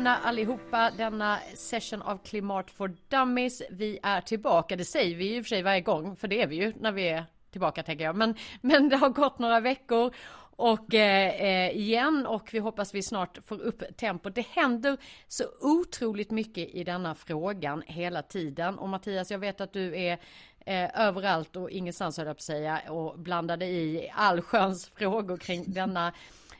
välkomna 0.00 0.28
allihopa 0.28 0.90
denna 0.96 1.38
session 1.54 2.02
av 2.02 2.18
Klimat 2.18 2.70
for 2.70 2.96
Dummies. 3.08 3.62
Vi 3.70 3.98
är 4.02 4.20
tillbaka, 4.20 4.76
det 4.76 4.84
säger 4.84 5.16
vi 5.16 5.24
ju 5.24 5.36
i 5.36 5.40
och 5.40 5.44
för 5.44 5.48
sig 5.48 5.62
varje 5.62 5.80
gång, 5.80 6.16
för 6.16 6.28
det 6.28 6.42
är 6.42 6.46
vi 6.46 6.56
ju 6.56 6.72
när 6.80 6.92
vi 6.92 7.08
är 7.08 7.24
tillbaka 7.50 7.82
tänker 7.82 8.04
jag. 8.04 8.16
Men, 8.16 8.34
men 8.60 8.88
det 8.88 8.96
har 8.96 9.08
gått 9.08 9.38
några 9.38 9.60
veckor 9.60 10.14
och 10.56 10.94
eh, 10.94 11.28
eh 11.40 11.76
igen 11.76 12.26
och 12.26 12.48
vi 12.52 12.58
hoppas 12.58 12.94
vi 12.94 13.02
snart 13.02 13.38
får 13.46 13.60
upp 13.60 13.82
tempo. 13.96 14.30
Det 14.30 14.46
händer 14.46 14.96
så 15.28 15.44
otroligt 15.60 16.30
mycket 16.30 16.68
i 16.68 16.84
denna 16.84 17.14
frågan 17.14 17.82
hela 17.86 18.22
tiden 18.22 18.78
och 18.78 18.88
Mattias, 18.88 19.30
jag 19.30 19.38
vet 19.38 19.60
att 19.60 19.72
du 19.72 20.00
är 20.00 20.18
eh, 20.66 21.00
överallt 21.00 21.56
och 21.56 21.70
ingenstans 21.70 22.16
höll 22.16 22.26
jag 22.26 22.36
på 22.36 22.38
att 22.38 22.42
säga 22.42 22.80
och 22.88 23.18
blandade 23.18 23.66
i 23.66 24.10
allsköns 24.14 24.88
frågor 24.88 25.36
kring 25.36 25.64
denna 25.66 26.12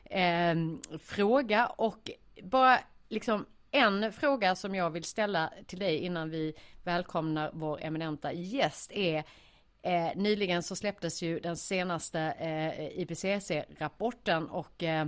eh, 0.05 0.55
fråga 0.99 1.67
och 1.67 2.11
bara 2.43 2.79
liksom 3.11 3.47
en 3.71 4.13
fråga 4.13 4.55
som 4.55 4.75
jag 4.75 4.91
vill 4.91 5.05
ställa 5.05 5.53
till 5.67 5.79
dig 5.79 5.97
innan 5.97 6.31
vi 6.31 6.55
välkomnar 6.85 7.51
vår 7.55 7.81
eminenta 7.83 8.33
gäst 8.33 8.93
är 8.93 9.25
eh, 9.83 10.11
nyligen 10.17 10.63
så 10.63 10.77
släpptes 10.77 11.23
ju 11.23 11.41
den 11.41 11.57
senaste 11.57 12.21
eh, 12.21 13.01
IPCC-rapporten 13.01 14.49
och 14.49 14.83
eh, 14.83 15.07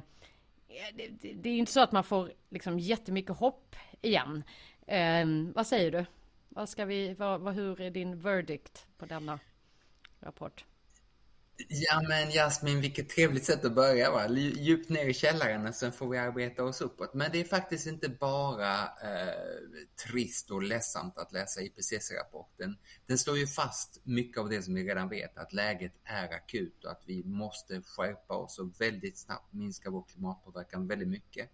det, 0.94 1.34
det, 1.34 1.48
är 1.48 1.56
inte 1.56 1.72
så 1.72 1.80
att 1.80 1.92
man 1.92 2.04
får 2.04 2.32
liksom 2.48 2.78
jättemycket 2.78 3.36
hopp 3.36 3.76
igen. 4.00 4.44
Eh, 4.86 5.26
vad 5.54 5.66
säger 5.66 5.90
du? 5.90 6.04
Vad 6.48 6.68
ska 6.68 6.84
vi, 6.84 7.14
vad, 7.14 7.40
vad, 7.40 7.54
hur 7.54 7.80
är 7.80 7.90
din 7.90 8.20
verdict 8.20 8.86
på 8.98 9.06
denna 9.06 9.38
rapport? 10.20 10.64
Ja 11.68 12.02
men 12.08 12.30
Jasmin, 12.30 12.80
vilket 12.80 13.08
trevligt 13.08 13.44
sätt 13.44 13.64
att 13.64 13.74
börja 13.74 14.10
va? 14.10 14.28
Djupt 14.28 14.88
ner 14.88 15.06
i 15.06 15.14
källaren 15.14 15.66
och 15.66 15.74
sen 15.74 15.92
får 15.92 16.08
vi 16.08 16.18
arbeta 16.18 16.64
oss 16.64 16.80
uppåt. 16.80 17.14
Men 17.14 17.32
det 17.32 17.40
är 17.40 17.44
faktiskt 17.44 17.86
inte 17.86 18.08
bara 18.08 18.82
eh, 18.82 19.34
trist 20.06 20.50
och 20.50 20.62
ledsamt 20.62 21.18
att 21.18 21.32
läsa 21.32 21.60
IPCC-rapporten. 21.60 22.76
Den 23.06 23.18
slår 23.18 23.38
ju 23.38 23.46
fast 23.46 24.00
mycket 24.04 24.38
av 24.38 24.48
det 24.48 24.62
som 24.62 24.74
vi 24.74 24.84
redan 24.88 25.08
vet, 25.08 25.38
att 25.38 25.52
läget 25.52 25.92
är 26.04 26.24
akut 26.24 26.84
och 26.84 26.90
att 26.90 27.02
vi 27.06 27.24
måste 27.24 27.82
skärpa 27.82 28.34
oss 28.34 28.58
och 28.58 28.80
väldigt 28.80 29.18
snabbt 29.18 29.52
minska 29.52 29.90
vår 29.90 30.04
klimatpåverkan 30.12 30.86
väldigt 30.86 31.08
mycket. 31.08 31.50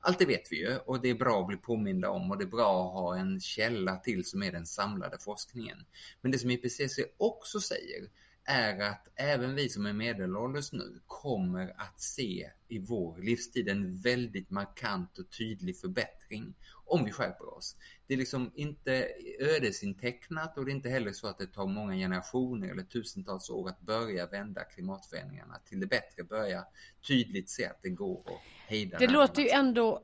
Allt 0.00 0.18
det 0.18 0.26
vet 0.26 0.52
vi 0.52 0.56
ju 0.56 0.76
och 0.76 1.00
det 1.00 1.10
är 1.10 1.14
bra 1.14 1.40
att 1.40 1.46
bli 1.46 1.56
påminda 1.56 2.10
om 2.10 2.30
och 2.30 2.38
det 2.38 2.44
är 2.44 2.46
bra 2.46 2.86
att 2.86 2.92
ha 2.92 3.16
en 3.16 3.40
källa 3.40 3.96
till 3.96 4.24
som 4.24 4.42
är 4.42 4.52
den 4.52 4.66
samlade 4.66 5.18
forskningen. 5.18 5.78
Men 6.20 6.32
det 6.32 6.38
som 6.38 6.50
IPCC 6.50 6.98
också 7.16 7.60
säger 7.60 8.08
är 8.44 8.78
att 8.80 9.08
även 9.14 9.54
vi 9.54 9.68
som 9.68 9.86
är 9.86 9.92
medelålders 9.92 10.72
nu 10.72 11.00
kommer 11.06 11.74
att 11.76 12.00
se 12.00 12.50
i 12.68 12.78
vår 12.78 13.18
livstid 13.18 13.68
en 13.68 14.00
väldigt 14.00 14.50
markant 14.50 15.18
och 15.18 15.30
tydlig 15.38 15.80
förbättring 15.80 16.54
om 16.84 17.04
vi 17.04 17.12
skärper 17.12 17.56
oss. 17.56 17.76
Det 18.06 18.14
är 18.14 18.18
liksom 18.18 18.52
inte 18.54 19.08
ödesintecknat 19.38 20.58
och 20.58 20.64
det 20.64 20.70
är 20.70 20.74
inte 20.74 20.88
heller 20.88 21.12
så 21.12 21.26
att 21.26 21.38
det 21.38 21.46
tar 21.46 21.66
många 21.66 21.94
generationer 21.94 22.68
eller 22.68 22.82
tusentals 22.82 23.50
år 23.50 23.68
att 23.68 23.80
börja 23.80 24.26
vända 24.26 24.64
klimatförändringarna 24.64 25.58
till 25.64 25.80
det 25.80 25.86
bättre, 25.86 26.24
börja 26.24 26.64
tydligt 27.08 27.50
se 27.50 27.66
att 27.66 27.82
det 27.82 27.90
går 27.90 28.20
att 28.26 28.40
hejda. 28.66 28.98
Det 28.98 29.06
låter 29.06 29.42
ju 29.42 29.48
ändå 29.48 30.02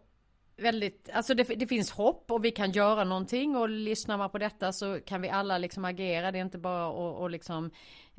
väldigt, 0.56 1.08
alltså 1.12 1.34
det, 1.34 1.42
det, 1.42 1.66
finns 1.66 1.90
hopp 1.90 2.30
och 2.30 2.44
vi 2.44 2.50
kan 2.50 2.70
göra 2.70 3.04
någonting 3.04 3.56
och 3.56 3.68
lyssnar 3.68 4.18
man 4.18 4.30
på 4.30 4.38
detta 4.38 4.72
så 4.72 5.00
kan 5.00 5.22
vi 5.22 5.28
alla 5.28 5.58
liksom 5.58 5.84
agera. 5.84 6.32
Det 6.32 6.38
är 6.38 6.42
inte 6.42 6.58
bara 6.58 6.88
att 6.88 7.20
och 7.20 7.30
liksom 7.30 7.70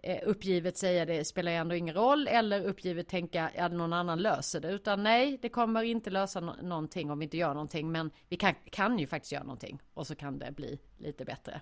Eh, 0.03 0.19
uppgivet 0.23 0.77
säga 0.77 1.05
det 1.05 1.25
spelar 1.25 1.51
ändå 1.51 1.75
ingen 1.75 1.95
roll 1.95 2.27
eller 2.27 2.65
uppgivet 2.65 3.07
tänka 3.07 3.51
att 3.57 3.71
någon 3.71 3.93
annan 3.93 4.21
löser 4.21 4.59
det. 4.59 4.71
Utan 4.71 5.03
nej 5.03 5.39
det 5.41 5.49
kommer 5.49 5.83
inte 5.83 6.09
lösa 6.09 6.39
no 6.39 6.55
någonting 6.61 7.11
om 7.11 7.19
vi 7.19 7.23
inte 7.23 7.37
gör 7.37 7.53
någonting. 7.53 7.91
Men 7.91 8.11
vi 8.29 8.37
kan, 8.37 8.55
kan 8.71 8.99
ju 8.99 9.07
faktiskt 9.07 9.31
göra 9.31 9.43
någonting. 9.43 9.81
Och 9.93 10.07
så 10.07 10.15
kan 10.15 10.39
det 10.39 10.51
bli 10.51 10.79
lite 10.97 11.25
bättre. 11.25 11.61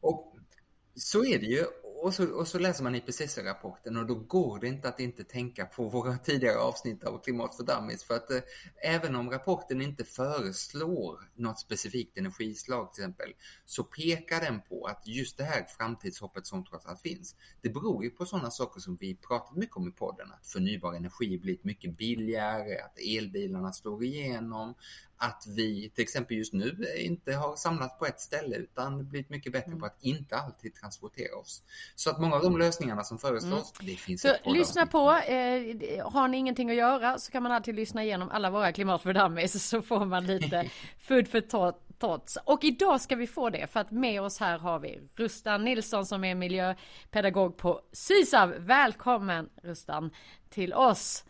Och 0.00 0.36
så 0.94 1.24
är 1.24 1.38
det 1.38 1.46
ju 1.46 1.64
och 2.02 2.14
så, 2.14 2.26
och 2.26 2.48
så 2.48 2.58
läser 2.58 2.84
man 2.84 2.94
IPCC-rapporten 2.94 3.96
och 3.96 4.06
då 4.06 4.14
går 4.14 4.58
det 4.58 4.68
inte 4.68 4.88
att 4.88 5.00
inte 5.00 5.24
tänka 5.24 5.66
på 5.66 5.88
våra 5.88 6.18
tidigare 6.18 6.58
avsnitt 6.58 7.04
av 7.04 7.22
Klimat 7.22 7.56
för 7.56 7.64
Dummies. 7.64 8.04
För 8.04 8.14
att 8.14 8.30
eh, 8.30 8.40
även 8.82 9.16
om 9.16 9.30
rapporten 9.30 9.80
inte 9.82 10.04
föreslår 10.04 11.30
något 11.34 11.60
specifikt 11.60 12.18
energislag 12.18 12.94
till 12.94 13.04
exempel, 13.04 13.32
så 13.64 13.84
pekar 13.84 14.40
den 14.40 14.60
på 14.60 14.86
att 14.86 15.06
just 15.06 15.36
det 15.36 15.44
här 15.44 15.64
framtidshoppet 15.64 16.46
som 16.46 16.64
trots 16.64 16.86
allt 16.86 17.00
finns, 17.00 17.36
det 17.60 17.68
beror 17.68 18.04
ju 18.04 18.10
på 18.10 18.26
sådana 18.26 18.50
saker 18.50 18.80
som 18.80 18.96
vi 18.96 19.14
pratat 19.14 19.56
mycket 19.56 19.76
om 19.76 19.88
i 19.88 19.92
podden. 19.92 20.32
Att 20.32 20.46
förnybar 20.46 20.94
energi 20.94 21.38
blivit 21.38 21.64
mycket 21.64 21.96
billigare, 21.96 22.78
att 22.78 22.98
elbilarna 22.98 23.72
slår 23.72 24.04
igenom, 24.04 24.74
att 25.22 25.44
vi 25.46 25.90
till 25.94 26.02
exempel 26.02 26.36
just 26.36 26.52
nu 26.52 26.86
inte 26.96 27.32
har 27.32 27.56
samlat 27.56 27.98
på 27.98 28.06
ett 28.06 28.20
ställe 28.20 28.56
utan 28.56 29.08
blivit 29.08 29.30
mycket 29.30 29.52
bättre 29.52 29.66
mm. 29.66 29.80
på 29.80 29.86
att 29.86 29.96
inte 30.00 30.36
alltid 30.36 30.74
transportera 30.74 31.36
oss. 31.36 31.62
Så 31.94 32.10
att 32.10 32.20
många 32.20 32.36
av 32.36 32.42
de 32.42 32.58
lösningarna 32.58 33.04
som 33.04 33.18
föreslås, 33.18 33.72
mm. 33.80 33.92
det 33.92 33.96
finns 33.96 34.20
Så 34.22 34.52
lyssna 34.52 34.86
på, 34.86 35.10
eh, 35.10 36.10
har 36.12 36.28
ni 36.28 36.36
ingenting 36.36 36.70
att 36.70 36.76
göra 36.76 37.18
så 37.18 37.32
kan 37.32 37.42
man 37.42 37.52
alltid 37.52 37.74
lyssna 37.74 38.04
igenom 38.04 38.28
alla 38.30 38.50
våra 38.50 38.72
klimat 38.72 39.02
för 39.02 39.12
dummies 39.12 39.68
så 39.68 39.82
får 39.82 40.06
man 40.06 40.26
lite 40.26 40.70
food 40.98 41.28
för 41.28 41.40
thoughts. 41.98 42.38
Och 42.44 42.64
idag 42.64 43.00
ska 43.00 43.16
vi 43.16 43.26
få 43.26 43.50
det 43.50 43.66
för 43.66 43.80
att 43.80 43.90
med 43.90 44.22
oss 44.22 44.38
här 44.38 44.58
har 44.58 44.78
vi 44.78 45.00
Rustan 45.16 45.64
Nilsson 45.64 46.06
som 46.06 46.24
är 46.24 46.34
miljöpedagog 46.34 47.56
på 47.56 47.80
Sysav. 47.92 48.54
Välkommen 48.58 49.48
Rustan 49.62 50.10
till 50.50 50.74
oss. 50.74 51.24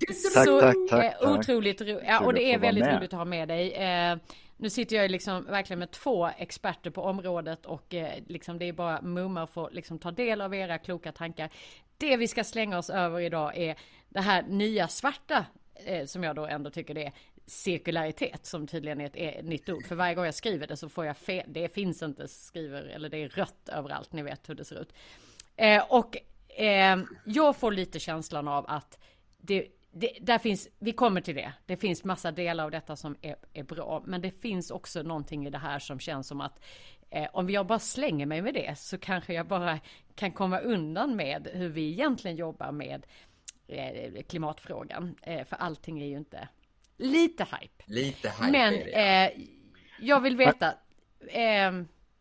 Tack, 0.00 0.44
så 0.46 0.60
tack, 0.60 0.76
tack, 0.90 1.22
otroligt 1.22 1.80
roligt. 1.80 2.02
Ja, 2.06 2.20
och 2.20 2.34
det 2.34 2.42
är 2.42 2.58
väldigt 2.58 2.86
roligt 2.86 3.12
att 3.12 3.18
ha 3.18 3.24
med 3.24 3.48
dig. 3.48 3.72
Eh, 3.72 4.16
nu 4.56 4.70
sitter 4.70 4.96
jag 4.96 5.10
liksom 5.10 5.44
verkligen 5.44 5.78
med 5.78 5.90
två 5.90 6.30
experter 6.38 6.90
på 6.90 7.02
området 7.02 7.66
och 7.66 7.94
eh, 7.94 8.12
liksom 8.26 8.58
det 8.58 8.64
är 8.64 8.72
bara 8.72 9.02
mumma 9.02 9.42
att 9.42 9.50
få 9.50 9.68
liksom 9.72 9.98
ta 9.98 10.10
del 10.10 10.40
av 10.40 10.54
era 10.54 10.78
kloka 10.78 11.12
tankar. 11.12 11.50
Det 11.98 12.16
vi 12.16 12.28
ska 12.28 12.44
slänga 12.44 12.78
oss 12.78 12.90
över 12.90 13.20
idag 13.20 13.56
är 13.56 13.76
det 14.08 14.20
här 14.20 14.42
nya 14.42 14.88
svarta 14.88 15.46
eh, 15.74 16.06
som 16.06 16.24
jag 16.24 16.36
då 16.36 16.46
ändå 16.46 16.70
tycker 16.70 16.94
det 16.94 17.04
är 17.04 17.12
cirkularitet 17.46 18.46
som 18.46 18.66
tydligen 18.66 19.00
är 19.00 19.10
ett, 19.16 19.44
nytt 19.44 19.68
ord. 19.68 19.86
För 19.86 19.94
varje 19.94 20.14
gång 20.14 20.24
jag 20.24 20.34
skriver 20.34 20.66
det 20.66 20.76
så 20.76 20.88
får 20.88 21.06
jag 21.06 21.16
fel. 21.16 21.46
Det 21.48 21.68
finns 21.68 22.02
inte 22.02 22.28
skriver 22.28 22.82
eller 22.82 23.08
det 23.08 23.18
är 23.18 23.28
rött 23.28 23.68
överallt. 23.68 24.12
Ni 24.12 24.22
vet 24.22 24.48
hur 24.48 24.54
det 24.54 24.64
ser 24.64 24.80
ut. 24.80 24.92
Och 25.88 26.16
jag 27.24 27.56
får 27.56 27.72
lite 27.72 27.98
känslan 27.98 28.48
av 28.48 28.64
att 28.68 28.98
det 29.38 29.66
det, 29.92 30.18
där 30.20 30.38
finns, 30.38 30.68
vi 30.78 30.92
kommer 30.92 31.20
till 31.20 31.34
det. 31.34 31.52
Det 31.66 31.76
finns 31.76 32.04
massa 32.04 32.32
delar 32.32 32.64
av 32.64 32.70
detta 32.70 32.96
som 32.96 33.16
är, 33.22 33.36
är 33.52 33.62
bra, 33.62 34.02
men 34.06 34.20
det 34.20 34.30
finns 34.30 34.70
också 34.70 35.02
någonting 35.02 35.46
i 35.46 35.50
det 35.50 35.58
här 35.58 35.78
som 35.78 36.00
känns 36.00 36.28
som 36.28 36.40
att 36.40 36.64
eh, 37.10 37.28
om 37.32 37.50
jag 37.50 37.66
bara 37.66 37.78
slänger 37.78 38.26
mig 38.26 38.42
med 38.42 38.54
det 38.54 38.78
så 38.78 38.98
kanske 38.98 39.34
jag 39.34 39.46
bara 39.46 39.80
kan 40.14 40.32
komma 40.32 40.58
undan 40.58 41.16
med 41.16 41.48
hur 41.52 41.68
vi 41.68 41.92
egentligen 41.92 42.36
jobbar 42.36 42.72
med 42.72 43.06
eh, 43.68 44.22
klimatfrågan. 44.22 45.16
Eh, 45.22 45.44
för 45.44 45.56
allting 45.56 46.02
är 46.02 46.06
ju 46.06 46.16
inte 46.16 46.48
lite 46.96 47.44
hype. 47.44 47.84
Lite 47.86 48.28
hype 48.28 48.50
Men 48.50 48.74
är 48.74 48.84
det. 48.84 49.32
Eh, 49.32 49.40
jag 50.00 50.20
vill 50.20 50.36
veta, 50.36 50.74
eh, 51.28 51.72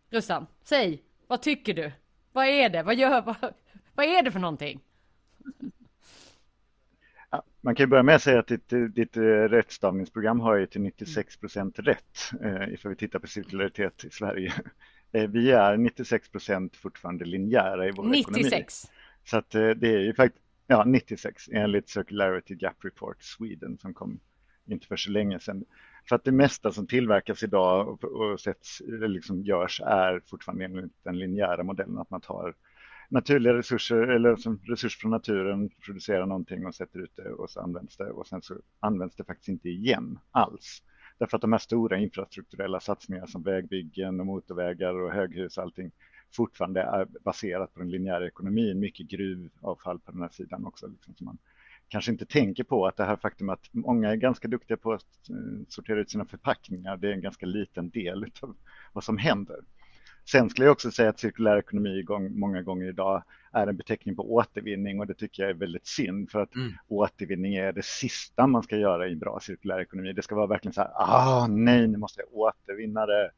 Russan, 0.10 0.48
säg, 0.64 1.04
vad 1.28 1.42
tycker 1.42 1.74
du? 1.74 1.92
Vad 2.32 2.46
är 2.46 2.70
det? 2.70 2.84
Vad 2.84 2.96
gör, 2.96 3.22
vad, 3.22 3.54
vad 3.94 4.06
är 4.06 4.22
det 4.22 4.32
för 4.32 4.40
någonting? 4.40 4.82
Man 7.64 7.76
kan 7.76 7.90
börja 7.90 8.04
med 8.04 8.16
att 8.16 8.22
säga 8.22 8.40
att 8.40 8.48
ditt, 8.48 8.74
ditt 8.96 9.18
eh, 9.18 9.22
rättstavningsprogram 9.24 10.40
har 10.40 10.56
ju 10.56 10.66
till 10.66 10.82
96 10.82 11.38
procent 11.38 11.80
rätt 11.80 12.32
eh, 12.44 12.74
ifall 12.74 12.90
vi 12.90 12.96
tittar 12.96 13.20
på 13.20 13.28
cirkularitet 13.28 14.06
i 14.06 14.10
Sverige. 14.10 14.54
Eh, 15.14 15.30
vi 15.30 15.52
är 15.52 15.78
96 15.78 16.30
procent 16.30 16.76
fortfarande 16.76 17.26
linjära 17.26 17.88
i 17.88 17.92
vår 17.92 18.04
96. 18.04 18.20
ekonomi. 18.22 18.44
96? 18.44 18.86
Så 19.24 19.38
att 19.38 19.56
eh, 19.56 19.70
det 19.70 19.88
är 19.88 20.00
ju 20.00 20.14
faktiskt, 20.14 20.46
ja 20.68 20.84
96 20.86 21.50
enligt 21.52 21.90
Circularity 21.90 22.56
Gap 22.56 22.86
Report 22.86 23.24
Sweden 23.24 23.78
som 23.78 23.94
kom 23.94 24.20
inte 24.66 24.88
för 24.88 24.96
så 24.96 25.12
länge 25.12 25.40
sedan. 25.40 25.66
För 26.10 26.16
att 26.16 26.24
det 26.24 26.32
mesta 26.32 26.72
som 26.72 26.88
tillverkas 26.88 27.44
idag 27.44 27.88
och, 27.88 28.04
och 28.04 28.40
sätts, 28.40 28.82
liksom 28.88 29.44
görs 29.44 29.82
är 29.86 30.22
fortfarande 30.30 30.66
enligt 30.66 31.04
den 31.04 31.20
linjära 31.20 31.64
modellen 31.64 31.98
att 31.98 32.10
man 32.10 32.22
tar 32.22 32.56
naturliga 33.12 33.54
resurser 33.54 34.08
eller 34.08 34.36
som 34.36 34.60
resurs 34.64 34.98
från 34.98 35.12
naturen 35.12 35.70
producerar 35.86 36.26
någonting 36.26 36.66
och 36.66 36.76
sätter 36.76 37.00
ut 37.00 37.16
det 37.16 37.32
och 37.32 37.50
så 37.50 37.60
används 37.60 37.98
det 37.98 38.12
och 38.12 38.28
sen 38.28 38.42
så 38.42 38.56
används 38.80 39.16
det 39.16 39.24
faktiskt 39.24 39.50
inte 39.50 39.70
igen 39.70 40.20
alls. 40.32 40.84
Därför 41.18 41.38
att 41.38 41.42
de 41.42 41.52
här 41.52 41.60
stora 41.60 41.98
infrastrukturella 41.98 42.80
satsningar 42.80 43.26
som 43.26 43.44
vägbyggen 43.44 44.20
och 44.20 44.26
motorvägar 44.26 44.94
och 44.94 45.12
höghus 45.12 45.58
och 45.58 45.64
allting 45.64 45.92
fortfarande 46.34 46.82
är 46.82 47.08
baserat 47.24 47.74
på 47.74 47.80
den 47.80 47.90
linjära 47.90 48.28
ekonomin, 48.28 48.80
mycket 48.80 49.08
gruvavfall 49.08 50.00
på 50.00 50.12
den 50.12 50.22
här 50.22 50.30
sidan 50.30 50.66
också. 50.66 50.88
Liksom, 50.88 51.16
så 51.16 51.24
man 51.24 51.38
kanske 51.88 52.12
inte 52.12 52.26
tänker 52.26 52.64
på 52.64 52.88
att 52.88 52.98
det 52.98 53.06
här 53.06 53.16
faktum 53.16 53.50
att 53.50 53.70
många 53.72 54.10
är 54.10 54.16
ganska 54.16 54.48
duktiga 54.48 54.78
på 54.78 54.94
att 54.94 55.30
eh, 55.30 55.66
sortera 55.68 56.00
ut 56.00 56.10
sina 56.10 56.26
förpackningar, 56.26 56.98
det 56.98 57.08
är 57.08 57.14
en 57.14 57.22
ganska 57.22 57.46
liten 57.46 57.90
del 57.90 58.26
av 58.42 58.56
vad 58.94 59.04
som 59.04 59.18
händer. 59.18 59.60
Sen 60.30 60.50
skulle 60.50 60.66
jag 60.66 60.72
också 60.72 60.92
säga 60.92 61.10
att 61.10 61.20
cirkulär 61.20 61.58
ekonomi 61.58 62.06
många 62.30 62.62
gånger 62.62 62.90
idag 62.90 63.24
är 63.54 63.68
en 63.68 63.78
beteckning 63.78 64.16
på 64.16 64.34
återvinning 64.34 65.00
och 65.00 65.08
det 65.08 65.14
tycker 65.14 65.44
jag 65.44 65.50
är 65.50 65.56
väldigt 65.56 65.88
synd 65.88 66.32
för 66.32 66.40
att 66.40 66.56
mm. 66.56 66.72
återvinning 66.88 67.56
är 67.56 67.72
det 67.72 67.86
sista 67.86 68.48
man 68.48 68.64
ska 68.64 68.78
göra 68.78 69.08
i 69.08 69.12
en 69.12 69.20
bra 69.20 69.40
cirkulär 69.42 69.80
ekonomi. 69.80 70.14
Det 70.14 70.22
ska 70.22 70.36
vara 70.36 70.48
verkligen 70.48 70.74
så 70.74 70.82
här, 70.82 70.92
ah 70.96 71.48
nej, 71.48 71.88
nu 71.88 71.98
måste 71.98 72.22
jag 72.22 72.34
återvinna 72.34 73.06
det. 73.06 73.32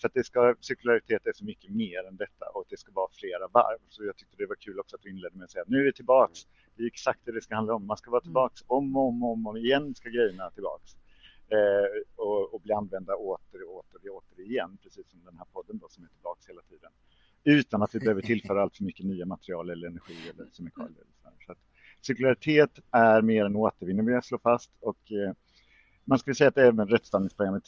För 0.00 0.08
att 0.08 0.14
det 0.14 0.24
ska, 0.24 0.54
cirkularitet 0.60 1.26
är 1.26 1.32
så 1.32 1.44
mycket 1.44 1.70
mer 1.70 2.08
än 2.08 2.16
detta 2.16 2.46
och 2.54 2.64
det 2.68 2.78
ska 2.78 2.92
vara 2.92 3.08
flera 3.20 3.48
varv. 3.48 3.78
Så 3.88 4.04
jag 4.04 4.16
tyckte 4.16 4.36
det 4.36 4.46
var 4.46 4.54
kul 4.54 4.80
också 4.80 4.96
att 4.96 5.02
du 5.02 5.10
inledde 5.10 5.36
med 5.36 5.44
att 5.44 5.50
säga 5.50 5.62
att 5.62 5.68
nu 5.68 5.80
är 5.80 5.84
vi 5.84 5.92
tillbaks. 5.92 6.40
Det 6.76 6.82
är 6.82 6.86
exakt 6.86 7.20
det 7.24 7.32
det 7.32 7.40
ska 7.40 7.54
handla 7.54 7.74
om. 7.74 7.86
Man 7.86 7.96
ska 7.96 8.10
vara 8.10 8.20
mm. 8.20 8.28
tillbaks 8.28 8.60
om 8.66 8.96
och 8.96 9.08
om, 9.08 9.22
om, 9.22 9.46
om 9.46 9.56
igen 9.56 9.94
ska 9.94 10.08
grejerna 10.08 10.50
tillbaks. 10.50 10.96
Eh, 11.48 11.88
och, 12.16 12.54
och, 12.54 12.60
bli 12.60 12.72
använda 12.72 13.14
åter 13.14 13.60
och 13.68 13.75
vi 14.06 14.10
återigen, 14.10 14.78
precis 14.82 15.10
som 15.10 15.24
den 15.24 15.36
här 15.38 15.46
podden 15.52 15.78
då 15.78 15.88
som 15.88 16.04
är 16.04 16.08
tillbaka 16.08 16.40
hela 16.46 16.62
tiden. 16.62 16.90
Utan 17.44 17.82
att 17.82 17.94
vi 17.94 17.98
behöver 17.98 18.22
tillföra 18.22 18.62
allt 18.62 18.76
för 18.76 18.84
mycket 18.84 19.06
nya 19.06 19.26
material 19.26 19.70
eller 19.70 19.86
energi 19.88 20.30
eller 20.34 20.46
kemikalier. 20.52 21.04
Så 21.46 21.52
att 21.52 21.58
cirkularitet 22.00 22.78
är 22.90 23.22
mer 23.22 23.44
än 23.44 23.56
återvinning 23.56 24.06
vill 24.06 24.14
jag 24.14 24.24
slå 24.24 24.38
fast 24.38 24.70
och 24.80 25.12
eh, 25.12 25.32
man 26.04 26.18
skulle 26.18 26.34
säga 26.34 26.48
att 26.48 26.58
även 26.58 26.88
rättsstavningsprogrammet 26.88 27.64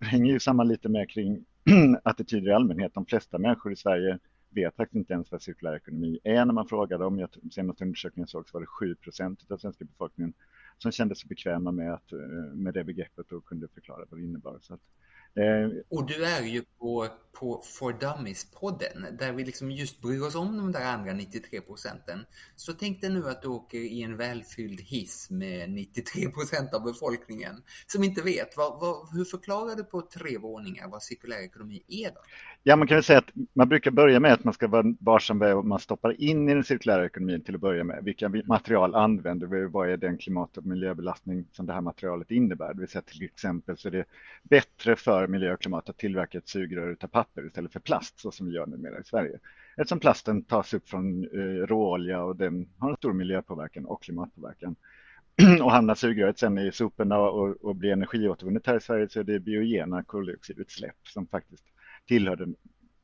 hänger 0.00 0.32
ju 0.32 0.40
samman 0.40 0.68
lite 0.68 0.88
med 0.88 1.10
kring 1.10 1.44
attityder 2.02 2.48
i 2.48 2.52
allmänhet. 2.52 2.94
De 2.94 3.06
flesta 3.06 3.38
människor 3.38 3.72
i 3.72 3.76
Sverige 3.76 4.18
vet 4.50 4.76
faktiskt 4.76 4.96
inte 4.96 5.12
ens 5.12 5.32
vad 5.32 5.42
cirkulär 5.42 5.76
ekonomi 5.76 6.18
är 6.24 6.44
när 6.44 6.54
man 6.54 6.68
frågar 6.68 6.98
dem. 6.98 7.18
Jag, 7.18 7.30
senaste 7.52 7.84
undersökningen 7.84 8.28
såg 8.28 8.48
så 8.48 8.56
var 8.56 8.60
det 8.60 8.66
7 8.66 8.94
procent 8.94 9.50
av 9.50 9.56
svenska 9.56 9.84
befolkningen 9.84 10.32
som 10.78 10.92
kände 10.92 11.14
sig 11.14 11.28
bekväma 11.28 11.72
med, 11.72 11.94
att, 11.94 12.12
eh, 12.12 12.18
med 12.54 12.74
det 12.74 12.84
begreppet 12.84 13.32
och 13.32 13.44
kunde 13.44 13.68
förklara 13.68 14.04
vad 14.10 14.20
det 14.20 14.24
innebar. 14.24 14.58
Så 14.60 14.74
att, 14.74 14.80
Eh, 14.80 15.07
Eh, 15.34 15.70
och 15.88 16.06
du 16.06 16.24
är 16.24 16.42
ju 16.42 16.62
på, 16.78 17.08
på 17.32 17.62
For 17.64 17.92
Dummies-podden 17.92 19.16
där 19.18 19.32
vi 19.32 19.44
liksom 19.44 19.70
just 19.70 20.00
bryr 20.00 20.22
oss 20.22 20.34
om 20.34 20.56
de 20.56 20.72
där 20.72 20.84
andra 20.84 21.12
93 21.12 21.60
procenten. 21.60 22.26
Så 22.56 22.72
tänk 22.72 23.00
dig 23.00 23.10
nu 23.10 23.28
att 23.28 23.42
du 23.42 23.48
åker 23.48 23.78
i 23.78 24.02
en 24.02 24.16
välfylld 24.16 24.80
hiss 24.80 25.30
med 25.30 25.70
93 25.70 26.28
procent 26.28 26.74
av 26.74 26.84
befolkningen 26.84 27.62
som 27.86 28.04
inte 28.04 28.22
vet. 28.22 28.56
Vad, 28.56 28.80
vad, 28.80 29.12
hur 29.12 29.24
förklarar 29.24 29.76
du 29.76 29.84
på 29.84 30.02
tre 30.02 30.38
våningar 30.38 30.88
vad 30.88 31.02
cirkulär 31.02 31.42
ekonomi 31.42 31.82
är 31.88 32.10
då? 32.10 32.20
Ja, 32.62 32.76
man 32.76 32.88
kan 32.88 32.94
väl 32.96 33.04
säga 33.04 33.18
att 33.18 33.30
man 33.52 33.68
brukar 33.68 33.90
börja 33.90 34.20
med 34.20 34.32
att 34.32 34.44
man 34.44 34.54
ska 34.54 34.68
vara 34.68 34.94
varsam 35.00 35.38
med 35.38 35.54
vad 35.54 35.64
man 35.64 35.78
stoppar 35.78 36.20
in 36.20 36.48
i 36.48 36.54
den 36.54 36.64
cirkulära 36.64 37.06
ekonomin 37.06 37.44
till 37.44 37.54
att 37.54 37.60
börja 37.60 37.84
med. 37.84 38.04
Vilka 38.04 38.28
material 38.28 38.94
använder 38.94 39.46
vi? 39.46 39.66
Vad 39.66 39.90
är 39.90 39.96
den 39.96 40.18
klimat 40.18 40.56
och 40.56 40.66
miljöbelastning 40.66 41.46
som 41.52 41.66
det 41.66 41.72
här 41.72 41.80
materialet 41.80 42.30
innebär? 42.30 42.74
Det 42.74 42.80
vill 42.80 42.88
säga 42.88 43.02
till 43.02 43.22
exempel 43.22 43.76
så 43.76 43.88
är 43.88 43.92
det 43.92 44.04
bättre 44.42 44.96
för 44.96 45.26
miljö 45.26 45.52
och 45.52 45.60
klimat 45.60 45.88
att 45.88 45.98
tillverka 45.98 46.38
ett 46.38 46.48
sugrör 46.48 46.88
utav 46.88 47.08
papper 47.08 47.46
istället 47.46 47.72
för 47.72 47.80
plast 47.80 48.20
så 48.20 48.30
som 48.30 48.46
vi 48.46 48.54
gör 48.54 48.66
numera 48.66 49.00
i 49.00 49.04
Sverige. 49.04 49.38
Eftersom 49.76 50.00
plasten 50.00 50.42
tas 50.42 50.74
upp 50.74 50.88
från 50.88 51.24
eh, 51.24 51.66
råolja 51.66 52.22
och 52.22 52.36
den 52.36 52.68
har 52.78 52.90
en 52.90 52.96
stor 52.96 53.12
miljöpåverkan 53.12 53.86
och 53.86 54.02
klimatpåverkan. 54.02 54.76
och 55.62 55.72
hamnar 55.72 55.94
sugröret 55.94 56.38
sen 56.38 56.58
i 56.58 56.72
soporna 56.72 57.18
och, 57.18 57.64
och 57.64 57.76
blir 57.76 57.92
energiåtervunnet 57.92 58.66
här 58.66 58.76
i 58.76 58.80
Sverige 58.80 59.08
så 59.08 59.20
är 59.20 59.24
det 59.24 59.40
biogena 59.40 60.02
koldioxidutsläpp 60.02 60.96
som 61.02 61.26
faktiskt 61.26 61.64
tillhör 62.08 62.36
den 62.36 62.56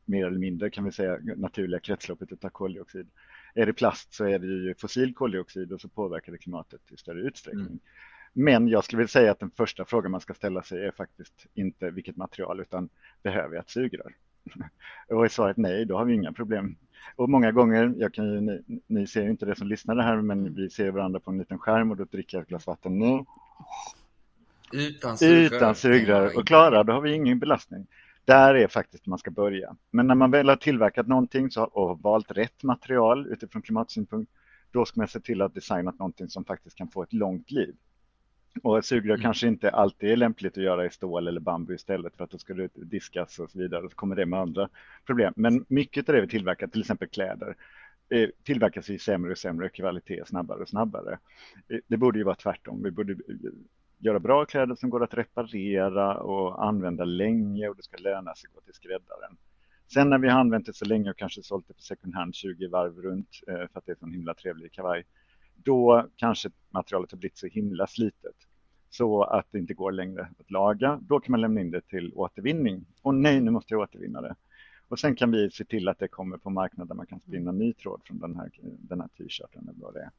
mer 0.04 0.26
eller 0.26 0.38
mindre 0.38 0.70
kan 0.70 0.84
vi 0.84 0.92
säga 0.92 1.18
naturliga 1.36 1.80
kretsloppet 1.80 2.44
av 2.44 2.48
koldioxid. 2.48 3.08
Är 3.54 3.66
det 3.66 3.72
plast 3.72 4.14
så 4.14 4.24
är 4.24 4.38
det 4.38 4.46
ju 4.46 4.74
fossil 4.74 5.14
koldioxid 5.14 5.72
och 5.72 5.80
så 5.80 5.88
påverkar 5.88 6.32
det 6.32 6.38
klimatet 6.38 6.80
i 6.92 6.96
större 6.96 7.20
utsträckning. 7.20 7.66
Mm. 7.66 7.78
Men 8.32 8.68
jag 8.68 8.84
skulle 8.84 8.98
vilja 8.98 9.08
säga 9.08 9.30
att 9.30 9.40
den 9.40 9.50
första 9.50 9.84
frågan 9.84 10.10
man 10.10 10.20
ska 10.20 10.34
ställa 10.34 10.62
sig 10.62 10.84
är 10.84 10.90
faktiskt 10.90 11.46
inte 11.54 11.90
vilket 11.90 12.16
material 12.16 12.60
utan 12.60 12.88
behöver 13.22 13.54
jag 13.54 13.64
ett 13.64 13.70
sugrör? 13.70 14.14
Och 15.08 15.24
är 15.24 15.28
svaret 15.28 15.56
nej, 15.56 15.84
då 15.84 15.98
har 15.98 16.04
vi 16.04 16.14
inga 16.14 16.32
problem. 16.32 16.76
Och 17.16 17.30
många 17.30 17.52
gånger, 17.52 17.94
jag 17.96 18.14
kan 18.14 18.32
ju, 18.32 18.40
ni, 18.40 18.80
ni 18.86 19.06
ser 19.06 19.28
inte 19.28 19.46
det 19.46 19.56
som 19.56 19.68
lyssnar 19.68 19.96
här, 19.96 20.16
men 20.16 20.40
mm. 20.40 20.54
vi 20.54 20.70
ser 20.70 20.90
varandra 20.90 21.20
på 21.20 21.30
en 21.30 21.38
liten 21.38 21.58
skärm 21.58 21.90
och 21.90 21.96
då 21.96 22.04
dricker 22.04 22.36
jag 22.36 22.42
ett 22.42 22.48
glas 22.48 22.66
vatten 22.66 22.98
nu. 22.98 23.24
Utan 24.72 25.18
sugrör. 25.18 25.56
Utan 25.56 25.74
sugrör. 25.74 26.38
Och 26.38 26.46
klara, 26.46 26.84
då 26.84 26.92
har 26.92 27.00
vi 27.00 27.14
ingen 27.14 27.38
belastning. 27.38 27.86
Där 28.24 28.54
är 28.54 28.68
faktiskt 28.68 29.06
man 29.06 29.18
ska 29.18 29.30
börja. 29.30 29.76
Men 29.90 30.06
när 30.06 30.14
man 30.14 30.30
väl 30.30 30.48
har 30.48 30.56
tillverkat 30.56 31.06
någonting 31.06 31.50
så, 31.50 31.64
och 31.64 32.02
valt 32.02 32.30
rätt 32.30 32.62
material 32.62 33.26
utifrån 33.26 33.62
klimatsynpunkt, 33.62 34.32
då 34.70 34.84
ska 34.84 35.00
man 35.00 35.08
se 35.08 35.20
till 35.20 35.42
att 35.42 35.54
designa 35.54 35.90
någonting 35.90 36.28
som 36.28 36.44
faktiskt 36.44 36.76
kan 36.76 36.88
få 36.88 37.02
ett 37.02 37.12
långt 37.12 37.50
liv. 37.50 37.74
Och 38.62 38.84
sugrör 38.84 39.14
mm. 39.14 39.22
kanske 39.22 39.46
inte 39.46 39.70
alltid 39.70 40.10
är 40.10 40.16
lämpligt 40.16 40.58
att 40.58 40.64
göra 40.64 40.86
i 40.86 40.90
stål 40.90 41.28
eller 41.28 41.40
bambu 41.40 41.74
istället 41.74 42.16
för 42.16 42.24
att 42.24 42.30
då 42.30 42.38
ska 42.38 42.54
det 42.54 42.70
diskas 42.74 43.38
och 43.38 43.50
så 43.50 43.58
vidare 43.58 43.84
och 43.84 43.90
så 43.90 43.96
kommer 43.96 44.16
det 44.16 44.26
med 44.26 44.40
andra 44.40 44.68
problem. 45.06 45.32
Men 45.36 45.64
mycket 45.68 46.08
av 46.08 46.14
det 46.14 46.20
vi 46.20 46.28
tillverkar, 46.28 46.66
till 46.66 46.80
exempel 46.80 47.08
kläder, 47.08 47.56
eh, 48.08 48.28
tillverkas 48.42 48.90
i 48.90 48.98
sämre 48.98 49.30
och 49.30 49.38
sämre 49.38 49.68
kvalitet 49.68 50.24
snabbare 50.26 50.62
och 50.62 50.68
snabbare. 50.68 51.18
Eh, 51.68 51.78
det 51.86 51.96
borde 51.96 52.18
ju 52.18 52.24
vara 52.24 52.34
tvärtom. 52.34 52.82
Vi 52.82 52.90
borde 52.90 53.16
göra 54.04 54.20
bra 54.20 54.44
kläder 54.44 54.74
som 54.74 54.90
går 54.90 55.04
att 55.04 55.14
reparera 55.14 56.18
och 56.18 56.64
använda 56.64 57.04
länge 57.04 57.68
och 57.68 57.76
det 57.76 57.82
ska 57.82 57.96
löna 57.96 58.34
sig 58.34 58.48
att 58.48 58.54
gå 58.54 58.60
till 58.60 58.74
skräddaren. 58.74 59.36
Sen 59.92 60.10
när 60.10 60.18
vi 60.18 60.28
har 60.28 60.40
använt 60.40 60.66
det 60.66 60.72
så 60.72 60.84
länge 60.84 61.10
och 61.10 61.18
kanske 61.18 61.42
sålt 61.42 61.68
det 61.68 61.74
på 61.74 61.82
second 61.82 62.14
hand 62.14 62.34
20 62.34 62.66
varv 62.66 63.02
runt 63.02 63.28
eh, 63.46 63.54
för 63.54 63.78
att 63.78 63.86
det 63.86 63.92
är 63.92 64.04
en 64.04 64.12
himla 64.12 64.34
trevlig 64.34 64.72
kavaj, 64.72 65.04
då 65.54 66.06
kanske 66.16 66.50
materialet 66.70 67.10
har 67.10 67.18
blivit 67.18 67.38
så 67.38 67.46
himla 67.46 67.86
slitet 67.86 68.36
så 68.90 69.22
att 69.22 69.46
det 69.50 69.58
inte 69.58 69.74
går 69.74 69.92
längre 69.92 70.28
att 70.38 70.50
laga. 70.50 70.98
Då 71.02 71.20
kan 71.20 71.30
man 71.30 71.40
lämna 71.40 71.60
in 71.60 71.70
det 71.70 71.80
till 71.80 72.12
återvinning. 72.14 72.84
Och 73.02 73.14
nej, 73.14 73.40
nu 73.40 73.50
måste 73.50 73.74
jag 73.74 73.80
återvinna 73.80 74.20
det. 74.20 74.34
Och 74.88 74.98
sen 74.98 75.16
kan 75.16 75.30
vi 75.30 75.50
se 75.50 75.64
till 75.64 75.88
att 75.88 75.98
det 75.98 76.08
kommer 76.08 76.36
på 76.36 76.50
marknaden 76.50 76.88
där 76.88 76.94
man 76.94 77.06
kan 77.06 77.20
spinna 77.20 77.52
ny 77.52 77.72
tråd 77.72 78.00
från 78.04 78.18
den 78.18 78.36
här, 78.36 78.50
den 78.62 79.00
här 79.00 79.08
t-shirten 79.08 79.68
eller 79.68 79.80
vad 79.80 79.94
det 79.94 80.00
är. 80.00 80.10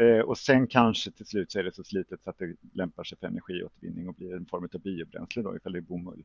Eh, 0.00 0.20
och 0.20 0.38
sen 0.38 0.66
kanske 0.66 1.10
till 1.10 1.26
slut 1.26 1.52
så 1.52 1.58
är 1.58 1.64
det 1.64 1.74
så 1.74 1.84
slitet 1.84 2.22
så 2.22 2.30
att 2.30 2.38
det 2.38 2.56
lämpar 2.72 3.04
sig 3.04 3.18
för 3.18 3.26
energiåtervinning 3.26 4.08
och 4.08 4.14
blir 4.14 4.36
en 4.36 4.46
form 4.46 4.68
av 4.74 4.80
biobränsle 4.80 5.42
då 5.42 5.56
ifall 5.56 5.72
det 5.72 5.78
är 5.78 5.82
bomull. 5.82 6.24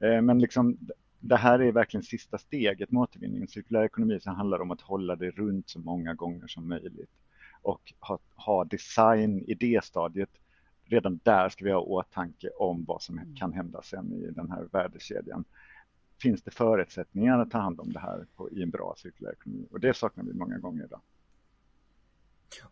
Eh, 0.00 0.22
men 0.22 0.38
liksom, 0.38 0.78
det 1.18 1.36
här 1.36 1.58
är 1.58 1.72
verkligen 1.72 2.04
sista 2.04 2.38
steget 2.38 2.90
med 2.90 3.02
återvinning. 3.02 3.48
Cirkulär 3.48 3.84
ekonomi 3.84 4.20
som 4.20 4.34
handlar 4.34 4.60
om 4.60 4.70
att 4.70 4.80
hålla 4.80 5.16
det 5.16 5.30
runt 5.30 5.68
så 5.68 5.78
många 5.78 6.14
gånger 6.14 6.46
som 6.46 6.68
möjligt 6.68 7.10
och 7.62 7.92
ha, 8.00 8.18
ha 8.36 8.64
design 8.64 9.44
i 9.46 9.54
det 9.54 9.84
stadiet. 9.84 10.30
Redan 10.84 11.20
där 11.22 11.48
ska 11.48 11.64
vi 11.64 11.72
ha 11.72 11.80
åtanke 11.80 12.48
om 12.48 12.84
vad 12.84 13.02
som 13.02 13.18
mm. 13.18 13.36
kan 13.36 13.52
hända 13.52 13.82
sen 13.82 14.12
i 14.12 14.30
den 14.30 14.50
här 14.50 14.68
värdekedjan. 14.72 15.44
Finns 16.22 16.42
det 16.42 16.50
förutsättningar 16.50 17.38
att 17.38 17.50
ta 17.50 17.58
hand 17.58 17.80
om 17.80 17.92
det 17.92 18.00
här 18.00 18.26
på, 18.36 18.50
i 18.50 18.62
en 18.62 18.70
bra 18.70 18.94
cirkulär 18.96 19.32
ekonomi? 19.32 19.66
Och 19.70 19.80
det 19.80 19.94
saknar 19.96 20.24
vi 20.24 20.32
många 20.32 20.58
gånger 20.58 20.84
idag. 20.84 21.00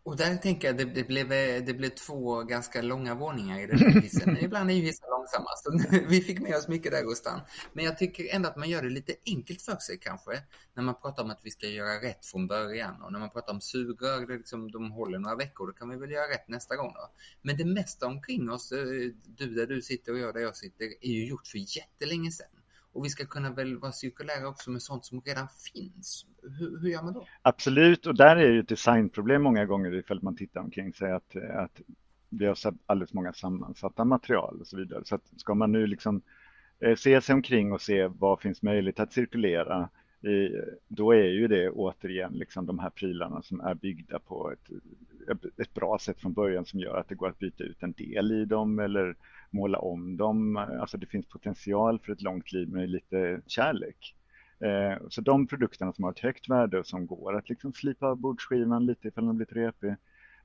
Och 0.03 0.17
där 0.17 0.37
tänker 0.37 0.69
jag, 0.69 0.77
det, 0.77 0.85
det, 0.85 1.05
blev, 1.05 1.29
det 1.67 1.75
blev 1.75 1.89
två 1.89 2.43
ganska 2.43 2.83
långa 2.83 3.15
våningar 3.15 3.61
i 3.61 3.67
den 3.67 3.79
här 3.79 4.01
hissen. 4.01 4.37
Ibland 4.41 4.71
är 4.71 4.75
ju 4.75 4.83
hissar 4.83 5.09
långsamma, 5.11 5.49
så 5.57 5.99
vi 6.09 6.21
fick 6.21 6.41
med 6.41 6.57
oss 6.57 6.69
mycket 6.69 6.93
där 6.93 7.03
Rustan. 7.03 7.41
Men 7.73 7.85
jag 7.85 7.99
tycker 7.99 8.35
ändå 8.35 8.49
att 8.49 8.57
man 8.57 8.69
gör 8.69 8.83
det 8.83 8.91
lite 8.91 9.15
enkelt 9.27 9.63
för 9.63 9.77
sig 9.77 9.99
kanske, 9.99 10.43
när 10.75 10.83
man 10.83 10.95
pratar 10.95 11.23
om 11.23 11.31
att 11.31 11.41
vi 11.43 11.51
ska 11.51 11.67
göra 11.67 12.03
rätt 12.03 12.27
från 12.27 12.47
början. 12.47 13.03
Och 13.03 13.13
när 13.13 13.21
man 13.21 13.31
pratar 13.31 13.53
om 13.53 13.61
sugrör, 13.61 14.27
det 14.27 14.37
liksom, 14.37 14.71
de 14.71 14.91
håller 14.91 15.19
några 15.19 15.37
veckor, 15.37 15.67
då 15.67 15.73
kan 15.73 15.89
vi 15.89 15.97
väl 15.97 16.11
göra 16.11 16.33
rätt 16.35 16.49
nästa 16.49 16.77
gång 16.77 16.93
då. 16.95 17.11
Men 17.43 17.57
det 17.57 17.65
mesta 17.65 18.07
omkring 18.07 18.51
oss, 18.51 18.73
eh, 18.73 18.79
du 19.27 19.55
där 19.55 19.67
du 19.67 19.83
sitter 19.83 20.13
och 20.13 20.19
jag 20.19 20.35
där 20.35 20.41
jag 20.41 20.57
sitter, 20.57 20.85
är 20.85 21.13
ju 21.13 21.27
gjort 21.27 21.47
för 21.47 21.79
jättelänge 21.79 22.31
sedan. 22.31 22.58
Och 22.93 23.05
vi 23.05 23.09
ska 23.09 23.27
kunna 23.27 23.53
väl 23.53 23.79
vara 23.79 23.93
cirkulära 23.93 24.49
också 24.49 24.71
med 24.71 24.83
sånt 24.83 25.05
som 25.05 25.21
redan 25.21 25.49
finns. 25.73 26.27
Hur, 26.43 26.81
hur 26.81 26.89
gör 26.89 27.03
man 27.03 27.13
då? 27.13 27.27
Absolut, 27.43 28.07
och 28.07 28.17
där 28.17 28.37
är 28.37 28.51
ju 28.51 28.61
ett 28.61 28.69
designproblem 28.69 29.43
många 29.43 29.65
gånger 29.65 29.95
ifall 29.95 30.23
man 30.23 30.37
tittar 30.37 30.61
omkring 30.61 30.95
sig 30.95 31.13
att, 31.13 31.37
att 31.37 31.81
vi 32.29 32.47
har 32.47 32.57
alldeles 32.87 33.13
många 33.13 33.33
sammansatta 33.33 34.05
material 34.05 34.61
och 34.61 34.67
så 34.67 34.77
vidare. 34.77 35.05
Så 35.05 35.15
att 35.15 35.23
ska 35.37 35.55
man 35.55 35.73
nu 35.73 35.87
liksom 35.87 36.23
eh, 36.81 36.97
se 36.97 37.21
sig 37.21 37.35
omkring 37.35 37.73
och 37.73 37.81
se 37.81 38.07
vad 38.07 38.41
finns 38.41 38.63
möjligt 38.63 39.01
att 39.01 39.13
cirkulera 39.13 39.89
i, 40.23 40.49
då 40.89 41.13
är 41.13 41.29
ju 41.29 41.49
det 41.49 41.71
återigen 41.71 42.33
liksom 42.33 42.67
de 42.67 42.79
här 42.79 42.91
prylarna 42.91 43.43
som 43.43 43.61
är 43.61 43.75
byggda 43.75 44.19
på 44.19 44.53
ett, 44.53 44.71
ett 45.33 45.75
bra 45.75 45.99
sätt 45.99 46.21
från 46.21 46.33
början 46.33 46.65
som 46.65 46.81
gör 46.81 46.97
att 46.97 47.09
det 47.09 47.15
går 47.15 47.29
att 47.29 47.39
byta 47.39 47.65
ut 47.65 47.83
en 47.83 47.93
del 47.93 48.33
i 48.33 48.45
dem 48.45 48.79
eller 48.79 49.17
måla 49.51 49.79
om 49.79 50.17
dem. 50.17 50.57
Alltså 50.57 50.99
det 50.99 51.07
finns 51.07 51.27
potential 51.27 51.99
för 51.99 52.13
ett 52.13 52.23
långt 52.23 52.53
liv 52.53 52.69
med 52.69 52.91
lite 52.91 53.41
kärlek. 53.47 54.15
Eh, 54.61 55.07
så 55.09 55.21
de 55.21 55.47
produkterna 55.47 55.93
som 55.93 56.05
har 56.05 56.11
ett 56.11 56.19
högt 56.19 56.49
värde 56.49 56.79
och 56.79 56.87
som 56.87 57.07
går 57.07 57.37
att 57.37 57.49
liksom 57.49 57.73
slipa 57.73 58.15
bordsskivan 58.15 58.87
lite 58.87 59.09
ifall 59.09 59.27
den 59.27 59.37
blir 59.37 59.47
repig, 59.47 59.95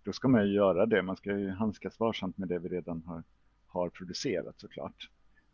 då 0.04 0.14
ska 0.14 0.28
man 0.28 0.48
ju 0.48 0.54
göra 0.54 0.86
det. 0.86 1.02
Man 1.02 1.16
ska 1.16 1.38
ju 1.38 1.50
handskas 1.50 2.00
varsamt 2.00 2.38
med 2.38 2.48
det 2.48 2.60
vi 2.60 2.70
redan 2.70 3.04
har, 3.06 3.24
har 3.68 3.90
producerat 3.90 4.60
såklart. 4.60 5.10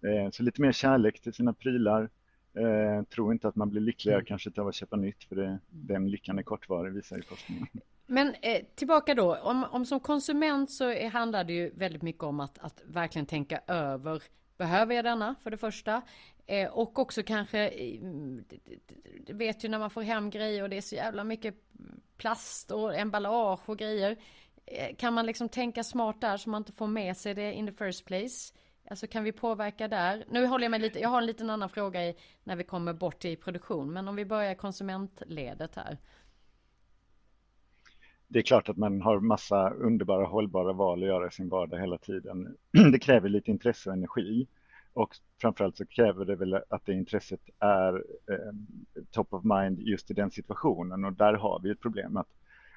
Eh, 0.05 0.31
så 0.31 0.43
lite 0.43 0.62
mer 0.62 0.71
kärlek 0.71 1.21
till 1.21 1.33
sina 1.33 1.53
prylar. 1.53 2.09
Eh, 2.53 3.03
tror 3.03 3.33
inte 3.33 3.48
att 3.48 3.55
man 3.55 3.69
blir 3.69 3.81
lyckligare 3.81 4.19
mm. 4.19 4.25
kanske 4.25 4.51
av 4.57 4.67
att 4.67 4.75
köpa 4.75 4.95
nytt 4.95 5.24
för 5.24 5.36
det, 5.36 5.59
den 5.69 6.12
lyckan 6.12 6.39
är 6.39 6.43
kortvarig 6.43 6.93
visar 6.93 7.15
ju 7.15 7.21
forskningen. 7.21 7.67
Men 8.10 8.36
eh, 8.42 8.62
tillbaka 8.75 9.16
då, 9.16 9.36
om, 9.36 9.63
om 9.72 9.86
som 9.86 10.00
konsument 10.00 10.72
så 10.72 10.89
är, 10.89 11.10
handlar 11.10 11.44
det 11.44 11.54
ju 11.54 11.70
väldigt 11.70 12.01
mycket 12.01 12.24
om 12.24 12.39
att, 12.39 12.60
att 12.60 12.82
verkligen 12.86 13.25
tänka 13.25 13.62
över 13.68 14.24
Behöver 14.60 14.96
jag 14.96 15.06
denna 15.06 15.36
för 15.44 15.51
det 15.51 15.58
första? 15.58 16.01
Eh, 16.48 16.70
och 16.70 17.00
också 17.00 17.24
kanske, 17.24 17.70
du 19.25 19.34
vet 19.34 19.63
ju 19.63 19.70
när 19.70 19.80
man 19.80 19.89
får 19.89 20.01
hem 20.01 20.30
grejer 20.30 20.63
och 20.63 20.70
det 20.70 20.78
är 20.78 20.82
så 20.82 20.96
jävla 20.96 21.24
mycket 21.24 21.56
plast 22.18 22.72
och 22.72 22.96
emballage 22.96 23.70
och 23.70 23.78
grejer. 23.78 24.18
Eh, 24.66 24.96
kan 24.96 25.13
man 25.13 25.25
liksom 25.25 25.50
tänka 25.50 25.84
smart 25.84 26.22
där 26.22 26.38
så 26.38 26.50
man 26.50 26.62
inte 26.62 26.72
får 26.72 26.88
med 26.88 27.18
sig 27.18 27.34
det 27.34 27.54
in 27.54 27.68
the 27.68 27.74
first 27.74 28.06
place? 28.06 28.54
Alltså 28.89 29.08
kan 29.08 29.24
vi 29.24 29.32
påverka 29.32 29.88
där? 29.88 30.25
Nu 30.30 30.46
håller 30.46 30.63
jag 30.63 30.72
mig 30.72 30.80
lite, 30.80 31.00
jag 31.00 31.10
har 31.10 31.18
en 31.18 31.25
liten 31.25 31.50
annan 31.50 31.70
fråga 31.70 32.06
i, 32.06 32.16
när 32.44 32.56
vi 32.56 32.63
kommer 32.63 32.94
bort 32.94 33.25
i 33.25 33.36
produktion, 33.36 33.94
men 33.94 34.08
om 34.08 34.16
vi 34.16 34.25
börjar 34.25 34.56
konsumentledet 34.56 35.75
här. 35.75 35.98
Det 38.31 38.39
är 38.39 38.43
klart 38.43 38.69
att 38.69 38.77
man 38.77 39.01
har 39.01 39.19
massa 39.19 39.69
underbara 39.69 40.25
hållbara 40.25 40.74
val 40.74 41.03
att 41.03 41.07
göra 41.07 41.27
i 41.27 41.31
sin 41.31 41.50
vardag 41.50 41.79
hela 41.79 41.98
tiden. 41.98 42.55
Det 42.91 43.00
kräver 43.00 43.29
lite 43.29 43.51
intresse 43.51 43.89
och 43.89 43.95
energi. 43.95 44.48
Och 44.93 45.15
framförallt 45.41 45.77
så 45.77 45.86
kräver 45.86 46.25
det 46.25 46.36
väl 46.36 46.53
att 46.53 46.86
det 46.86 46.93
intresset 46.93 47.50
är 47.59 47.93
eh, 48.31 48.53
top 49.12 49.33
of 49.33 49.43
mind 49.43 49.79
just 49.79 50.12
i 50.12 50.13
den 50.13 50.31
situationen. 50.31 51.05
Och 51.05 51.13
där 51.13 51.33
har 51.33 51.59
vi 51.63 51.69
ett 51.69 51.79
problem 51.79 52.17
att, 52.17 52.27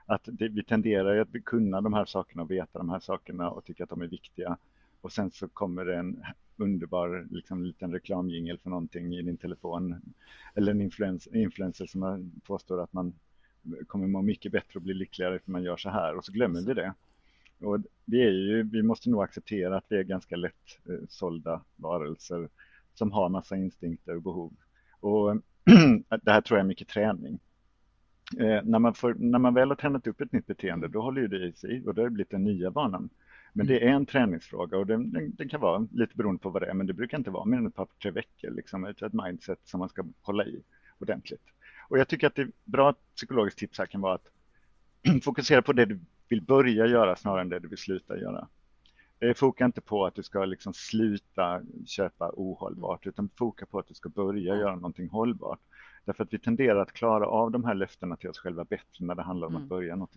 att 0.06 0.22
det, 0.24 0.48
vi 0.48 0.64
tenderar 0.64 1.20
att 1.20 1.44
kunna 1.44 1.80
de 1.80 1.92
här 1.92 2.04
sakerna 2.04 2.42
och 2.42 2.50
veta 2.50 2.78
de 2.78 2.88
här 2.88 3.00
sakerna 3.00 3.50
och 3.50 3.64
tycka 3.64 3.84
att 3.84 3.90
de 3.90 4.02
är 4.02 4.06
viktiga. 4.06 4.56
Och 5.00 5.12
sen 5.12 5.30
så 5.30 5.48
kommer 5.48 5.84
det 5.84 5.96
en 5.96 6.24
underbar 6.56 7.26
liksom, 7.30 7.64
liten 7.64 7.92
reklamjingel 7.92 8.58
för 8.58 8.70
någonting 8.70 9.14
i 9.14 9.22
din 9.22 9.36
telefon. 9.36 10.02
Eller 10.54 10.72
en 10.72 10.80
influencer, 10.80 11.36
influencer 11.36 11.86
som 11.86 12.32
påstår 12.44 12.82
att 12.82 12.92
man 12.92 13.14
kommer 13.86 14.06
må 14.06 14.22
mycket 14.22 14.52
bättre 14.52 14.78
och 14.78 14.82
bli 14.82 14.94
lyckligare 14.94 15.38
för 15.38 15.50
man 15.50 15.62
gör 15.62 15.76
så 15.76 15.90
här 15.90 16.16
och 16.16 16.24
så 16.24 16.32
glömmer 16.32 16.60
vi 16.60 16.74
det. 16.74 16.94
Och 17.60 17.78
vi, 18.04 18.22
är 18.22 18.30
ju, 18.30 18.62
vi 18.62 18.82
måste 18.82 19.10
nog 19.10 19.22
acceptera 19.22 19.76
att 19.76 19.86
vi 19.88 19.96
är 19.96 20.02
ganska 20.02 20.36
lätt 20.36 20.78
eh, 20.88 21.06
sålda 21.08 21.62
varelser 21.76 22.48
som 22.94 23.12
har 23.12 23.28
massa 23.28 23.56
instinkter 23.56 24.16
och 24.16 24.22
behov. 24.22 24.52
Och 25.00 25.36
det 26.22 26.32
här 26.32 26.40
tror 26.40 26.58
jag 26.58 26.64
är 26.64 26.68
mycket 26.68 26.88
träning. 26.88 27.38
Eh, 28.38 28.60
när, 28.64 28.78
man 28.78 28.94
får, 28.94 29.14
när 29.14 29.38
man 29.38 29.54
väl 29.54 29.68
har 29.68 29.76
tränat 29.76 30.06
upp 30.06 30.20
ett 30.20 30.32
nytt 30.32 30.46
beteende, 30.46 30.88
då 30.88 31.02
håller 31.02 31.22
ju 31.22 31.28
det 31.28 31.46
i 31.46 31.52
sig 31.52 31.82
och 31.86 31.94
det 31.94 32.02
har 32.02 32.08
blivit 32.08 32.30
den 32.30 32.44
nya 32.44 32.70
vanan. 32.70 33.10
Men 33.52 33.66
det 33.66 33.84
är 33.84 33.88
en 33.88 34.06
träningsfråga 34.06 34.78
och 34.78 34.86
den, 34.86 35.12
den, 35.12 35.34
den, 35.34 35.48
kan 35.48 35.60
vara 35.60 35.86
lite 35.92 36.16
beroende 36.16 36.42
på 36.42 36.50
vad 36.50 36.62
det 36.62 36.66
är, 36.66 36.74
men 36.74 36.86
det 36.86 36.92
brukar 36.92 37.18
inte 37.18 37.30
vara 37.30 37.44
mer 37.44 37.58
än 37.58 37.66
ett 37.66 37.74
par, 37.74 37.88
tre 38.02 38.10
veckor, 38.10 38.50
liksom 38.50 38.84
ett, 38.84 39.02
ett 39.02 39.12
mindset 39.12 39.58
som 39.64 39.80
man 39.80 39.88
ska 39.88 40.04
hålla 40.22 40.44
i 40.44 40.62
ordentligt. 40.98 41.42
Och 41.92 41.98
jag 41.98 42.08
tycker 42.08 42.26
att 42.26 42.34
det 42.34 42.48
bra 42.64 42.94
psykologiskt 43.16 43.58
tips 43.58 43.78
här 43.78 43.86
kan 43.86 44.00
vara 44.00 44.14
att 44.14 44.28
fokusera 45.24 45.62
på 45.62 45.72
det 45.72 45.84
du 45.84 46.00
vill 46.28 46.42
börja 46.42 46.86
göra 46.86 47.16
snarare 47.16 47.40
än 47.40 47.48
det 47.48 47.58
du 47.58 47.68
vill 47.68 47.78
sluta 47.78 48.18
göra. 48.18 48.48
Foka 49.36 49.64
inte 49.64 49.80
på 49.80 50.06
att 50.06 50.14
du 50.14 50.22
ska 50.22 50.44
liksom 50.44 50.74
sluta 50.74 51.62
köpa 51.86 52.30
ohållbart 52.34 53.06
utan 53.06 53.28
foka 53.28 53.66
på 53.66 53.78
att 53.78 53.88
du 53.88 53.94
ska 53.94 54.08
börja 54.08 54.56
göra 54.56 54.74
någonting 54.74 55.08
hållbart. 55.08 55.58
Därför 56.04 56.24
att 56.24 56.32
vi 56.32 56.38
tenderar 56.38 56.82
att 56.82 56.92
klara 56.92 57.26
av 57.26 57.50
de 57.50 57.64
här 57.64 57.74
löftena 57.74 58.16
till 58.16 58.30
oss 58.30 58.38
själva 58.38 58.64
bättre 58.64 59.04
när 59.04 59.14
det 59.14 59.22
handlar 59.22 59.46
om 59.46 59.52
mm. 59.52 59.62
att 59.62 59.68
börja 59.68 59.96
något. 59.96 60.16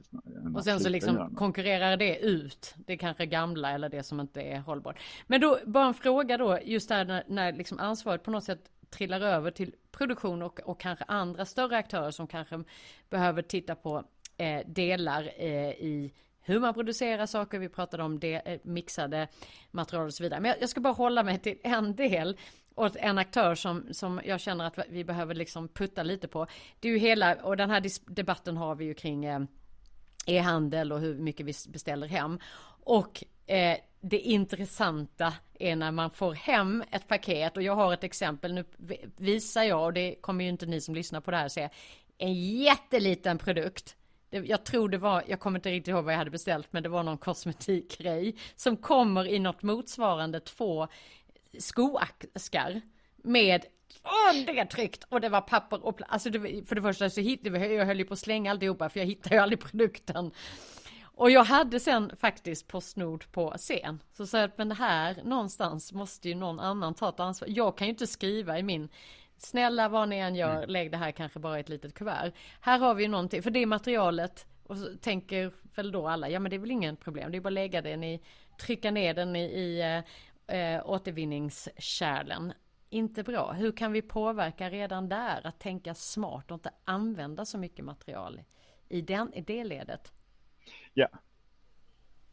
Och 0.56 0.64
sen 0.64 0.80
så 0.80 0.90
liksom 0.90 1.36
konkurrerar 1.36 1.98
det 1.98 2.20
ut 2.20 2.76
det 2.78 2.98
kanske 2.98 3.26
gamla 3.26 3.72
eller 3.72 3.90
det 3.90 4.04
som 4.04 4.20
inte 4.20 4.42
är 4.42 4.60
hållbart. 4.60 5.00
Men 5.28 5.42
då 5.42 5.60
bara 5.66 5.88
en 5.88 5.94
fråga 5.94 6.38
då 6.38 6.60
just 6.64 6.90
där 6.90 7.06
när, 7.06 7.24
när 7.28 7.54
liksom 7.54 7.80
ansvaret 7.80 8.24
på 8.24 8.32
något 8.32 8.44
sätt 8.44 8.72
trillar 8.96 9.22
över 9.22 9.52
till 9.52 9.76
produktion 9.92 10.42
och, 10.42 10.60
och 10.60 10.80
kanske 10.80 11.06
andra 11.08 11.46
större 11.46 11.78
aktörer 11.78 12.12
som 12.12 12.28
kanske 12.28 12.64
behöver 13.10 13.42
titta 13.42 13.76
på 13.76 14.04
eh, 14.38 14.68
delar 14.68 15.32
eh, 15.38 15.70
i 15.70 16.14
hur 16.42 16.60
man 16.60 16.74
producerar 16.74 17.26
saker. 17.26 17.60
Vi 17.60 17.70
pratade 17.70 18.04
om 18.04 18.20
det, 18.20 18.34
eh, 18.34 18.60
mixade 18.64 19.28
material 19.72 20.06
och 20.06 20.14
så 20.14 20.24
vidare. 20.24 20.40
Men 20.40 20.50
jag, 20.50 20.62
jag, 20.62 20.70
ska 20.70 20.82
bara 20.82 20.94
hålla 20.94 21.24
mig 21.24 21.40
till 21.40 21.58
en 21.64 21.96
del 21.96 22.38
och 22.76 22.98
en 22.98 23.18
aktör 23.18 23.56
som, 23.56 23.94
som 23.94 24.22
jag 24.26 24.40
känner 24.40 24.66
att 24.66 24.80
vi 24.90 25.04
behöver 25.04 25.36
liksom 25.36 25.68
putta 25.68 26.04
lite 26.04 26.28
på. 26.28 26.48
Det 26.80 26.88
är 26.88 26.92
ju 26.92 26.98
hela, 26.98 27.36
och 27.36 27.58
den 27.58 27.70
här 27.70 27.84
debatten 28.16 28.58
har 28.58 28.76
vi 28.76 28.86
ju 28.86 28.94
kring 28.94 29.26
eh, 29.26 29.40
e-handel 30.26 30.92
och 30.92 31.00
hur 31.00 31.16
mycket 31.16 31.46
vi 31.46 31.54
beställer 31.68 32.08
hem. 32.08 32.40
Och 32.84 33.24
eh, 33.46 33.78
det 34.02 34.20
intressanta 34.20 35.34
är 35.60 35.76
när 35.76 35.92
man 35.92 36.12
får 36.12 36.34
hem 36.34 36.84
ett 36.92 37.08
paket 37.08 37.58
och 37.58 37.64
jag 37.64 37.76
har 37.76 37.94
ett 37.94 38.04
exempel 38.04 38.54
nu 38.54 38.66
visar 39.18 39.64
jag 39.64 39.84
och 39.84 39.94
det 39.94 40.16
kommer 40.22 40.44
ju 40.44 40.50
inte 40.50 40.66
ni 40.66 40.82
som 40.82 40.96
lyssnar 40.96 41.22
på 41.22 41.32
det 41.32 41.38
här 41.38 41.50
se. 41.50 41.70
En 42.18 42.34
jätteliten 42.34 43.38
produkt 43.38 43.96
jag 44.44 44.64
tror 44.64 44.90
det 44.90 44.98
var, 44.98 45.24
jag 45.28 45.40
kommer 45.40 45.60
inte 45.60 45.72
riktigt 45.72 45.88
ihåg 45.88 46.04
vad 46.04 46.14
jag 46.14 46.18
hade 46.18 46.32
beställt, 46.32 46.74
men 46.74 46.84
det 46.84 46.90
var 46.90 47.04
någon 47.04 47.18
kosmetikgrej 47.18 48.36
som 48.56 48.78
kommer 48.78 49.28
i 49.28 49.40
något 49.40 49.64
motsvarande 49.64 50.40
två 50.40 50.88
skoaskar 51.60 52.82
med 53.16 53.66
Åh, 54.04 54.46
det 54.46 54.60
är 54.60 54.66
tryckt 54.66 55.04
och 55.10 55.22
det 55.22 55.30
var 55.30 55.42
papper 55.42 55.86
och 55.86 56.00
alltså 56.08 56.30
det, 56.30 56.68
för 56.68 56.76
det 56.76 56.82
första 56.82 57.10
så 57.10 57.22
hittade 57.22 57.68
jag 57.68 57.86
höll 57.86 58.00
ju 58.00 58.06
på 58.06 58.14
att 58.14 58.20
slänga 58.20 58.52
alltihopa 58.52 58.90
för 58.90 59.00
jag 59.00 59.08
hittade 59.08 59.36
ju 59.36 59.42
aldrig 59.42 59.60
produkten. 59.60 60.32
Och 61.18 61.32
jag 61.32 61.44
hade 61.44 61.80
sen 61.80 62.12
faktiskt 62.20 62.68
Postnord 62.68 63.32
på 63.32 63.54
scen. 63.58 64.00
Så 64.12 64.28
sa 64.28 64.40
jag 64.40 64.52
men 64.56 64.70
det 64.70 64.76
här 64.76 65.24
någonstans 65.24 65.94
måste 65.94 66.30
ju 66.30 66.36
någon 66.36 66.60
annan 66.60 66.94
ta 66.94 67.10
ett 67.10 67.20
ansvar. 67.20 67.50
Jag 67.52 67.78
kan 67.78 67.88
ju 67.88 67.92
inte 67.92 68.08
skriva 68.08 68.60
i 68.60 68.64
min 68.64 68.90
Snälla 69.38 69.90
vad 69.90 70.10
ni 70.10 70.18
än 70.18 70.36
gör, 70.36 70.56
mm. 70.56 70.70
lägg 70.70 70.92
det 70.92 70.98
här 70.98 71.12
kanske 71.12 71.40
bara 71.40 71.58
i 71.58 71.60
ett 71.60 71.70
litet 71.70 71.94
kuvert. 71.94 72.32
Här 72.62 72.80
har 72.80 72.96
vi 72.96 73.04
ju 73.04 73.10
någonting, 73.10 73.44
för 73.44 73.52
det 73.52 73.66
materialet 73.66 74.46
och 74.64 74.78
så 74.78 74.98
tänker 75.02 75.52
väl 75.76 75.92
då 75.92 76.08
alla, 76.08 76.30
ja 76.30 76.40
men 76.40 76.50
det 76.50 76.56
är 76.56 76.60
väl 76.60 76.72
ingen 76.72 76.96
problem, 76.96 77.32
det 77.32 77.38
är 77.38 77.42
bara 77.42 77.50
att 77.50 77.54
lägga 77.54 77.82
den 77.82 78.04
i, 78.04 78.22
trycka 78.62 78.92
ner 78.92 79.14
den 79.14 79.36
i, 79.36 79.44
i 79.44 80.02
äh, 80.48 80.90
återvinningskärlen. 80.90 82.54
Inte 82.90 83.24
bra. 83.24 83.52
Hur 83.52 83.72
kan 83.72 83.92
vi 83.92 84.02
påverka 84.02 84.70
redan 84.70 85.10
där 85.10 85.48
att 85.48 85.60
tänka 85.60 85.94
smart 85.94 86.52
och 86.52 86.56
inte 86.56 86.72
använda 86.86 87.46
så 87.46 87.58
mycket 87.58 87.86
material 87.86 88.42
i, 88.90 89.02
den, 89.02 89.34
i 89.34 89.42
det 89.42 89.64
ledet? 89.64 90.14
Ja, 90.98 91.08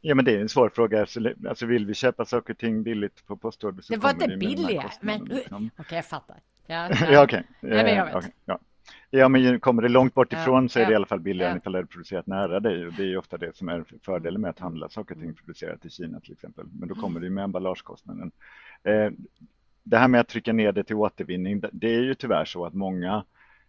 Ja 0.04 0.14
men 0.14 0.24
det 0.24 0.36
är 0.36 0.40
en 0.40 0.48
svår 0.48 0.68
fråga. 0.68 1.06
Alltså 1.48 1.66
vill 1.66 1.86
vi 1.86 1.94
köpa 1.94 2.24
saker 2.24 2.54
och 2.54 2.58
ting 2.58 2.82
billigt 2.82 3.26
på 3.26 3.36
postorder 3.36 3.82
så 3.82 3.92
Det 3.92 3.98
var 3.98 4.10
inte 4.10 4.36
billigare, 4.36 4.90
men 5.00 5.24
liksom. 5.24 5.70
okej 5.76 5.84
okay, 5.84 5.98
jag 5.98 6.06
fattar. 6.06 6.36
Ja, 6.66 6.90
ja 7.10 7.24
okej. 7.24 7.44
Okay. 7.62 8.00
Okay, 8.00 8.30
ja. 8.44 8.58
ja 9.10 9.28
men 9.28 9.60
kommer 9.60 9.82
det 9.82 9.88
långt 9.88 10.14
bort 10.14 10.32
ifrån 10.32 10.64
ja, 10.64 10.68
så 10.68 10.80
är 10.80 10.86
det 10.86 10.92
i 10.92 10.94
alla 10.94 11.06
fall 11.06 11.20
billigare 11.20 11.50
ja. 11.50 11.52
än 11.52 11.58
ifall 11.58 11.72
det 11.72 11.78
är 11.78 11.84
producerat 11.84 12.26
nära 12.26 12.60
dig. 12.60 12.86
Och 12.86 12.92
det 12.92 13.02
är 13.02 13.06
ju 13.06 13.16
ofta 13.16 13.38
det 13.38 13.56
som 13.56 13.68
är 13.68 13.84
fördelen 14.02 14.40
med 14.40 14.50
att 14.50 14.58
handla 14.58 14.88
saker 14.88 15.14
och 15.14 15.20
ting 15.20 15.34
producerat 15.34 15.84
i 15.84 15.90
Kina 15.90 16.20
till 16.20 16.32
exempel. 16.32 16.66
Men 16.72 16.88
då 16.88 16.94
kommer 16.94 17.20
det 17.20 17.30
med 17.30 17.44
emballagekostnaden. 17.44 18.32
Eh, 18.82 19.10
det 19.82 19.98
här 19.98 20.08
med 20.08 20.20
att 20.20 20.28
trycka 20.28 20.52
ner 20.52 20.72
det 20.72 20.84
till 20.84 20.96
återvinning, 20.96 21.62
det 21.72 21.94
är 21.94 22.02
ju 22.02 22.14
tyvärr 22.14 22.44
så 22.44 22.66
att 22.66 22.74
många 22.74 23.24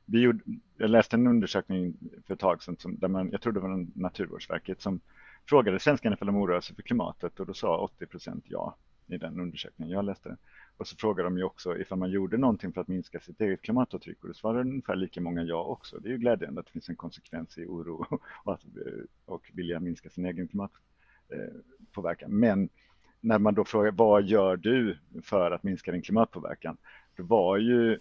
vi 0.05 0.21
gjorde, 0.21 0.43
jag 0.77 0.89
läste 0.89 1.15
en 1.15 1.27
undersökning 1.27 1.93
för 2.27 2.33
ett 2.33 2.39
tag 2.39 2.63
sedan, 2.63 2.77
som, 2.79 2.99
där 2.99 3.07
man, 3.07 3.31
jag 3.31 3.41
tror 3.41 3.53
det 3.53 3.59
var 3.59 3.87
Naturvårdsverket, 3.99 4.81
som 4.81 4.99
frågade 5.45 5.79
svenskarna 5.79 6.15
ifall 6.15 6.25
de 6.25 6.35
oroar 6.35 6.61
sig 6.61 6.75
för 6.75 6.83
klimatet 6.83 7.39
och 7.39 7.45
då 7.45 7.53
sa 7.53 7.77
80 7.77 8.05
procent 8.05 8.43
ja 8.47 8.75
i 9.07 9.17
den 9.17 9.39
undersökningen 9.39 9.93
jag 9.93 10.05
läste. 10.05 10.37
Och 10.77 10.87
så 10.87 10.95
frågade 10.95 11.29
de 11.29 11.37
ju 11.37 11.43
också 11.43 11.77
ifall 11.77 11.97
man 11.97 12.11
gjorde 12.11 12.37
någonting 12.37 12.73
för 12.73 12.81
att 12.81 12.87
minska 12.87 13.19
sitt 13.19 13.41
eget 13.41 13.61
klimatavtryck 13.61 14.21
och 14.21 14.27
då 14.27 14.33
svarade 14.33 14.69
ungefär 14.69 14.95
lika 14.95 15.21
många 15.21 15.43
ja 15.43 15.63
också. 15.63 15.99
Det 15.99 16.07
är 16.07 16.11
ju 16.11 16.17
glädjande 16.17 16.59
att 16.59 16.65
det 16.65 16.71
finns 16.71 16.89
en 16.89 16.95
konsekvens 16.95 17.57
i 17.57 17.65
oro 17.65 18.05
och, 18.43 18.53
att, 18.53 18.63
eh, 18.63 19.03
och 19.25 19.51
vilja 19.53 19.79
minska 19.79 20.09
sin 20.09 20.25
egen 20.25 20.47
klimatpåverkan. 20.47 22.31
Eh, 22.31 22.37
Men 22.37 22.69
när 23.21 23.39
man 23.39 23.53
då 23.53 23.65
frågar 23.65 23.91
vad 23.91 24.23
gör 24.23 24.57
du 24.57 24.97
för 25.21 25.51
att 25.51 25.63
minska 25.63 25.91
din 25.91 26.01
klimatpåverkan? 26.01 26.77
Då 27.15 27.23
var 27.23 27.57
ju 27.57 27.99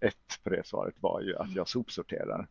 ett 0.00 0.40
på 0.44 0.50
det 0.50 0.66
svaret 0.66 0.94
var 1.00 1.20
ju 1.20 1.36
att 1.36 1.54
jag 1.54 1.68
sopsorterar. 1.68 2.48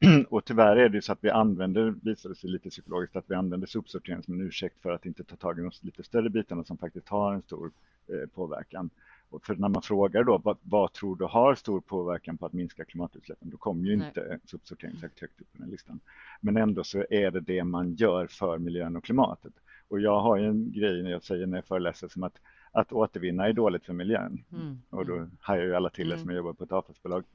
Och 0.28 0.44
tyvärr 0.44 0.76
är 0.76 0.88
det 0.88 1.02
så 1.02 1.12
att 1.12 1.24
vi 1.24 1.30
använder, 1.30 1.94
visar 2.02 2.28
det 2.28 2.34
sig 2.34 2.50
lite 2.50 2.70
psykologiskt, 2.70 3.16
att 3.16 3.30
vi 3.30 3.34
använder 3.34 3.66
sopsortering 3.66 4.22
som 4.22 4.34
en 4.34 4.46
ursäkt 4.46 4.82
för 4.82 4.92
att 4.92 5.06
inte 5.06 5.24
ta 5.24 5.36
tag 5.36 5.58
i 5.58 5.62
de 5.62 5.70
lite 5.80 6.02
större 6.02 6.30
bitarna 6.30 6.64
som 6.64 6.78
faktiskt 6.78 7.08
har 7.08 7.34
en 7.34 7.42
stor 7.42 7.70
eh, 8.08 8.28
påverkan. 8.34 8.90
Och 9.30 9.44
för 9.44 9.54
när 9.54 9.68
man 9.68 9.82
frågar 9.82 10.24
då, 10.24 10.38
vad, 10.38 10.58
vad, 10.62 10.92
tror 10.92 11.16
du 11.16 11.24
har 11.24 11.54
stor 11.54 11.80
påverkan 11.80 12.38
på 12.38 12.46
att 12.46 12.52
minska 12.52 12.84
klimatutsläppen? 12.84 13.50
Då 13.50 13.56
kommer 13.56 13.88
ju 13.88 13.96
Nej. 13.96 14.06
inte 14.06 14.38
sopsortering 14.44 14.92
särskilt 14.92 15.20
högt 15.20 15.40
upp 15.40 15.52
på 15.52 15.58
den 15.58 15.70
listan. 15.70 16.00
Men 16.40 16.56
ändå 16.56 16.84
så 16.84 17.04
är 17.10 17.30
det 17.30 17.40
det 17.40 17.64
man 17.64 17.94
gör 17.94 18.26
för 18.26 18.58
miljön 18.58 18.96
och 18.96 19.04
klimatet. 19.04 19.52
Och 19.88 20.00
jag 20.00 20.20
har 20.20 20.36
ju 20.36 20.46
en 20.46 20.72
grej 20.72 21.02
när 21.02 21.10
jag 21.10 21.22
säger 21.22 21.46
när 21.46 21.58
jag 21.58 21.64
föreläser 21.64 22.08
som 22.08 22.22
att 22.22 22.40
att 22.74 22.92
återvinna 22.92 23.48
är 23.48 23.52
dåligt 23.52 23.86
för 23.86 23.92
miljön. 23.92 24.44
Mm. 24.52 24.78
Och 24.90 25.06
då 25.06 25.28
hajar 25.40 25.64
ju 25.64 25.74
alla 25.74 25.90
till 25.90 26.08
det 26.08 26.14
mm. 26.14 26.26
som 26.26 26.36
jobbar 26.36 26.52
på 26.52 26.64
ett 26.64 26.72
avfallsbolag. 26.72 27.24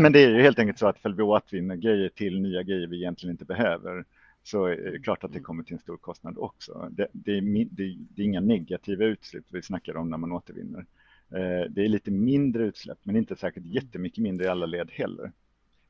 Men 0.00 0.12
det 0.12 0.24
är 0.24 0.30
ju 0.30 0.42
helt 0.42 0.58
enkelt 0.58 0.78
så 0.78 0.86
att 0.86 0.98
ifall 0.98 1.14
vi 1.14 1.22
återvinner 1.22 1.76
grejer 1.76 2.08
till 2.08 2.40
nya 2.40 2.62
grejer 2.62 2.86
vi 2.86 2.96
egentligen 2.96 3.30
inte 3.34 3.44
behöver 3.44 4.04
så 4.42 4.64
är 4.64 4.76
det 4.76 4.98
klart 4.98 5.24
att 5.24 5.30
det 5.30 5.38
mm. 5.38 5.44
kommer 5.44 5.62
till 5.62 5.72
en 5.72 5.78
stor 5.78 5.96
kostnad 5.96 6.38
också. 6.38 6.88
Det, 6.90 7.08
det, 7.12 7.32
är, 7.32 7.40
det, 7.70 7.96
det 8.10 8.22
är, 8.22 8.26
inga 8.26 8.40
negativa 8.40 9.04
utsläpp 9.04 9.44
vi 9.50 9.62
snackar 9.62 9.96
om 9.96 10.10
när 10.10 10.18
man 10.18 10.32
återvinner. 10.32 10.86
Eh, 11.30 11.70
det 11.70 11.84
är 11.84 11.88
lite 11.88 12.10
mindre 12.10 12.64
utsläpp, 12.64 12.98
men 13.02 13.16
inte 13.16 13.36
säkert 13.36 13.62
mm. 13.62 13.72
jättemycket 13.72 14.22
mindre 14.22 14.46
i 14.46 14.48
alla 14.48 14.66
led 14.66 14.90
heller. 14.92 15.32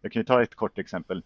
Jag 0.01 0.13
kan 0.13 0.21
ju 0.21 0.25
ta 0.25 0.43
ett 0.43 0.55
kort 0.55 0.79
exempel. 0.79 1.23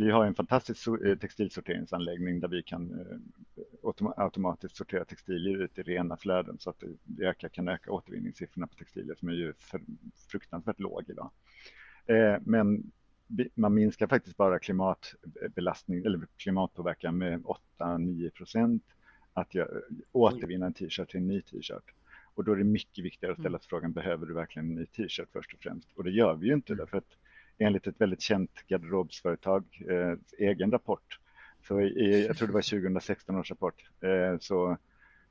Vi 0.00 0.10
har 0.10 0.26
en 0.26 0.34
fantastisk 0.34 0.86
eh, 0.86 1.18
textilsorteringsanläggning 1.18 2.40
där 2.40 2.48
vi 2.48 2.62
kan 2.62 3.00
eh, 3.00 4.12
automatiskt 4.16 4.76
sortera 4.76 5.04
textilier 5.04 5.62
ut 5.62 5.78
i 5.78 5.82
rena 5.82 6.16
flöden 6.16 6.58
så 6.58 6.70
att 6.70 6.82
ökar, 7.20 7.48
kan 7.48 7.68
öka 7.68 7.92
återvinningssiffrorna 7.92 8.66
på 8.66 8.74
textilier 8.74 9.14
som 9.14 9.28
är 9.28 9.32
ju 9.32 9.54
fruktansvärt 10.30 10.80
låg 10.80 11.04
idag. 11.08 11.30
Eh, 12.06 12.36
men 12.44 12.90
man 13.54 13.74
minskar 13.74 14.06
faktiskt 14.06 14.36
bara 14.36 14.58
klimatbelastning 14.58 16.04
eller 16.04 16.26
klimatpåverkan 16.36 17.18
med 17.18 17.42
8-9 17.78 18.30
procent 18.30 18.84
att 19.32 19.52
återvinna 20.12 20.66
en 20.66 20.74
t-shirt 20.74 21.10
till 21.10 21.20
en 21.20 21.26
ny 21.26 21.42
t-shirt. 21.42 21.94
Och 22.34 22.44
då 22.44 22.52
är 22.52 22.56
det 22.56 22.64
mycket 22.64 23.04
viktigare 23.04 23.32
att 23.32 23.40
ställa 23.40 23.58
sig 23.58 23.68
frågan, 23.68 23.92
behöver 23.92 24.26
du 24.26 24.34
verkligen 24.34 24.68
en 24.68 24.74
ny 24.74 24.86
t-shirt 24.86 25.28
först 25.32 25.54
och 25.54 25.60
främst? 25.60 25.88
Och 25.94 26.04
det 26.04 26.10
gör 26.10 26.34
vi 26.34 26.46
ju 26.46 26.54
inte 26.54 26.74
därför 26.74 26.98
att 26.98 27.16
enligt 27.60 27.86
ett 27.86 28.00
väldigt 28.00 28.20
känt 28.20 28.50
garderobsföretag 28.68 29.64
eh, 29.88 30.46
egen 30.48 30.70
rapport, 30.70 31.18
så 31.68 31.80
i, 31.80 32.26
jag 32.26 32.36
tror 32.36 32.48
det 32.48 32.54
var 32.54 32.70
2016 32.80 33.36
års 33.36 33.50
rapport, 33.50 33.90
eh, 34.00 34.38
så 34.38 34.76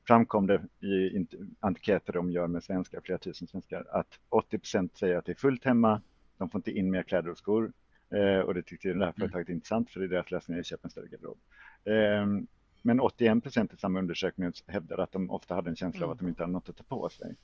framkom 0.07 0.47
det 0.47 0.61
i 0.87 1.25
enkäter 1.59 2.13
de 2.13 2.31
gör 2.31 2.47
med 2.47 2.63
svenskar, 2.63 3.01
flera 3.01 3.17
tusen 3.17 3.47
svenskar, 3.47 3.85
att 3.91 4.19
80 4.29 4.59
procent 4.59 4.97
säger 4.97 5.17
att 5.17 5.25
det 5.25 5.31
är 5.31 5.35
fullt 5.35 5.65
hemma, 5.65 6.01
de 6.37 6.49
får 6.49 6.59
inte 6.59 6.71
in 6.71 6.91
mer 6.91 7.03
kläder 7.03 7.29
och 7.29 7.37
skor. 7.37 7.71
Eh, 8.11 8.39
och 8.39 8.53
det 8.53 8.63
tyckte 8.63 8.87
det 8.87 8.93
här 8.93 9.03
mm. 9.03 9.13
företaget 9.13 9.47
mm. 9.47 9.55
intressant 9.55 9.91
för 9.91 9.99
det 9.99 10.05
är 10.05 10.09
deras 10.09 10.31
lösning 10.31 10.59
att 10.59 10.65
köpa 10.65 10.87
en 10.87 10.89
större 10.89 11.07
garderob. 11.07 11.37
Eh, 11.83 12.45
men 12.81 12.99
81 12.99 13.43
procent 13.43 13.73
i 13.73 13.77
samma 13.77 13.99
undersökning 13.99 14.51
hävdade 14.67 15.03
att 15.03 15.11
de 15.11 15.31
ofta 15.31 15.55
hade 15.55 15.69
en 15.69 15.75
känsla 15.75 15.97
mm. 15.97 16.09
av 16.09 16.11
att 16.13 16.19
de 16.19 16.27
inte 16.27 16.43
hade 16.43 16.53
något 16.53 16.69
att 16.69 16.77
ta 16.77 16.83
på 16.83 17.09
sig. 17.09 17.35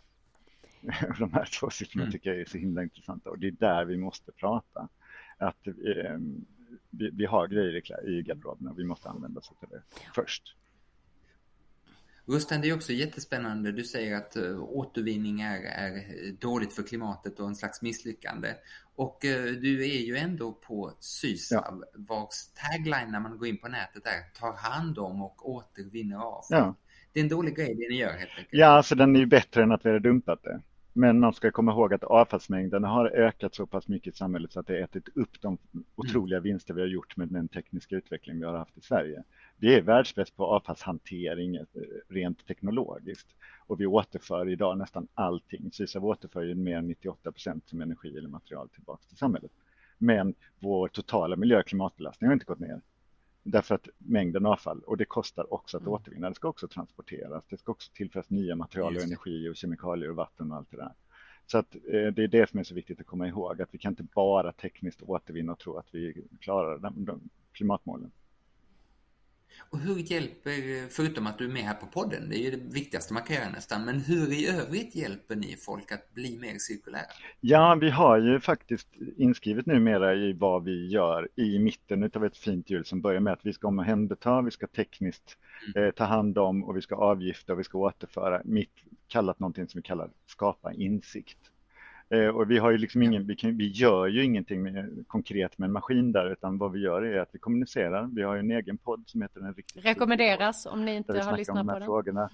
de 1.19 1.33
här 1.33 1.49
två 1.59 1.69
siffrorna 1.69 2.03
mm. 2.03 2.11
tycker 2.11 2.29
jag 2.29 2.39
är 2.39 2.45
så 2.45 2.57
himla 2.57 2.83
intressanta 2.83 3.29
och 3.29 3.39
det 3.39 3.47
är 3.47 3.51
där 3.51 3.85
vi 3.85 3.97
måste 3.97 4.31
prata. 4.31 4.89
Att 5.37 5.67
eh, 5.67 5.73
vi, 6.89 7.09
vi, 7.13 7.25
har 7.25 7.47
grejer 7.47 8.07
i 8.09 8.21
garderoben 8.21 8.67
och 8.67 8.79
vi 8.79 8.83
måste 8.83 9.09
använda 9.09 9.39
oss 9.39 9.51
av 9.61 9.69
det 9.69 9.81
först. 10.15 10.55
Rustan, 12.27 12.61
det 12.61 12.69
är 12.69 12.75
också 12.75 12.93
jättespännande. 12.93 13.71
Du 13.71 13.83
säger 13.83 14.17
att 14.17 14.37
uh, 14.37 14.63
återvinning 14.63 15.41
är, 15.41 15.61
är, 15.61 16.31
dåligt 16.31 16.73
för 16.73 16.83
klimatet 16.83 17.39
och 17.39 17.47
en 17.47 17.55
slags 17.55 17.81
misslyckande. 17.81 18.53
Och 18.95 19.25
uh, 19.25 19.53
du 19.61 19.83
är 19.83 20.05
ju 20.05 20.17
ändå 20.17 20.51
på 20.51 20.91
Sysav, 20.99 21.83
ja. 21.83 21.87
vars 21.93 22.47
tagline 22.53 23.11
när 23.11 23.19
man 23.19 23.37
går 23.37 23.47
in 23.47 23.57
på 23.57 23.67
nätet 23.67 24.05
är 24.05 24.39
tar 24.39 24.53
hand 24.53 24.99
om 24.99 25.21
och 25.21 25.49
återvinner 25.49 26.17
avfall. 26.17 26.57
Ja. 26.57 26.75
Det 27.13 27.19
är 27.19 27.23
en 27.23 27.29
dålig 27.29 27.55
grej 27.55 27.75
det 27.75 27.89
ni 27.89 27.95
gör 27.95 28.13
helt 28.13 28.29
enkelt. 28.29 28.47
Ja, 28.51 28.67
alltså 28.67 28.95
den 28.95 29.15
är 29.15 29.19
ju 29.19 29.25
bättre 29.25 29.63
än 29.63 29.71
att 29.71 29.85
vi 29.85 29.89
har 29.89 29.99
dumpat 29.99 30.43
det. 30.43 30.61
Men 30.97 31.19
man 31.19 31.33
ska 31.33 31.51
komma 31.51 31.71
ihåg 31.71 31.93
att 31.93 32.03
avfallsmängden 32.03 32.83
har 32.83 33.05
ökat 33.05 33.55
så 33.55 33.65
pass 33.65 33.87
mycket 33.87 34.13
i 34.13 34.17
samhället 34.17 34.51
så 34.51 34.59
att 34.59 34.67
det 34.67 34.79
ätit 34.79 35.17
upp 35.17 35.41
de 35.41 35.57
otroliga 35.95 36.39
vinster 36.39 36.73
vi 36.73 36.81
har 36.81 36.87
gjort 36.87 37.17
med 37.17 37.27
den 37.27 37.47
tekniska 37.47 37.95
utveckling 37.95 38.39
vi 38.39 38.45
har 38.45 38.57
haft 38.57 38.77
i 38.77 38.81
Sverige. 38.81 39.23
Vi 39.57 39.75
är 39.75 39.81
världsbäst 39.81 40.35
på 40.35 40.45
avfallshantering 40.45 41.55
eh, 41.55 41.63
rent 42.09 42.47
teknologiskt 42.47 43.27
och 43.67 43.81
vi 43.81 43.85
återför 43.85 44.49
idag 44.49 44.77
nästan 44.77 45.07
allting. 45.13 45.71
Sysav 45.71 46.05
återför 46.05 46.43
ju 46.43 46.55
mer 46.55 46.77
än 46.77 46.87
98 46.87 47.31
procent 47.31 47.69
som 47.69 47.81
energi 47.81 48.17
eller 48.17 48.29
material 48.29 48.69
tillbaka 48.69 49.03
till 49.07 49.17
samhället. 49.17 49.51
Men 49.97 50.33
vår 50.59 50.87
totala 50.87 51.35
miljö 51.35 51.59
och 51.59 51.67
klimatbelastning 51.67 52.27
har 52.27 52.33
inte 52.33 52.45
gått 52.45 52.59
ner. 52.59 52.81
Därför 53.47 53.75
att 53.75 53.89
mängden 53.97 54.45
avfall, 54.45 54.81
och 54.81 54.97
det 54.97 55.05
kostar 55.05 55.53
också 55.53 55.77
att 55.77 55.81
mm. 55.81 55.93
återvinna, 55.93 56.29
det 56.29 56.35
ska 56.35 56.47
också 56.47 56.67
transporteras, 56.67 57.43
det 57.49 57.57
ska 57.57 57.71
också 57.71 57.91
tillföras 57.93 58.29
nya 58.29 58.55
material 58.55 58.95
och 58.95 59.01
energi 59.01 59.49
och 59.49 59.55
kemikalier 59.55 60.09
och 60.09 60.15
vatten 60.15 60.51
och 60.51 60.57
allt 60.57 60.71
det 60.71 60.77
där. 60.77 60.93
Så 61.45 61.57
att, 61.57 61.75
eh, 61.75 62.07
det 62.07 62.23
är 62.23 62.27
det 62.27 62.49
som 62.49 62.59
är 62.59 62.63
så 62.63 62.75
viktigt 62.75 62.99
att 62.99 63.05
komma 63.05 63.27
ihåg, 63.27 63.61
att 63.61 63.69
vi 63.71 63.77
kan 63.77 63.91
inte 63.91 64.03
bara 64.03 64.51
tekniskt 64.51 65.01
återvinna 65.01 65.51
och 65.51 65.59
tro 65.59 65.77
att 65.77 65.87
vi 65.91 66.27
klarar 66.39 66.77
de, 66.77 67.05
de 67.05 67.29
klimatmålen. 67.51 68.11
Och 69.69 69.79
hur 69.79 69.95
hjälper, 69.95 70.89
förutom 70.89 71.27
att 71.27 71.37
du 71.37 71.45
är 71.45 71.49
med 71.49 71.63
här 71.63 71.73
på 71.73 71.85
podden, 71.85 72.29
det 72.29 72.37
är 72.37 72.43
ju 72.43 72.51
det 72.51 72.73
viktigaste 72.73 73.13
man 73.13 73.23
kan 73.23 73.35
göra 73.35 73.49
nästan, 73.49 73.85
men 73.85 73.99
hur 73.99 74.33
i 74.33 74.47
övrigt 74.47 74.95
hjälper 74.95 75.35
ni 75.35 75.55
folk 75.55 75.91
att 75.91 76.13
bli 76.13 76.37
mer 76.39 76.55
cirkulära? 76.59 77.05
Ja, 77.39 77.77
vi 77.81 77.89
har 77.89 78.17
ju 78.17 78.39
faktiskt 78.39 78.87
inskrivet 79.17 79.65
numera 79.65 80.15
i 80.15 80.33
vad 80.33 80.63
vi 80.63 80.87
gör 80.87 81.29
i 81.35 81.59
mitten 81.59 82.11
av 82.15 82.25
ett 82.25 82.37
fint 82.37 82.69
hjul 82.69 82.85
som 82.85 83.01
börjar 83.01 83.19
med 83.19 83.33
att 83.33 83.45
vi 83.45 83.53
ska 83.53 83.67
omhänderta, 83.67 84.41
vi 84.41 84.51
ska 84.51 84.67
tekniskt 84.67 85.37
mm. 85.75 85.87
eh, 85.87 85.91
ta 85.91 86.03
hand 86.03 86.37
om 86.37 86.63
och 86.63 86.77
vi 86.77 86.81
ska 86.81 86.95
avgifta 86.95 87.53
och 87.53 87.59
vi 87.59 87.63
ska 87.63 87.77
återföra, 87.77 88.41
mitt 88.45 88.73
kallat 89.07 89.39
någonting 89.39 89.67
som 89.67 89.79
vi 89.79 89.81
kallar 89.81 90.09
skapa 90.25 90.73
insikt. 90.73 91.37
Eh, 92.09 92.27
och 92.27 92.51
vi 92.51 92.57
har 92.57 92.71
ju 92.71 92.77
liksom 92.77 93.03
ingen, 93.03 93.27
vi, 93.27 93.35
kan, 93.35 93.57
vi 93.57 93.67
gör 93.67 94.07
ju 94.07 94.23
ingenting 94.23 94.63
med, 94.63 95.03
konkret 95.07 95.57
med 95.57 95.67
en 95.67 95.73
maskin 95.73 96.11
där, 96.11 96.31
utan 96.31 96.57
vad 96.57 96.71
vi 96.71 96.79
gör 96.79 97.01
är 97.01 97.19
att 97.19 97.29
vi 97.31 97.39
kommunicerar. 97.39 98.09
Vi 98.13 98.23
har 98.23 98.33
ju 98.33 98.39
en 98.39 98.51
egen 98.51 98.77
podd 98.77 99.03
som 99.05 99.21
heter 99.21 99.41
Den 99.41 99.53
riktigt 99.53 99.85
Rekommenderas 99.85 100.65
om 100.65 100.85
ni 100.85 100.95
inte 100.95 101.21
har 101.21 101.37
lyssnat 101.37 101.57
de 101.57 101.67
på 101.67 101.79
den. 101.79 101.85
Frågorna. 101.85 102.29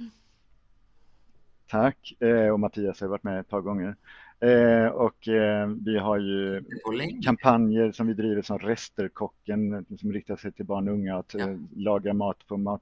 Tack, 1.68 2.22
eh, 2.22 2.48
och 2.48 2.60
Mattias 2.60 3.02
har 3.02 3.08
varit 3.08 3.24
med 3.24 3.40
ett 3.40 3.50
par 3.50 3.62
gånger. 3.62 3.96
Eh, 4.40 4.88
och 4.88 5.18
vi 5.86 5.98
har 5.98 6.18
ju 6.18 6.64
kampanjer 7.24 7.92
som 7.92 8.08
vi 8.08 8.14
driver 8.14 8.42
som 8.42 8.60
Resterkocken 8.60 9.86
som 10.00 10.14
riktar 10.14 10.36
sig 10.36 10.52
till 10.52 10.66
barn 10.66 10.88
och 10.88 10.94
unga 10.94 11.18
att 11.18 11.34
ja. 11.34 11.48
laga 11.76 12.14
mat 12.14 12.48
på 12.48 12.58
mat, 12.58 12.82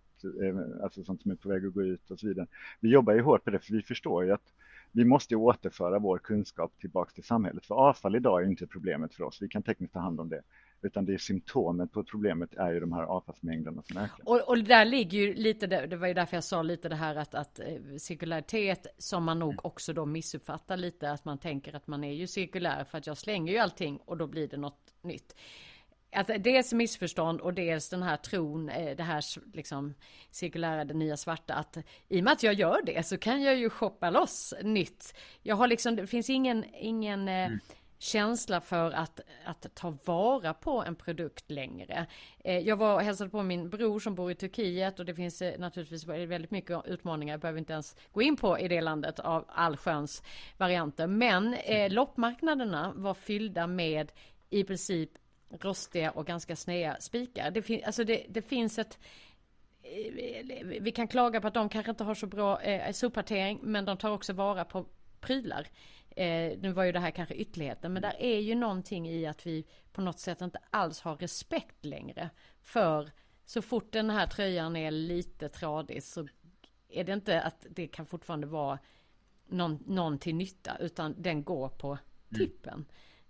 alltså 0.84 1.04
sånt 1.04 1.21
som 1.21 1.32
är 1.32 1.36
på 1.36 1.49
väg 1.49 1.65
att 1.65 1.73
gå 1.73 1.84
ut 1.84 2.12
och 2.12 2.19
så 2.19 2.28
vidare. 2.28 2.47
Vi 2.80 2.89
jobbar 2.89 3.13
ju 3.13 3.21
hårt 3.21 3.43
på 3.43 3.49
det 3.49 3.60
för 3.60 3.73
vi 3.73 3.82
förstår 3.82 4.25
ju 4.25 4.32
att 4.32 4.54
vi 4.91 5.06
måste 5.06 5.36
återföra 5.36 5.99
vår 5.99 6.17
kunskap 6.17 6.80
tillbaka 6.80 7.12
till 7.12 7.23
samhället. 7.23 7.65
För 7.65 7.75
avfall 7.75 8.15
idag 8.15 8.43
är 8.43 8.47
inte 8.47 8.67
problemet 8.67 9.13
för 9.13 9.23
oss. 9.23 9.41
Vi 9.41 9.47
kan 9.47 9.63
tekniskt 9.63 9.93
ta 9.93 9.99
hand 9.99 10.19
om 10.19 10.30
det. 10.30 10.41
Utan 10.82 11.06
det 11.06 11.13
är 11.13 11.17
symptomet 11.17 11.91
på 11.91 12.04
problemet 12.04 12.54
är 12.54 12.71
ju 12.71 12.80
de 12.80 12.91
här 12.91 13.04
avfallsmängderna 13.04 13.82
som 13.82 13.97
ökar. 13.97 14.30
Och, 14.30 14.49
och 14.49 14.58
där 14.58 14.86
ligger 14.86 15.19
ju 15.19 15.34
lite, 15.34 15.67
det 15.67 15.97
var 15.97 16.08
ju 16.08 16.13
därför 16.13 16.38
jag 16.38 16.43
sa 16.43 16.62
lite 16.62 16.89
det 16.89 16.95
här 16.95 17.15
att, 17.15 17.36
att 17.36 17.60
eh, 17.60 17.65
cirkularitet 17.97 18.88
som 18.97 19.23
man 19.23 19.39
nog 19.39 19.65
också 19.65 19.93
då 19.93 20.06
missuppfattar 20.06 20.78
lite. 20.78 21.12
Att 21.12 21.25
man 21.25 21.38
tänker 21.38 21.75
att 21.75 21.88
man 21.88 22.04
är 22.04 22.13
ju 22.13 22.28
cirkulär 22.28 22.84
för 22.84 22.97
att 22.97 23.08
jag 23.08 23.17
slänger 23.17 23.54
ju 23.54 23.60
allting 23.60 23.99
och 24.06 24.17
då 24.17 24.28
blir 24.28 24.47
det 24.47 24.58
något 24.58 24.93
nytt 25.02 25.36
att 26.12 26.43
dels 26.43 26.74
missförstånd 26.74 27.41
och 27.41 27.54
dels 27.54 27.89
den 27.89 28.04
här 28.04 28.17
tron, 28.17 28.69
eh, 28.69 28.95
det 28.95 29.04
här 29.04 29.24
liksom 29.56 29.93
cirkulära, 30.32 30.86
det 30.86 30.93
nya 30.93 31.17
svarta, 31.17 31.54
att 31.54 31.78
i 32.08 32.19
och 32.19 32.24
med 32.24 32.34
att 32.34 32.43
jag 32.43 32.54
gör 32.54 32.82
det 32.86 33.06
så 33.06 33.17
kan 33.17 33.41
jag 33.41 33.56
ju 33.56 33.69
shoppa 33.69 34.10
loss 34.10 34.54
nytt. 34.63 35.13
Jag 35.41 35.56
har 35.56 35.67
liksom, 35.67 35.95
det 35.95 36.08
finns 36.08 36.30
ingen, 36.30 36.65
ingen 36.74 37.28
eh, 37.28 37.45
mm. 37.45 37.60
känsla 38.00 38.62
för 38.62 38.91
att, 38.91 39.19
att 39.45 39.76
ta 39.76 39.98
vara 40.06 40.54
på 40.54 40.84
en 40.84 40.95
produkt 40.95 41.52
längre. 41.52 42.06
Eh, 42.43 42.60
jag 42.60 42.76
var 42.76 42.95
och 42.95 43.02
hälsade 43.02 43.30
på 43.30 43.43
min 43.43 43.69
bror 43.69 44.00
som 44.00 44.15
bor 44.15 44.32
i 44.32 44.36
Turkiet 44.36 45.00
och 45.00 45.06
det 45.06 45.15
finns 45.15 45.43
naturligtvis 45.58 46.08
väldigt 46.08 46.52
mycket 46.52 46.86
utmaningar, 46.86 47.34
jag 47.34 47.41
behöver 47.41 47.60
inte 47.60 47.74
ens 47.74 47.95
gå 48.12 48.22
in 48.22 48.36
på 48.36 48.60
i 48.60 48.67
det 48.67 48.82
landet 48.82 49.19
av 49.19 49.45
allsköns 49.48 50.24
varianter. 50.58 51.08
Men 51.08 51.54
eh, 51.54 51.91
loppmarknaderna 51.91 52.93
var 52.95 53.13
fyllda 53.13 53.67
med 53.67 54.12
i 54.50 54.63
princip 54.63 55.10
rostiga 55.49 56.12
och 56.12 56.25
ganska 56.25 56.55
sneda 56.55 56.97
spikar. 56.99 57.51
Det, 57.51 57.62
fin 57.62 57.81
alltså 57.85 58.03
det, 58.03 58.25
det 58.29 58.41
finns 58.41 58.79
ett 58.79 58.99
eh, 59.81 60.65
vi 60.81 60.91
kan 60.91 61.07
klaga 61.07 61.41
på 61.41 61.47
att 61.47 61.53
de 61.53 61.69
kanske 61.69 61.89
inte 61.89 62.03
har 62.03 62.15
så 62.15 62.27
bra 62.27 62.62
eh, 62.62 62.91
sophantering 62.91 63.59
men 63.62 63.85
de 63.85 63.97
tar 63.97 64.12
också 64.12 64.33
vara 64.33 64.65
på 64.65 64.85
prylar. 65.19 65.67
Eh, 66.09 66.57
nu 66.59 66.71
var 66.71 66.83
ju 66.83 66.91
det 66.91 66.99
här 66.99 67.12
kanske 67.12 67.35
ytterligheten 67.35 67.93
men 67.93 68.01
där 68.01 68.15
är 68.19 68.39
ju 68.39 68.55
någonting 68.55 69.09
i 69.09 69.25
att 69.25 69.47
vi 69.47 69.65
på 69.91 70.01
något 70.01 70.19
sätt 70.19 70.41
inte 70.41 70.59
alls 70.69 71.01
har 71.01 71.15
respekt 71.15 71.85
längre 71.85 72.29
för 72.62 73.12
så 73.45 73.62
fort 73.62 73.91
den 73.91 74.09
här 74.09 74.27
tröjan 74.27 74.75
är 74.75 74.91
lite 74.91 75.49
tradig 75.49 76.03
så 76.03 76.27
är 76.89 77.03
det 77.03 77.13
inte 77.13 77.41
att 77.41 77.65
det 77.69 77.88
kan 77.88 78.05
fortfarande 78.05 78.47
vara 78.47 78.79
någon, 79.47 79.83
någon 79.88 80.19
till 80.19 80.35
nytta 80.35 80.77
utan 80.77 81.15
den 81.17 81.43
går 81.43 81.69
på 81.69 81.88
mm. 81.88 81.99
tippen. 82.38 82.73
Mm. 82.73 82.85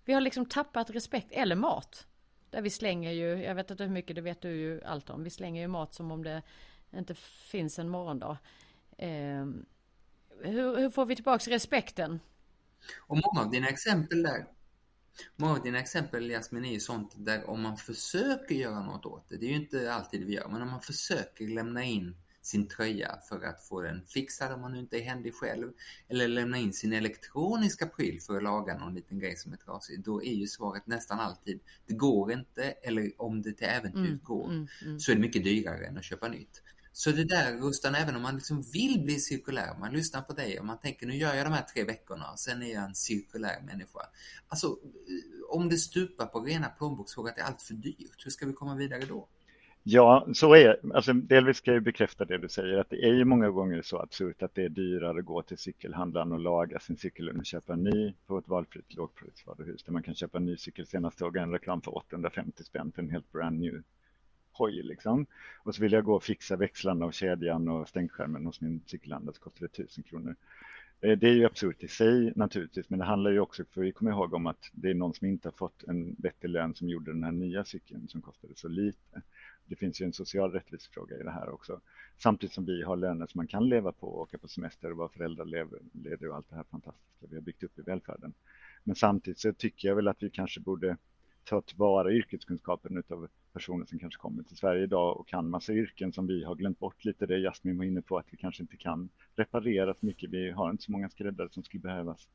Vi 0.06 0.14
har 0.14 0.22
liksom 0.22 0.46
tappat 0.46 0.90
respekt, 0.90 1.32
eller 1.32 1.56
mat. 1.56 2.08
Där 2.50 2.62
vi 2.62 2.70
slänger 2.70 3.12
ju, 3.12 3.44
jag 3.44 3.56
vet 3.56 3.72
inte 3.72 3.84
hur 3.84 3.92
mycket, 3.92 4.16
det 4.16 4.22
vet 4.22 4.42
du 4.42 4.50
ju 4.50 4.84
allt 4.84 5.10
om. 5.10 5.24
Vi 5.24 5.30
slänger 5.30 5.62
ju 5.62 5.68
mat 5.68 5.94
som 5.94 6.12
om 6.12 6.24
det 6.24 6.42
inte 6.92 7.16
finns 7.52 7.80
en 7.80 7.90
morgondag. 7.90 8.38
Eh, 8.98 9.46
hur, 10.42 10.78
hur, 10.78 10.90
får 10.90 11.06
vi 11.06 11.16
tillbaks 11.16 11.48
respekten? 11.48 12.20
Och 13.00 13.18
många 13.18 13.46
av 13.46 13.52
dina 13.52 13.68
exempel 13.68 14.24
där, 14.24 14.46
många 15.36 15.54
av 15.54 15.62
dina 15.62 15.80
exempel 15.80 16.30
Jasmin 16.30 16.66
är 16.66 16.74
ju 16.74 16.80
sånt 16.80 17.14
där 17.18 17.50
om 17.50 17.62
man 17.62 17.78
försöker 17.78 18.56
göra 18.56 18.84
något 18.84 19.06
åt 19.06 19.30
det, 19.30 19.38
det 19.38 19.46
är 19.46 19.50
ju 19.50 19.56
inte 19.56 19.94
alltid 19.94 20.26
vi 20.26 20.34
gör, 20.34 20.48
men 20.48 20.62
om 20.62 20.70
man 20.70 20.82
försöker 20.82 21.48
lämna 21.48 21.84
in 21.84 22.16
sin 22.50 22.68
tröja 22.68 23.20
för 23.30 23.42
att 23.42 23.64
få 23.64 23.82
den 23.82 24.06
fixad 24.06 24.52
om 24.52 24.62
man 24.62 24.72
nu 24.72 24.80
inte 24.80 24.98
är 24.98 25.02
händig 25.02 25.34
själv. 25.34 25.72
Eller 26.08 26.28
lämna 26.28 26.58
in 26.58 26.74
sin 26.74 26.94
elektroniska 26.94 27.88
pryl 27.88 28.22
för 28.22 28.38
att 28.38 28.44
laga 28.44 28.78
någon 28.78 28.94
liten 28.94 29.20
grej 29.20 29.36
som 29.36 29.54
är 29.54 29.58
trasig. 29.58 30.04
Då 30.04 30.24
är 30.24 30.34
ju 30.34 30.48
svaret 30.48 30.88
nästan 30.88 31.20
alltid 31.20 31.60
det 31.86 31.94
går 31.94 32.32
inte 32.32 32.64
eller 32.64 33.12
om 33.18 33.42
det 33.42 33.54
till 33.54 33.68
äventyr 33.68 34.00
mm, 34.00 34.20
går 34.24 34.50
mm, 34.50 34.68
mm. 34.86 35.00
så 35.00 35.12
är 35.12 35.16
det 35.16 35.22
mycket 35.22 35.44
dyrare 35.44 35.86
än 35.86 35.98
att 35.98 36.04
köpa 36.04 36.28
nytt. 36.28 36.62
Så 36.92 37.12
det 37.12 37.24
där 37.24 37.58
Rustan, 37.58 37.96
även 37.96 38.16
om 38.16 38.22
man 38.22 38.36
liksom 38.36 38.62
vill 38.62 39.04
bli 39.04 39.20
cirkulär, 39.20 39.78
man 39.80 39.94
lyssnar 39.94 40.22
på 40.22 40.34
dig 40.34 40.60
och 40.60 40.66
man 40.66 40.80
tänker 40.80 41.08
nu 41.08 41.16
gör 41.16 41.36
jag 41.36 41.46
de 41.46 41.54
här 41.54 41.66
tre 41.74 41.84
veckorna 41.84 42.32
och 42.32 42.40
sen 42.40 42.64
är 42.64 42.74
jag 42.74 42.84
en 42.84 42.96
cirkulär 42.96 43.62
människa. 43.62 44.00
Alltså 44.48 44.78
om 45.50 45.70
det 45.70 45.78
stupar 45.78 46.26
på 46.26 46.42
rena 46.42 46.70
plånboksfrågan 46.70 47.30
att 47.30 47.36
det 47.36 47.42
är 47.42 47.46
allt 47.46 47.62
för 47.62 47.74
dyrt, 47.74 48.26
hur 48.26 48.32
ska 48.32 48.46
vi 48.46 48.54
komma 48.54 48.76
vidare 48.76 49.06
då? 49.06 49.28
Ja, 49.84 50.28
så 50.34 50.56
är 50.56 50.80
alltså, 50.94 51.14
Delvis 51.14 51.58
ska 51.58 51.74
jag 51.74 51.84
bekräfta 51.84 52.26
det 52.26 52.38
du 52.38 52.50
säger, 52.50 52.78
att 52.78 52.90
det 52.90 53.06
är 53.06 53.14
ju 53.14 53.26
många 53.26 53.50
gånger 53.50 53.82
så 53.82 54.00
absurt 54.00 54.44
att 54.44 54.56
det 54.56 54.64
är 54.64 54.70
dyrare 54.70 55.20
att 55.20 55.26
gå 55.26 55.42
till 55.42 55.58
cykelhandlaren 55.58 56.32
och 56.32 56.40
laga 56.40 56.80
sin 56.80 56.98
cykel 56.98 57.30
än 57.30 57.40
att 57.40 57.48
köpa 57.48 57.74
en 57.74 57.84
ny 57.84 58.14
på 58.28 58.38
ett 58.38 58.48
valfritt 58.48 58.96
lågprisvaruhus 58.96 59.84
där 59.84 59.92
man 59.92 60.04
kan 60.04 60.16
köpa 60.16 60.38
en 60.38 60.46
ny 60.46 60.58
cykel. 60.58 60.86
Senast 60.88 61.20
såg 61.20 61.38
jag 61.38 61.44
en 61.44 61.52
reklam 61.52 61.82
för 61.82 61.98
850 61.98 62.64
spänn 62.64 62.92
för 62.92 63.02
en 63.02 63.10
helt 63.10 63.32
brand 63.32 63.60
new 63.60 63.84
hoj 64.52 64.84
liksom. 64.84 65.26
Och 65.64 65.76
så 65.76 65.82
vill 65.82 65.92
jag 65.92 66.04
gå 66.04 66.16
och 66.16 66.24
fixa 66.24 66.56
växlarna 66.56 67.06
och 67.06 67.14
kedjan 67.14 67.68
och 67.68 67.90
stänkskärmen 67.90 68.46
hos 68.46 68.62
min 68.62 68.82
cykelhandlare 68.86 69.36
så 69.36 69.42
kostar 69.42 69.60
det 69.62 69.82
1000 69.82 70.04
kronor. 70.04 70.36
Eh, 71.02 71.18
det 71.18 71.30
är 71.30 71.34
ju 71.34 71.46
absurt 71.46 71.84
i 71.84 71.88
sig 71.88 72.34
naturligtvis, 72.36 72.90
men 72.90 73.00
det 73.00 73.06
handlar 73.06 73.32
ju 73.32 73.40
också, 73.40 73.64
för 73.72 73.82
vi 73.82 73.92
kommer 73.92 74.12
ihåg 74.12 74.34
om 74.34 74.48
att 74.48 74.70
det 74.72 74.90
är 74.90 74.94
någon 74.94 75.14
som 75.14 75.28
inte 75.28 75.48
har 75.48 75.54
fått 75.54 75.84
en 75.84 76.16
vettig 76.18 76.50
lön 76.50 76.76
som 76.76 76.90
gjorde 76.90 77.14
den 77.14 77.24
här 77.24 77.32
nya 77.32 77.64
cykeln 77.66 78.08
som 78.08 78.22
kostade 78.22 78.54
så 78.56 78.68
lite. 78.68 79.22
Det 79.70 79.76
finns 79.76 80.02
ju 80.02 80.06
en 80.06 80.14
social 80.14 80.52
rättvisefråga 80.52 81.20
i 81.20 81.24
det 81.24 81.32
här 81.32 81.50
också. 81.50 81.82
Samtidigt 82.18 82.54
som 82.54 82.66
vi 82.66 82.84
har 82.84 82.96
löner 82.96 83.28
som 83.28 83.40
man 83.40 83.48
kan 83.48 83.70
leva 83.70 83.92
på, 83.92 84.20
åka 84.20 84.38
på 84.38 84.48
semester 84.48 84.92
och 84.92 84.98
vara 84.98 85.10
föräldraledig 85.10 86.30
och 86.30 86.36
allt 86.36 86.50
det 86.50 86.56
här 86.56 86.64
fantastiska 86.64 87.28
vi 87.30 87.36
har 87.36 87.42
byggt 87.42 87.64
upp 87.64 87.80
i 87.80 87.82
välfärden. 87.82 88.34
Men 88.84 88.96
samtidigt 88.96 89.40
så 89.40 89.54
tycker 89.54 89.88
jag 89.88 89.96
väl 89.96 90.08
att 90.08 90.24
vi 90.24 90.30
kanske 90.30 90.60
borde 90.60 90.98
ta 91.44 91.62
tillvara 91.62 92.12
yrkeskunskapen 92.12 93.04
av 93.10 93.28
personer 93.54 93.86
som 93.86 94.00
kanske 94.00 94.22
kommer 94.22 94.44
till 94.44 94.58
Sverige 94.58 94.84
idag 94.84 95.20
och 95.20 95.28
kan 95.28 95.50
massa 95.50 95.74
yrken 95.74 96.14
som 96.14 96.28
vi 96.28 96.44
har 96.44 96.56
glömt 96.56 96.80
bort 96.80 97.06
lite. 97.06 97.26
Det 97.26 97.40
Jasmin 97.40 97.78
var 97.78 97.86
inne 97.86 98.02
på 98.02 98.18
att 98.18 98.26
vi 98.30 98.38
kanske 98.38 98.64
inte 98.64 98.78
kan 98.78 99.10
reparera 99.36 99.94
så 99.94 100.06
mycket. 100.06 100.30
Vi 100.30 100.52
har 100.52 100.70
inte 100.70 100.84
så 100.84 100.92
många 100.92 101.10
skräddare 101.10 101.50
som 101.50 101.64
skulle 101.64 101.82
behövas. 101.82 102.28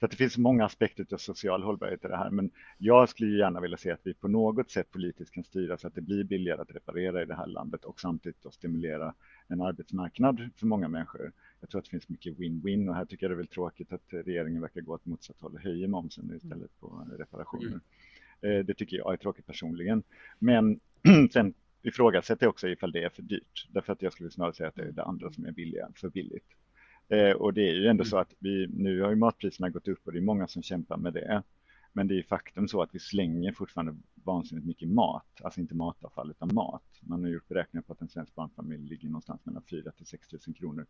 Så 0.00 0.04
att 0.04 0.10
det 0.10 0.16
finns 0.16 0.38
många 0.38 0.64
aspekter 0.64 1.06
av 1.12 1.16
social 1.16 1.62
hållbarhet 1.62 2.04
i 2.04 2.08
det 2.08 2.16
här. 2.16 2.30
Men 2.30 2.50
jag 2.78 3.08
skulle 3.08 3.38
gärna 3.38 3.60
vilja 3.60 3.76
se 3.76 3.90
att 3.90 4.00
vi 4.02 4.14
på 4.14 4.28
något 4.28 4.70
sätt 4.70 4.90
politiskt 4.90 5.34
kan 5.34 5.44
styra 5.44 5.78
så 5.78 5.86
att 5.86 5.94
det 5.94 6.00
blir 6.00 6.24
billigare 6.24 6.60
att 6.60 6.74
reparera 6.74 7.22
i 7.22 7.24
det 7.24 7.34
här 7.34 7.46
landet 7.46 7.84
och 7.84 8.00
samtidigt 8.00 8.42
då 8.42 8.50
stimulera 8.50 9.14
en 9.48 9.60
arbetsmarknad 9.60 10.50
för 10.56 10.66
många 10.66 10.88
människor. 10.88 11.32
Jag 11.60 11.70
tror 11.70 11.78
att 11.78 11.84
det 11.84 11.90
finns 11.90 12.08
mycket 12.08 12.38
win-win 12.38 12.88
och 12.88 12.94
här 12.94 13.04
tycker 13.04 13.26
jag 13.26 13.30
det 13.30 13.34
är 13.34 13.36
väl 13.36 13.46
tråkigt 13.46 13.92
att 13.92 14.04
regeringen 14.08 14.62
verkar 14.62 14.80
gå 14.80 14.94
åt 14.94 15.06
motsatt 15.06 15.40
håll 15.40 15.54
och 15.54 15.60
höjer 15.60 15.88
momsen 15.88 16.36
istället 16.36 16.80
på 16.80 17.06
reparationer. 17.18 17.66
Mm. 17.66 17.80
Eh, 18.40 18.64
det 18.64 18.74
tycker 18.74 18.96
jag 18.96 19.12
är 19.12 19.16
tråkigt 19.16 19.46
personligen. 19.46 20.02
Men 20.38 20.80
sen 21.32 21.54
ifrågasätter 21.82 22.46
jag 22.46 22.50
också 22.50 22.68
ifall 22.68 22.92
det 22.92 23.04
är 23.04 23.08
för 23.08 23.22
dyrt. 23.22 23.68
Därför 23.70 23.92
att 23.92 24.02
jag 24.02 24.12
skulle 24.12 24.30
snarare 24.30 24.54
säga 24.54 24.68
att 24.68 24.74
det 24.74 24.82
är 24.82 24.92
det 24.92 25.04
andra 25.04 25.30
som 25.30 25.44
är 25.44 25.52
billiga, 25.52 25.88
för 25.94 26.08
billigt. 26.08 26.46
Eh, 27.08 27.30
och 27.30 27.54
det 27.54 27.68
är 27.68 27.74
ju 27.74 27.86
ändå 27.86 28.02
mm. 28.02 28.10
så 28.10 28.18
att 28.18 28.34
vi, 28.38 28.66
nu 28.66 29.00
har 29.02 29.10
ju 29.10 29.16
matpriserna 29.16 29.70
gått 29.70 29.88
upp 29.88 30.06
och 30.06 30.12
det 30.12 30.18
är 30.18 30.22
många 30.22 30.48
som 30.48 30.62
kämpar 30.62 30.96
med 30.96 31.12
det. 31.12 31.42
Men 31.92 32.08
det 32.08 32.18
är 32.18 32.22
faktum 32.22 32.68
så 32.68 32.82
att 32.82 32.94
vi 32.94 32.98
slänger 32.98 33.52
fortfarande 33.52 33.96
vansinnigt 34.14 34.66
mycket 34.66 34.88
mat, 34.88 35.40
alltså 35.42 35.60
inte 35.60 35.74
matavfall 35.74 36.30
utan 36.30 36.54
mat. 36.54 36.82
Man 37.00 37.22
har 37.22 37.30
gjort 37.30 37.48
beräkningar 37.48 37.82
på 37.82 37.92
att 37.92 38.00
en 38.00 38.08
svensk 38.08 38.34
barnfamilj 38.34 38.88
ligger 38.88 39.08
någonstans 39.08 39.40
mellan 39.44 39.62
4 39.62 39.90
till 39.90 40.06
6 40.06 40.32
000 40.46 40.56
kronor 40.56 40.86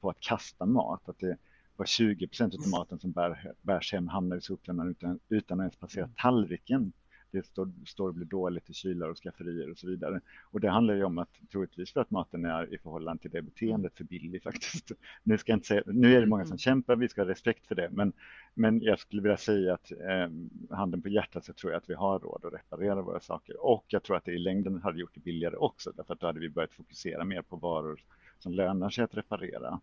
på 0.00 0.10
att 0.10 0.20
kasta 0.20 0.66
mat. 0.66 1.08
Att 1.08 1.18
det 1.18 1.36
var 1.76 1.86
20 1.86 2.26
procent 2.26 2.54
av 2.54 2.70
maten 2.70 2.98
som 2.98 3.12
bär, 3.12 3.52
bärs 3.62 3.92
hem 3.92 4.08
hamnar 4.08 4.36
i 4.36 4.40
soptunnan 4.40 4.90
utan, 4.90 5.18
utan 5.28 5.60
att 5.60 5.64
ens 5.64 5.76
passera 5.76 6.04
mm. 6.04 6.14
tallriken 6.16 6.92
det 7.36 7.46
står, 7.46 7.72
står 7.86 8.08
och 8.08 8.14
blir 8.14 8.26
dåligt 8.26 8.70
i 8.70 8.72
kylar 8.72 9.08
och 9.08 9.16
skafferier 9.16 9.70
och 9.70 9.78
så 9.78 9.86
vidare. 9.86 10.20
Och 10.50 10.60
det 10.60 10.70
handlar 10.70 10.94
ju 10.94 11.04
om 11.04 11.18
att 11.18 11.40
troligtvis 11.52 11.92
för 11.92 12.00
att 12.00 12.10
maten 12.10 12.44
är 12.44 12.74
i 12.74 12.78
förhållande 12.78 13.22
till 13.22 13.30
det 13.30 13.42
beteendet 13.42 13.96
för 13.96 14.04
billig 14.04 14.42
faktiskt. 14.42 14.92
Nu, 15.22 15.38
ska 15.38 15.52
inte 15.52 15.66
säga, 15.66 15.82
nu 15.86 16.16
är 16.16 16.20
det 16.20 16.26
många 16.26 16.44
som 16.44 16.52
mm. 16.52 16.58
kämpar, 16.58 16.96
vi 16.96 17.08
ska 17.08 17.20
ha 17.22 17.28
respekt 17.28 17.66
för 17.66 17.74
det, 17.74 17.88
men, 17.92 18.12
men 18.54 18.82
jag 18.82 18.98
skulle 18.98 19.22
vilja 19.22 19.36
säga 19.36 19.74
att 19.74 19.92
eh, 19.92 20.76
handen 20.76 21.02
på 21.02 21.08
hjärtat 21.08 21.44
så 21.44 21.52
tror 21.52 21.72
jag 21.72 21.78
att 21.78 21.90
vi 21.90 21.94
har 21.94 22.18
råd 22.18 22.44
att 22.44 22.54
reparera 22.54 23.02
våra 23.02 23.20
saker 23.20 23.64
och 23.66 23.84
jag 23.88 24.02
tror 24.02 24.16
att 24.16 24.24
det 24.24 24.32
i 24.32 24.38
längden 24.38 24.82
hade 24.82 25.00
gjort 25.00 25.14
det 25.14 25.20
billigare 25.20 25.56
också 25.56 25.92
därför 25.96 26.14
att 26.14 26.20
då 26.20 26.26
hade 26.26 26.40
vi 26.40 26.48
börjat 26.48 26.72
fokusera 26.72 27.24
mer 27.24 27.42
på 27.42 27.56
varor 27.56 28.00
som 28.38 28.52
lönar 28.52 28.90
sig 28.90 29.04
att 29.04 29.14
reparera 29.14 29.80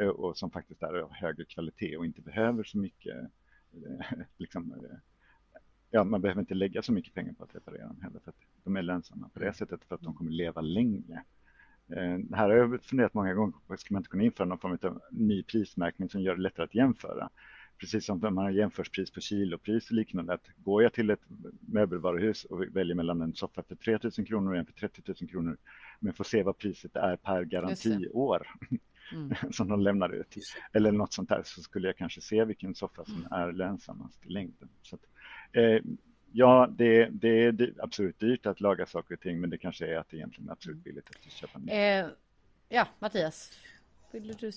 och 0.00 0.36
som 0.36 0.50
faktiskt 0.50 0.82
är 0.82 0.94
av 0.94 1.12
högre 1.12 1.44
kvalitet 1.44 1.96
och 1.96 2.06
inte 2.06 2.20
behöver 2.20 2.64
så 2.64 2.78
mycket 2.78 3.16
eh, 3.72 4.18
liksom, 4.36 4.72
eh, 4.72 4.96
ja, 5.90 6.04
man 6.04 6.20
behöver 6.20 6.40
inte 6.40 6.54
lägga 6.54 6.82
så 6.82 6.92
mycket 6.92 7.14
pengar 7.14 7.32
på 7.32 7.44
att 7.44 7.54
reparera 7.54 7.86
dem 7.86 8.00
heller 8.02 8.20
för 8.20 8.30
att 8.30 8.36
de 8.64 8.76
är 8.76 8.82
lönsamma 8.82 9.28
på 9.28 9.38
det 9.38 9.44
mm. 9.44 9.54
sättet 9.54 9.84
för 9.84 9.94
att 9.94 10.02
de 10.02 10.14
kommer 10.14 10.30
leva 10.30 10.60
länge. 10.60 11.24
Eh, 11.88 12.18
här 12.36 12.48
har 12.48 12.56
jag 12.56 12.82
funderat 12.82 13.14
många 13.14 13.34
gånger 13.34 13.54
på, 13.66 13.76
ska 13.76 13.94
man 13.94 14.00
inte 14.00 14.10
kunna 14.10 14.24
införa 14.24 14.46
någon 14.46 14.58
form 14.58 14.78
av 14.82 15.00
ny 15.10 15.42
prismärkning 15.42 16.08
som 16.08 16.20
gör 16.20 16.36
det 16.36 16.42
lättare 16.42 16.64
att 16.64 16.74
jämföra? 16.74 17.30
Precis 17.78 18.04
som 18.06 18.20
man 18.20 18.36
har 18.36 18.50
jämförspris 18.50 19.10
på 19.10 19.20
kilopris 19.20 19.90
och 19.90 19.96
liknande. 19.96 20.34
Att 20.34 20.48
går 20.56 20.82
jag 20.82 20.92
till 20.92 21.10
ett 21.10 21.22
möbelvaruhus 21.60 22.44
och 22.44 22.76
väljer 22.76 22.94
mellan 22.94 23.22
en 23.22 23.34
soffa 23.34 23.62
för 23.62 23.74
3 23.74 23.98
000 24.02 24.26
kronor 24.26 24.52
och 24.52 24.58
en 24.58 24.66
för 24.66 24.72
30 24.72 25.02
000 25.20 25.30
kronor, 25.30 25.56
men 26.00 26.12
får 26.12 26.24
se 26.24 26.42
vad 26.42 26.58
priset 26.58 26.96
är 26.96 27.16
per 27.16 27.44
garantiår 27.44 28.46
mm. 29.12 29.34
som 29.52 29.68
de 29.68 29.80
lämnar 29.80 30.14
ut, 30.14 30.36
eller 30.72 30.92
något 30.92 31.12
sånt 31.12 31.28
där, 31.28 31.42
så 31.44 31.62
skulle 31.62 31.88
jag 31.88 31.96
kanske 31.96 32.20
se 32.20 32.44
vilken 32.44 32.74
soffa 32.74 33.04
som 33.04 33.16
mm. 33.16 33.32
är 33.32 33.52
lönsammast 33.52 34.26
i 34.26 34.28
längden. 34.28 34.68
Så 34.82 34.96
att, 34.96 35.02
Eh, 35.52 35.80
ja, 36.32 36.74
det, 36.78 37.08
det 37.12 37.44
är 37.44 37.74
absolut 37.78 38.18
dyrt 38.18 38.46
att 38.46 38.60
laga 38.60 38.86
saker 38.86 39.14
och 39.14 39.20
ting, 39.20 39.40
men 39.40 39.50
det 39.50 39.58
kanske 39.58 39.86
är 39.86 39.96
att 39.96 40.10
det 40.10 40.16
egentligen 40.16 40.48
är 40.48 40.52
absolut 40.52 40.84
billigt 40.84 41.08
att 41.10 41.32
köpa 41.32 41.58
nytt. 41.58 41.70
Eh, 41.70 42.06
ja, 42.68 42.88
Mattias, 42.98 43.50
vill 44.12 44.36
du 44.40 44.52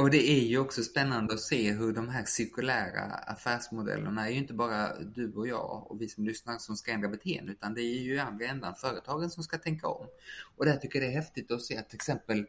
och 0.00 0.10
det 0.10 0.30
är 0.30 0.44
ju 0.44 0.58
också 0.58 0.82
spännande 0.82 1.34
att 1.34 1.40
se 1.40 1.72
hur 1.72 1.92
de 1.92 2.08
här 2.08 2.24
cirkulära 2.24 3.02
affärsmodellerna 3.02 4.26
är 4.26 4.30
ju 4.30 4.38
inte 4.38 4.54
bara 4.54 4.98
du 4.98 5.32
och 5.32 5.48
jag 5.48 5.90
och 5.90 6.02
vi 6.02 6.08
som 6.08 6.24
lyssnar 6.24 6.58
som 6.58 6.76
ska 6.76 6.92
ändra 6.92 7.08
beteende 7.08 7.52
utan 7.52 7.74
det 7.74 7.80
är 7.80 8.00
ju 8.00 8.14
i 8.14 8.18
andra 8.18 8.46
ändan 8.46 8.74
företagen 8.74 9.30
som 9.30 9.42
ska 9.42 9.58
tänka 9.58 9.88
om. 9.88 10.06
Och 10.56 10.64
där 10.64 10.76
tycker 10.76 10.98
jag 10.98 11.08
det 11.08 11.12
är 11.12 11.20
häftigt 11.20 11.50
att 11.50 11.62
se 11.62 11.76
att 11.76 11.88
till 11.88 11.96
exempel 11.96 12.46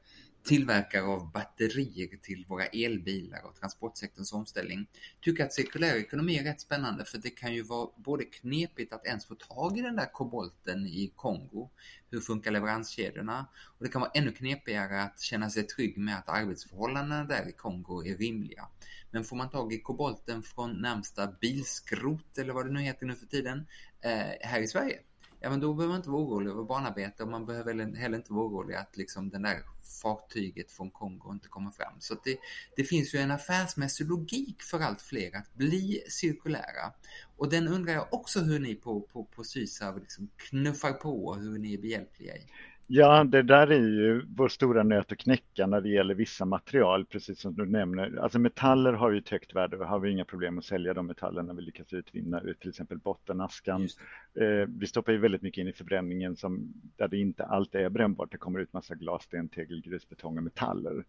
tillverkare 0.50 1.04
av 1.04 1.32
batterier 1.32 2.18
till 2.22 2.46
våra 2.48 2.66
elbilar 2.66 3.46
och 3.46 3.56
transportsektorns 3.56 4.34
omställning 4.34 4.88
tycker 5.22 5.46
att 5.46 5.54
cirkulär 5.54 5.96
ekonomi 5.96 6.38
är 6.38 6.44
rätt 6.44 6.62
spännande 6.62 7.06
för 7.06 7.18
det 7.18 7.30
kan 7.30 7.54
ju 7.54 7.64
vara 7.64 7.90
både 7.96 8.24
knepigt 8.24 8.94
att 8.94 9.06
ens 9.06 9.26
få 9.26 9.36
tag 9.36 9.78
i 9.78 9.82
den 9.82 9.96
där 9.96 10.12
kobolten 10.14 10.88
i 10.88 11.14
Kongo. 11.16 11.70
Hur 12.12 12.20
funkar 12.20 12.52
leveranskedjorna? 12.52 13.46
Och 13.78 13.86
det 13.86 13.92
kan 13.92 14.02
vara 14.02 14.12
ännu 14.14 14.32
knepigare 14.32 15.02
att 15.04 15.22
känna 15.22 15.50
sig 15.50 15.64
trygg 15.64 15.98
med 15.98 16.18
att 16.18 16.30
arbetsförhållandena 16.30 17.24
där 17.24 17.50
i 17.50 17.52
Kongo 17.52 18.06
är 18.06 18.18
rimliga. 18.18 18.68
Men 19.12 19.24
får 19.24 19.36
man 19.36 19.50
tag 19.50 19.74
i 19.74 19.80
kobolten 19.80 20.44
från 20.44 20.82
närmsta 20.82 21.28
bilskrot 21.28 22.38
eller 22.38 22.54
vad 22.54 22.66
det 22.66 22.72
nu 22.72 22.82
heter 22.82 23.06
nu 23.06 23.16
för 23.16 23.26
tiden 23.26 23.68
eh, 24.02 24.12
här 24.42 24.62
i 24.62 24.68
Sverige 24.68 25.00
ja 25.40 25.50
men 25.50 25.60
då 25.60 25.74
behöver 25.74 25.92
man 25.92 26.00
inte 26.00 26.10
vara 26.10 26.22
orolig 26.22 26.52
över 26.52 26.64
barnarbete 26.64 27.24
och 27.24 27.30
man 27.30 27.46
behöver 27.46 27.96
heller 27.96 28.18
inte 28.18 28.34
vara 28.34 28.46
orolig 28.46 28.76
att 28.76 28.98
liksom 28.98 29.30
den 29.30 29.42
där 29.42 29.64
fartyget 30.02 30.72
från 30.72 30.92
Kongo 30.92 31.32
inte 31.32 31.48
kommer 31.48 31.72
fram. 31.72 31.94
Så 32.00 32.16
det, 32.24 32.38
det 32.76 32.84
finns 32.84 33.16
ju 33.16 33.20
en 33.20 33.32
affärsmässig 33.32 34.08
logik 34.08 34.62
för 34.62 34.80
allt 34.80 35.02
fler 35.02 35.36
att 35.36 35.54
bli 35.54 36.04
cirkulära. 36.10 36.94
Och 37.38 37.50
den 37.50 37.68
undrar 37.68 37.94
jag 37.94 38.14
också 38.14 38.40
hur 38.40 38.60
ni 38.60 38.76
på, 38.76 39.02
på, 39.02 39.24
på 39.24 39.44
Sysav 39.44 40.00
liksom 40.00 40.30
knuffar 40.38 40.94
på 40.94 41.26
och 41.26 41.40
hur 41.40 41.60
ni 41.60 41.74
är 41.74 41.78
behjälpliga 41.78 42.38
i. 42.38 42.46
Ja, 42.92 43.24
det 43.24 43.42
där 43.42 43.68
är 43.68 43.80
ju 43.80 44.26
vår 44.36 44.48
stora 44.48 44.84
nöt 44.84 45.12
att 45.12 45.18
knäcka 45.18 45.68
när 45.68 45.82
det 45.82 45.90
gäller 45.90 46.16
vissa 46.16 46.46
material, 46.46 47.06
precis 47.06 47.40
som 47.40 47.56
du 47.56 47.66
nämner. 47.66 48.20
Alltså 48.22 48.40
metaller 48.40 48.94
har 48.94 49.12
ju 49.12 49.18
ett 49.18 49.30
högt 49.30 49.56
värde 49.56 49.78
och 49.78 49.86
har 49.88 50.00
vi 50.00 50.12
inga 50.12 50.26
problem 50.26 50.58
att 50.58 50.66
sälja 50.66 50.94
de 50.94 51.06
metallerna 51.08 51.54
vi 51.54 51.62
lyckas 51.62 51.94
utvinna 51.94 52.42
ur 52.42 52.54
till 52.54 52.70
exempel 52.70 52.98
bottenaskan. 52.98 53.88
Eh, 54.36 54.68
vi 54.68 54.88
stoppar 54.88 55.12
ju 55.12 55.18
väldigt 55.18 55.42
mycket 55.42 55.62
in 55.62 55.68
i 55.68 55.74
förbränningen 55.74 56.36
som, 56.36 56.74
där 56.96 57.08
det 57.08 57.18
inte 57.18 57.46
alltid 57.46 57.82
är 57.82 57.90
brännbart. 57.90 58.32
Det 58.32 58.38
kommer 58.38 58.60
ut 58.60 58.74
massa 58.74 58.96
glas, 58.96 59.24
sten, 59.24 59.50
tegel, 59.50 59.82
grus, 59.82 60.10
betong 60.10 60.38
och 60.38 60.44
metaller. 60.44 61.06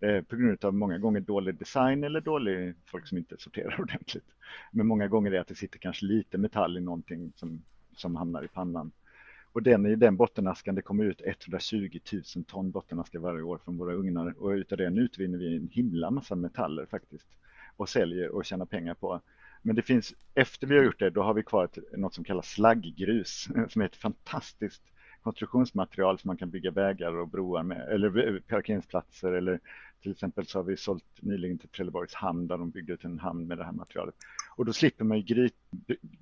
Eh, 0.00 0.22
på 0.22 0.36
grund 0.36 0.64
av 0.64 0.74
många 0.74 0.98
gånger 0.98 1.20
dålig 1.20 1.54
design 1.54 2.04
eller 2.04 2.20
dålig 2.20 2.74
folk 2.86 3.06
som 3.06 3.18
inte 3.18 3.36
sorterar 3.38 3.80
ordentligt. 3.80 4.28
Men 4.72 4.86
många 4.86 5.08
gånger 5.08 5.30
är 5.30 5.34
det 5.34 5.40
att 5.40 5.48
det 5.48 5.54
sitter 5.54 5.78
kanske 5.78 6.06
lite 6.06 6.38
metall 6.38 6.76
i 6.76 6.80
någonting 6.80 7.32
som, 7.36 7.62
som 7.96 8.16
hamnar 8.16 8.44
i 8.44 8.48
pannan. 8.48 8.92
Och 9.54 9.62
den 9.62 9.86
i 9.86 9.96
den 9.96 10.16
bottenaskan, 10.16 10.74
det 10.74 10.82
kommer 10.82 11.04
ut 11.04 11.22
120 11.24 11.98
000 12.12 12.44
ton 12.46 12.70
bottenaska 12.70 13.20
varje 13.20 13.42
år 13.42 13.58
från 13.64 13.76
våra 13.76 13.94
ugnar 13.94 14.34
och 14.38 14.48
utav 14.48 14.78
den 14.78 14.98
utvinner 14.98 15.38
vi 15.38 15.56
en 15.56 15.68
himla 15.72 16.10
massa 16.10 16.34
metaller 16.34 16.86
faktiskt 16.86 17.26
och 17.76 17.88
säljer 17.88 18.28
och 18.28 18.44
tjänar 18.44 18.66
pengar 18.66 18.94
på. 18.94 19.20
Men 19.62 19.76
det 19.76 19.82
finns, 19.82 20.14
efter 20.34 20.66
vi 20.66 20.76
har 20.76 20.84
gjort 20.84 20.98
det, 20.98 21.10
då 21.10 21.22
har 21.22 21.34
vi 21.34 21.42
kvar 21.42 21.64
ett, 21.64 21.78
något 21.96 22.14
som 22.14 22.24
kallas 22.24 22.50
slagggrus 22.50 23.48
som 23.68 23.82
är 23.82 23.86
ett 23.86 23.96
fantastiskt 23.96 24.82
konstruktionsmaterial 25.22 26.18
som 26.18 26.28
man 26.28 26.36
kan 26.36 26.50
bygga 26.50 26.70
vägar 26.70 27.16
och 27.16 27.28
broar 27.28 27.62
med, 27.62 27.88
eller 27.88 28.40
parkeringsplatser 28.40 29.32
eller 29.32 29.60
till 30.02 30.12
exempel 30.12 30.46
så 30.46 30.58
har 30.58 30.64
vi 30.64 30.76
sålt 30.76 31.04
nyligen 31.20 31.58
till 31.58 31.68
Trelleborgs 31.68 32.14
hamn 32.14 32.46
där 32.46 32.58
de 32.58 32.70
byggde 32.70 32.92
ut 32.92 33.04
en 33.04 33.18
hamn 33.18 33.46
med 33.46 33.58
det 33.58 33.64
här 33.64 33.72
materialet. 33.72 34.14
Och 34.56 34.64
då 34.64 34.72
slipper 34.72 35.04
man 35.04 35.20
ju 35.20 35.50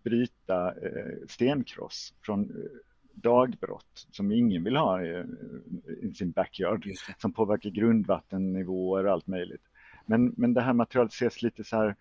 bryta 0.05 0.69
eh, 0.69 1.27
stenkross 1.29 2.15
från 2.23 2.41
eh, 2.43 2.92
dagbrott 3.15 4.07
som 4.11 4.33
ingen 4.33 4.65
vill 4.65 4.77
ha 4.77 5.03
i, 5.03 5.25
i 6.03 6.15
sin 6.15 6.31
backyard 6.31 6.87
som 7.19 7.33
påverkar 7.33 7.71
grundvattennivåer 7.71 9.07
och 9.07 9.13
allt 9.13 9.27
möjligt. 9.27 9.63
Men, 10.07 10.35
men 10.37 10.55
det 10.55 10.61
här 10.61 10.73
materialet 10.73 11.13
ses 11.13 11.43
lite 11.43 11.65
så 11.65 11.77
här 11.77 11.97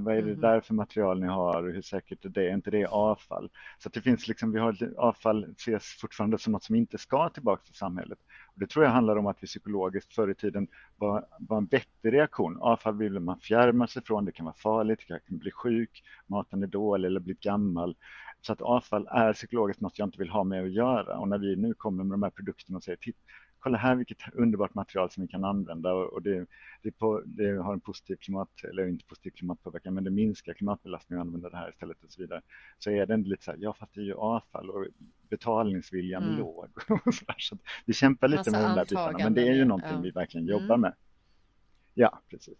vad 0.00 0.08
är 0.08 0.22
det 0.22 0.32
mhm. 0.32 0.40
där 0.40 0.60
för 0.60 0.74
material 0.74 1.20
ni 1.20 1.26
har 1.26 1.62
och 1.62 1.72
hur 1.72 1.82
säkert 1.82 2.24
är 2.24 2.28
det? 2.28 2.48
Är 2.48 2.54
inte 2.54 2.70
det 2.70 2.86
avfall? 2.86 3.50
Så 3.78 3.88
det 3.88 4.00
finns 4.00 4.28
liksom, 4.28 4.52
vi 4.52 4.58
har 4.58 4.76
avfall 4.96 5.44
ses 5.44 5.84
fortfarande 6.00 6.38
som 6.38 6.52
något 6.52 6.64
som 6.64 6.74
inte 6.74 6.98
ska 6.98 7.28
tillbaka 7.28 7.62
till 7.64 7.74
samhället. 7.74 8.18
Och 8.54 8.60
det 8.60 8.66
tror 8.66 8.84
jag 8.84 8.92
handlar 8.92 9.16
om 9.16 9.26
att 9.26 9.42
vi 9.42 9.46
psykologiskt 9.46 10.14
förr 10.14 10.30
i 10.30 10.34
tiden 10.34 10.68
var, 10.96 11.26
var 11.38 11.58
en 11.58 11.66
vettig 11.66 12.12
reaktion. 12.12 12.58
Avfall 12.60 12.96
vill 12.96 13.20
man 13.20 13.38
fjärma 13.38 13.86
sig 13.86 14.02
från, 14.04 14.24
det 14.24 14.32
kan 14.32 14.46
vara 14.46 14.56
farligt, 14.56 15.00
det 15.08 15.20
kan 15.28 15.38
bli 15.38 15.50
sjuk, 15.50 16.02
maten 16.26 16.62
är 16.62 16.66
dålig 16.66 17.06
eller 17.06 17.20
bli 17.20 17.36
gammal. 17.40 17.96
Så 18.40 18.52
att 18.52 18.62
avfall 18.62 19.08
är 19.10 19.32
psykologiskt 19.32 19.80
något 19.80 19.98
jag 19.98 20.06
inte 20.06 20.18
vill 20.18 20.30
ha 20.30 20.44
med 20.44 20.64
att 20.64 20.72
göra. 20.72 21.18
Och 21.18 21.28
när 21.28 21.38
vi 21.38 21.56
nu 21.56 21.74
kommer 21.74 22.04
med 22.04 22.12
de 22.12 22.22
här 22.22 22.30
produkterna 22.30 22.76
och 22.76 22.84
säger 22.84 22.98
kolla 23.64 23.78
här 23.78 23.94
vilket 23.94 24.18
underbart 24.32 24.74
material 24.74 25.10
som 25.10 25.22
vi 25.22 25.28
kan 25.28 25.44
använda 25.44 25.92
och 25.92 26.22
det, 26.22 26.46
det, 26.82 26.90
på, 26.90 27.22
det 27.24 27.50
har 27.50 27.72
en 27.72 27.80
positiv 27.80 28.16
klimat, 28.16 28.48
eller 28.64 28.86
inte 28.88 29.04
positiv 29.04 29.30
klimatpåverkan, 29.30 29.94
men 29.94 30.04
det 30.04 30.10
minskar 30.10 30.54
klimatbelastningen 30.54 31.20
att 31.20 31.26
använda 31.26 31.50
det 31.50 31.56
här 31.56 31.70
istället 31.70 32.04
och 32.04 32.10
så 32.10 32.22
vidare. 32.22 32.42
Så 32.78 32.90
är 32.90 33.06
det 33.06 33.16
lite 33.16 33.44
så 33.44 33.50
här, 33.50 33.58
ja 33.60 33.74
fast 33.78 33.94
det 33.94 34.00
är 34.00 34.04
ju 34.04 34.14
avfall 34.14 34.70
och 34.70 34.86
betalningsviljan 35.28 36.22
mm. 36.22 36.38
låg. 36.38 36.68
så, 37.14 37.24
så 37.38 37.58
vi 37.84 37.92
kämpar 37.92 38.28
lite 38.28 38.50
Massa 38.50 38.50
med 38.50 38.70
de 38.70 38.74
där 38.74 38.84
bitarna, 38.84 39.18
men 39.18 39.34
det 39.34 39.48
är 39.48 39.54
ju 39.54 39.64
någonting 39.64 39.92
ja. 39.92 40.00
vi 40.00 40.10
verkligen 40.10 40.46
jobbar 40.46 40.64
mm. 40.64 40.80
med. 40.80 40.94
Ja, 41.94 42.22
precis. 42.30 42.58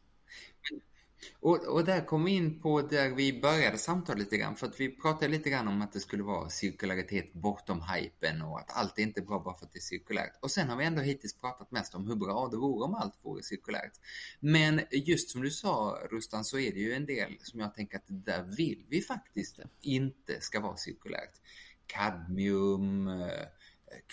Och, 1.40 1.66
och 1.66 1.84
där 1.84 2.06
kom 2.06 2.24
vi 2.24 2.30
in 2.30 2.60
på 2.60 2.82
där 2.82 3.10
vi 3.10 3.40
började 3.40 3.78
samtalet 3.78 4.18
lite 4.18 4.36
grann, 4.36 4.56
för 4.56 4.66
att 4.66 4.80
vi 4.80 4.88
pratade 4.88 5.28
lite 5.28 5.50
grann 5.50 5.68
om 5.68 5.82
att 5.82 5.92
det 5.92 6.00
skulle 6.00 6.22
vara 6.22 6.48
cirkularitet 6.48 7.32
bortom 7.32 7.82
hypen 7.94 8.42
och 8.42 8.58
att 8.58 8.76
allt 8.76 8.98
är 8.98 9.02
inte 9.02 9.22
bra 9.22 9.38
bara 9.38 9.54
för 9.54 9.66
att 9.66 9.72
det 9.72 9.78
är 9.78 9.80
cirkulärt. 9.80 10.38
Och 10.40 10.50
sen 10.50 10.68
har 10.68 10.76
vi 10.76 10.84
ändå 10.84 11.02
hittills 11.02 11.40
pratat 11.40 11.70
mest 11.70 11.94
om 11.94 12.06
hur 12.08 12.16
bra 12.16 12.48
det 12.48 12.56
vore 12.56 12.84
om 12.84 12.94
allt 12.94 13.14
vore 13.22 13.42
cirkulärt. 13.42 13.92
Men 14.40 14.80
just 14.90 15.30
som 15.30 15.42
du 15.42 15.50
sa 15.50 15.98
Rustan 16.10 16.44
så 16.44 16.58
är 16.58 16.72
det 16.72 16.80
ju 16.80 16.92
en 16.92 17.06
del 17.06 17.36
som 17.42 17.60
jag 17.60 17.74
tänker 17.74 17.96
att 17.96 18.04
där 18.06 18.42
vill 18.42 18.84
vi 18.88 19.00
faktiskt 19.00 19.58
inte 19.80 20.40
ska 20.40 20.60
vara 20.60 20.76
cirkulärt. 20.76 21.40
Kadmium, 21.86 23.08
eh, 23.08 23.46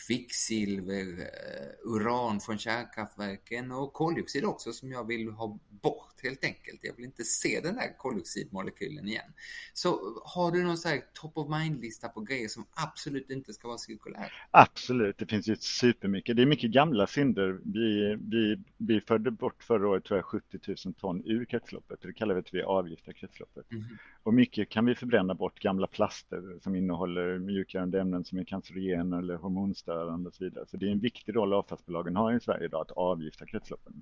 kvicksilver, 0.08 1.20
eh, 1.20 1.92
uran 1.92 2.40
från 2.40 2.58
kärnkraftverken 2.58 3.72
och 3.72 3.94
koldioxid 3.94 4.46
också 4.46 4.74
som 4.74 4.92
jag 4.92 5.08
vill 5.08 5.30
ha 5.30 5.60
bort 5.70 6.24
helt 6.24 6.44
enkelt. 6.44 6.80
Jag 6.82 6.96
vill 6.96 7.06
inte 7.06 7.24
se 7.24 7.60
den 7.64 7.76
där 7.76 7.98
koldioxidmolekylen 7.98 9.08
igen. 9.08 9.34
Så 9.74 10.22
har 10.26 10.52
du 10.52 10.64
någon 10.64 10.78
så 10.78 10.90
här 10.90 11.02
top 11.14 11.38
of 11.38 11.50
mind-lista 11.50 12.10
på 12.10 12.22
grejer 12.22 12.48
som 12.48 12.66
absolut 12.74 13.30
inte 13.30 13.54
ska 13.54 13.68
vara 13.68 13.78
cirkulära? 13.78 14.26
Absolut, 14.52 15.18
det 15.18 15.26
finns 15.26 15.48
ju 15.48 15.56
supermycket. 15.56 16.36
Det 16.36 16.42
är 16.42 16.46
mycket 16.46 16.72
gamla 16.72 17.08
synder. 17.08 17.60
Vi, 17.64 18.18
vi, 18.22 18.58
vi 18.78 19.02
förde 19.02 19.32
bort 19.32 19.64
förra 19.64 19.88
året 19.88 20.04
tror 20.04 20.18
jag 20.18 20.26
70 20.26 20.60
000 20.86 20.94
ton 20.94 21.24
ur 21.26 21.46
kretsloppet. 21.46 22.02
Det 22.02 22.14
kallar 22.14 22.34
vi 22.34 22.40
att 22.40 22.54
vi 22.54 22.62
avgiftar 22.62 23.14
kretsloppet. 23.14 23.72
Mm. 23.72 23.84
Och 24.24 24.34
mycket 24.34 24.70
kan 24.70 24.86
vi 24.86 24.96
förbränna 24.96 25.34
bort 25.34 25.60
gamla 25.60 25.88
plaster 25.88 26.60
som 26.62 26.76
innehåller 26.76 27.40
mjukgörande 27.40 28.02
ämnen 28.02 28.24
som 28.24 28.38
är 28.38 28.44
cancerogena 28.44 29.18
eller 29.18 29.36
hormonstörande 29.72 30.28
och 30.28 30.34
så 30.34 30.44
vidare. 30.44 30.66
Så 30.68 30.78
det 30.78 30.88
är 30.88 30.92
en 30.92 31.00
viktig 31.00 31.36
roll 31.36 31.54
avfallsbolagen 31.54 32.16
har 32.16 32.34
i 32.34 32.40
Sverige 32.40 32.66
idag 32.66 32.82
att 32.82 32.92
avgifta 32.92 33.46
kretsloppen. 33.46 34.02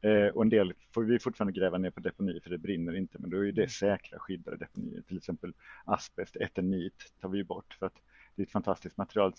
Eh, 0.00 0.26
och 0.26 0.42
en 0.42 0.48
del 0.48 0.72
får 0.94 1.02
vi 1.04 1.18
fortfarande 1.18 1.60
gräva 1.60 1.78
ner 1.78 1.90
på 1.90 2.00
deponi 2.00 2.40
för 2.40 2.50
det 2.50 2.58
brinner 2.58 2.96
inte, 2.96 3.18
men 3.18 3.30
då 3.30 3.46
är 3.46 3.52
det 3.52 3.70
säkra 3.70 4.18
skyddade 4.18 4.56
deponier. 4.56 5.02
Till 5.02 5.16
exempel 5.16 5.52
asbest, 5.84 6.36
eternit 6.36 7.12
tar 7.20 7.28
vi 7.28 7.44
bort 7.44 7.76
för 7.78 7.86
att 7.86 8.02
det 8.34 8.42
är 8.42 8.46
ett 8.46 8.52
fantastiskt 8.52 8.96
material 8.96 9.32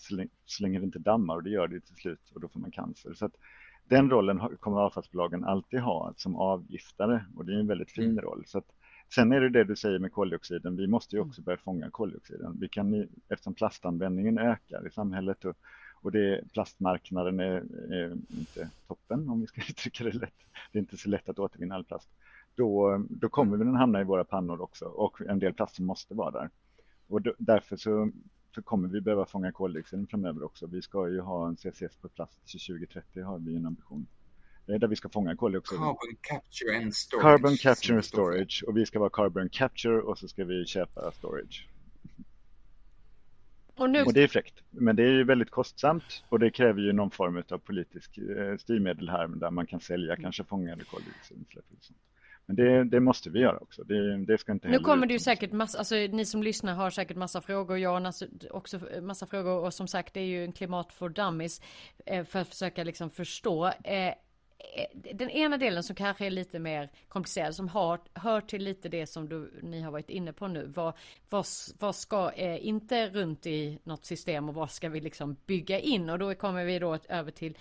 så 0.46 0.62
länge 0.62 0.78
det 0.78 0.84
inte 0.84 0.98
dammar 0.98 1.36
och 1.36 1.42
det 1.42 1.50
gör 1.50 1.68
det 1.68 1.80
till 1.80 1.94
slut 1.94 2.30
och 2.34 2.40
då 2.40 2.48
får 2.48 2.60
man 2.60 2.70
cancer. 2.70 3.14
Så 3.14 3.26
att 3.26 3.36
den 3.88 4.10
rollen 4.10 4.40
kommer 4.60 4.78
avfallsbolagen 4.80 5.44
alltid 5.44 5.80
ha 5.80 6.14
som 6.16 6.36
avgiftare 6.36 7.24
och 7.36 7.44
det 7.44 7.54
är 7.54 7.60
en 7.60 7.66
väldigt 7.66 7.90
fin 7.90 8.10
mm. 8.10 8.24
roll. 8.24 8.44
Så 8.46 8.58
att, 8.58 8.72
sen 9.14 9.32
är 9.32 9.40
det 9.40 9.48
det 9.48 9.64
du 9.64 9.76
säger 9.76 9.98
med 9.98 10.12
koldioxiden, 10.12 10.76
vi 10.76 10.86
måste 10.86 11.16
ju 11.16 11.22
också 11.22 11.42
börja 11.42 11.58
fånga 11.58 11.90
koldioxiden. 11.90 12.56
Vi 12.60 12.68
kan, 12.68 13.08
eftersom 13.28 13.54
plastanvändningen 13.54 14.38
ökar 14.38 14.86
i 14.86 14.90
samhället 14.90 15.44
och 15.44 15.56
och 16.04 16.12
det, 16.12 16.52
plastmarknaden 16.52 17.40
är, 17.40 17.62
är, 17.92 18.12
inte 18.12 18.70
toppen 18.86 19.28
om 19.28 19.40
vi 19.40 19.46
ska 19.46 19.60
uttrycka 19.68 20.04
det 20.04 20.12
lätt. 20.12 20.34
Det 20.72 20.78
är 20.78 20.80
inte 20.80 20.96
så 20.96 21.08
lätt 21.08 21.28
att 21.28 21.38
återvinna 21.38 21.74
all 21.74 21.84
plast. 21.84 22.08
Då, 22.54 23.04
då 23.10 23.28
kommer 23.28 23.56
den 23.56 23.74
hamna 23.74 24.00
i 24.00 24.04
våra 24.04 24.24
pannor 24.24 24.60
också 24.60 24.84
och 24.84 25.20
en 25.20 25.38
del 25.38 25.54
plast 25.54 25.76
som 25.76 25.86
måste 25.86 26.14
vara 26.14 26.30
där. 26.30 26.50
Och 27.06 27.22
då, 27.22 27.34
därför 27.38 27.76
så, 27.76 28.10
så 28.54 28.62
kommer 28.62 28.88
vi 28.88 29.00
behöva 29.00 29.26
fånga 29.26 29.52
koldioxiden 29.52 30.06
framöver 30.06 30.42
också. 30.42 30.66
Vi 30.66 30.82
ska 30.82 31.08
ju 31.08 31.20
ha 31.20 31.48
en 31.48 31.56
CCS 31.56 31.96
på 31.96 32.08
plats 32.08 32.36
till 32.36 32.60
2030 32.60 33.22
har 33.22 33.38
vi 33.38 33.56
en 33.56 33.66
ambition. 33.66 34.06
Där 34.66 34.88
vi 34.88 34.96
ska 34.96 35.08
fånga 35.08 35.36
koldioxid. 35.36 35.78
Carbon 35.78 36.16
capture 36.20 36.76
and 36.76 36.94
storage. 36.94 37.22
Carbon 37.22 37.56
capture 37.56 37.94
and 37.94 38.04
storage. 38.04 38.64
Och 38.66 38.76
vi 38.76 38.86
ska 38.86 38.98
vara 38.98 39.10
carbon 39.10 39.48
capture 39.48 40.00
och 40.00 40.18
så 40.18 40.28
ska 40.28 40.44
vi 40.44 40.66
köpa 40.66 41.12
storage. 41.12 41.68
Och, 43.76 43.90
nu... 43.90 44.02
och 44.02 44.14
det 44.14 44.22
är 44.22 44.28
fräckt. 44.28 44.62
Men 44.70 44.96
det 44.96 45.02
är 45.02 45.12
ju 45.12 45.24
väldigt 45.24 45.50
kostsamt 45.50 46.24
och 46.28 46.38
det 46.38 46.50
kräver 46.50 46.80
ju 46.80 46.92
någon 46.92 47.10
form 47.10 47.42
av 47.50 47.58
politisk 47.58 48.18
eh, 48.18 48.56
styrmedel 48.56 49.08
här 49.08 49.28
där 49.28 49.50
man 49.50 49.66
kan 49.66 49.80
sälja 49.80 50.12
mm. 50.12 50.22
kanske 50.22 50.44
fångade 50.44 50.84
koldioxidutsläpp. 50.84 51.64
Men 52.46 52.56
det, 52.56 52.84
det, 52.84 53.00
måste 53.00 53.30
vi 53.30 53.40
göra 53.40 53.58
också. 53.58 53.84
Det, 53.84 54.24
det 54.24 54.38
ska 54.38 54.52
inte 54.52 54.68
nu 54.68 54.78
kommer 54.78 55.06
det 55.06 55.12
ju 55.12 55.18
säkert 55.18 55.52
massa, 55.52 55.78
alltså 55.78 55.94
ni 55.94 56.24
som 56.24 56.42
lyssnar 56.42 56.74
har 56.74 56.90
säkert 56.90 57.16
massa 57.16 57.40
frågor. 57.40 57.78
Jag 57.78 58.00
har 58.00 58.12
också 58.50 58.80
massa 59.02 59.26
frågor 59.26 59.64
och 59.64 59.74
som 59.74 59.88
sagt 59.88 60.14
det 60.14 60.20
är 60.20 60.24
ju 60.24 60.44
en 60.44 60.52
klimat 60.52 60.92
for 60.92 61.08
dummies 61.08 61.60
eh, 62.06 62.24
för 62.24 62.38
att 62.38 62.48
försöka 62.48 62.84
liksom 62.84 63.10
förstå. 63.10 63.72
Eh, 64.76 65.14
den 65.14 65.30
ena 65.30 65.56
delen 65.56 65.82
som 65.82 65.96
kanske 65.96 66.26
är 66.26 66.30
lite 66.30 66.58
mer 66.58 66.90
komplicerad 67.08 67.54
som 67.54 67.68
har, 67.68 68.00
hör 68.14 68.40
till 68.40 68.64
lite 68.64 68.88
det 68.88 69.06
som 69.06 69.28
du, 69.28 69.60
ni 69.62 69.80
har 69.80 69.90
varit 69.90 70.10
inne 70.10 70.32
på 70.32 70.48
nu. 70.48 70.66
Vad, 70.66 70.94
vad, 71.30 71.46
vad 71.78 71.96
ska 71.96 72.32
eh, 72.32 72.66
inte 72.66 73.10
runt 73.10 73.46
i 73.46 73.78
något 73.84 74.04
system 74.04 74.48
och 74.48 74.54
vad 74.54 74.70
ska 74.70 74.88
vi 74.88 75.00
liksom 75.00 75.36
bygga 75.46 75.78
in? 75.78 76.10
Och 76.10 76.18
då 76.18 76.34
kommer 76.34 76.64
vi 76.64 76.78
då 76.78 76.98
över 77.08 77.30
till 77.30 77.58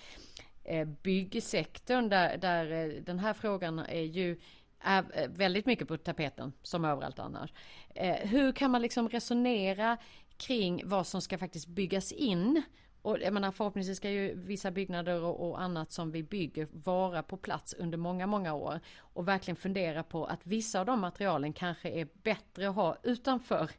eh, 0.63 0.85
byggsektorn 0.85 2.09
där, 2.09 2.37
där 2.37 2.71
eh, 2.71 3.01
den 3.01 3.19
här 3.19 3.33
frågan 3.33 3.79
är 3.79 4.01
ju 4.01 4.39
är 4.83 5.05
eh, 5.13 5.29
väldigt 5.29 5.65
mycket 5.65 5.87
på 5.87 5.97
tapeten 5.97 6.53
som 6.61 6.85
överallt 6.85 7.19
annars. 7.19 7.53
Eh, 7.95 8.15
hur 8.15 8.51
kan 8.51 8.71
man 8.71 8.81
liksom 8.81 9.09
resonera 9.09 9.97
kring 10.37 10.81
vad 10.85 11.07
som 11.07 11.21
ska 11.21 11.37
faktiskt 11.37 11.67
byggas 11.67 12.11
in 12.11 12.61
och 13.03 13.19
jag 13.21 13.33
menar 13.33 13.51
förhoppningsvis 13.51 13.97
ska 13.97 14.09
ju 14.09 14.35
vissa 14.35 14.71
byggnader 14.71 15.21
och, 15.21 15.49
och, 15.49 15.61
annat 15.61 15.91
som 15.91 16.11
vi 16.11 16.23
bygger 16.23 16.67
vara 16.71 17.23
på 17.23 17.37
plats 17.37 17.73
under 17.73 17.97
många, 17.97 18.27
många 18.27 18.53
år. 18.53 18.79
Och 18.99 19.27
verkligen 19.27 19.55
fundera 19.55 20.03
på 20.03 20.25
att 20.25 20.47
vissa 20.47 20.79
av 20.79 20.85
de 20.85 20.99
materialen 20.99 21.53
kanske 21.53 21.89
är 21.89 22.07
bättre 22.23 22.69
att 22.69 22.75
ha 22.75 22.97
utanför 23.03 23.69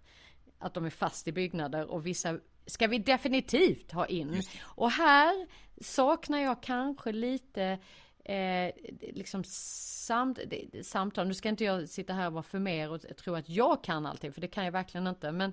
att 0.59 0.75
de 0.75 0.85
är 0.85 0.91
fast 0.91 1.29
i 1.29 1.33
byggnader 1.33 1.91
och 1.91 2.07
vissa 2.07 2.39
ska 2.67 2.87
vi 2.87 2.99
definitivt 2.99 3.93
ha 3.93 4.07
in. 4.07 4.43
Och 4.63 4.91
här 4.91 5.47
saknar 5.81 6.39
jag 6.39 6.63
kanske 6.63 7.13
lite 7.13 7.79
eh, 8.25 8.71
liksom 9.01 9.45
samt, 9.45 10.39
samtal. 10.83 11.27
Nu 11.27 11.35
ska 11.35 11.49
inte 11.49 11.65
jag 11.65 11.89
sitta 11.89 12.13
här 12.13 12.27
och 12.27 12.33
vara 12.33 12.43
för 12.43 12.59
mer 12.59 12.91
och 12.91 13.01
tro 13.17 13.35
att 13.35 13.49
jag 13.49 13.85
kan 13.85 14.07
allting, 14.07 14.33
för 14.33 14.41
det 14.41 14.49
kan 14.49 14.65
jag 14.65 14.73
verkligen 14.73 15.07
inte. 15.07 15.33
Men 15.33 15.53